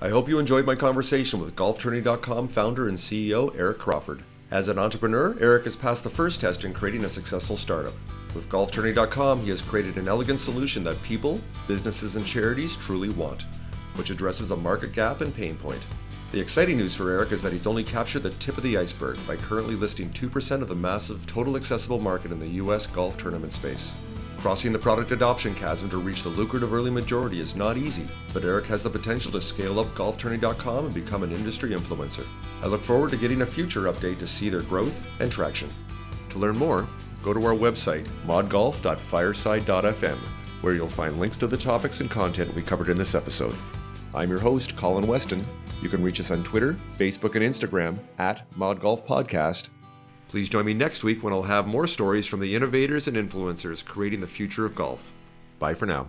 I 0.00 0.08
hope 0.08 0.30
you 0.30 0.38
enjoyed 0.38 0.64
my 0.64 0.74
conversation 0.74 1.40
with 1.40 1.54
GolfTourney.com 1.54 2.48
founder 2.48 2.88
and 2.88 2.96
CEO 2.96 3.54
Eric 3.58 3.78
Crawford. 3.78 4.22
As 4.50 4.68
an 4.68 4.78
entrepreneur, 4.78 5.36
Eric 5.40 5.64
has 5.64 5.76
passed 5.76 6.04
the 6.04 6.10
first 6.10 6.40
test 6.40 6.64
in 6.64 6.72
creating 6.72 7.04
a 7.04 7.08
successful 7.08 7.56
startup. 7.56 7.94
With 8.34 8.48
GolfTourney.com, 8.48 9.42
he 9.42 9.50
has 9.50 9.60
created 9.60 9.98
an 9.98 10.08
elegant 10.08 10.40
solution 10.40 10.84
that 10.84 11.02
people, 11.02 11.38
businesses, 11.68 12.16
and 12.16 12.26
charities 12.26 12.76
truly 12.76 13.10
want 13.10 13.44
which 13.94 14.10
addresses 14.10 14.50
a 14.50 14.56
market 14.56 14.92
gap 14.92 15.20
and 15.20 15.34
pain 15.34 15.56
point. 15.56 15.86
The 16.32 16.40
exciting 16.40 16.78
news 16.78 16.94
for 16.94 17.10
Eric 17.10 17.32
is 17.32 17.42
that 17.42 17.52
he's 17.52 17.66
only 17.66 17.84
captured 17.84 18.22
the 18.22 18.30
tip 18.30 18.56
of 18.56 18.62
the 18.62 18.78
iceberg 18.78 19.18
by 19.26 19.36
currently 19.36 19.74
listing 19.74 20.08
2% 20.08 20.62
of 20.62 20.68
the 20.68 20.74
massive 20.74 21.26
total 21.26 21.56
accessible 21.56 22.00
market 22.00 22.32
in 22.32 22.38
the 22.38 22.48
US 22.62 22.86
golf 22.86 23.18
tournament 23.18 23.52
space. 23.52 23.92
Crossing 24.38 24.72
the 24.72 24.78
product 24.78 25.10
adoption 25.10 25.54
chasm 25.54 25.90
to 25.90 25.98
reach 25.98 26.22
the 26.22 26.30
lucrative 26.30 26.72
early 26.72 26.90
majority 26.90 27.38
is 27.38 27.54
not 27.54 27.76
easy, 27.76 28.08
but 28.32 28.44
Eric 28.44 28.64
has 28.64 28.82
the 28.82 28.88
potential 28.88 29.30
to 29.30 29.42
scale 29.42 29.78
up 29.78 29.88
golftourney.com 29.88 30.86
and 30.86 30.94
become 30.94 31.22
an 31.22 31.32
industry 31.32 31.72
influencer. 31.72 32.26
I 32.62 32.66
look 32.66 32.80
forward 32.80 33.10
to 33.10 33.18
getting 33.18 33.42
a 33.42 33.46
future 33.46 33.82
update 33.82 34.18
to 34.20 34.26
see 34.26 34.48
their 34.48 34.62
growth 34.62 35.06
and 35.20 35.30
traction. 35.30 35.68
To 36.30 36.38
learn 36.38 36.56
more, 36.56 36.88
go 37.22 37.34
to 37.34 37.44
our 37.44 37.54
website, 37.54 38.06
modgolf.fireside.fm, 38.26 40.18
where 40.62 40.74
you'll 40.74 40.88
find 40.88 41.20
links 41.20 41.36
to 41.36 41.46
the 41.46 41.58
topics 41.58 42.00
and 42.00 42.10
content 42.10 42.54
we 42.54 42.62
covered 42.62 42.88
in 42.88 42.96
this 42.96 43.14
episode. 43.14 43.54
I'm 44.14 44.28
your 44.28 44.40
host, 44.40 44.76
Colin 44.76 45.06
Weston. 45.06 45.44
You 45.80 45.88
can 45.88 46.02
reach 46.02 46.20
us 46.20 46.30
on 46.30 46.44
Twitter, 46.44 46.76
Facebook, 46.98 47.34
and 47.34 47.44
Instagram 47.44 47.98
at 48.18 48.44
Mod 48.56 48.80
Golf 48.80 49.06
Podcast. 49.06 49.70
Please 50.28 50.48
join 50.48 50.64
me 50.66 50.74
next 50.74 51.02
week 51.02 51.22
when 51.22 51.32
I'll 51.32 51.42
have 51.42 51.66
more 51.66 51.86
stories 51.86 52.26
from 52.26 52.40
the 52.40 52.54
innovators 52.54 53.08
and 53.08 53.16
influencers 53.16 53.84
creating 53.84 54.20
the 54.20 54.26
future 54.26 54.64
of 54.66 54.74
golf. 54.74 55.10
Bye 55.58 55.74
for 55.74 55.86
now. 55.86 56.08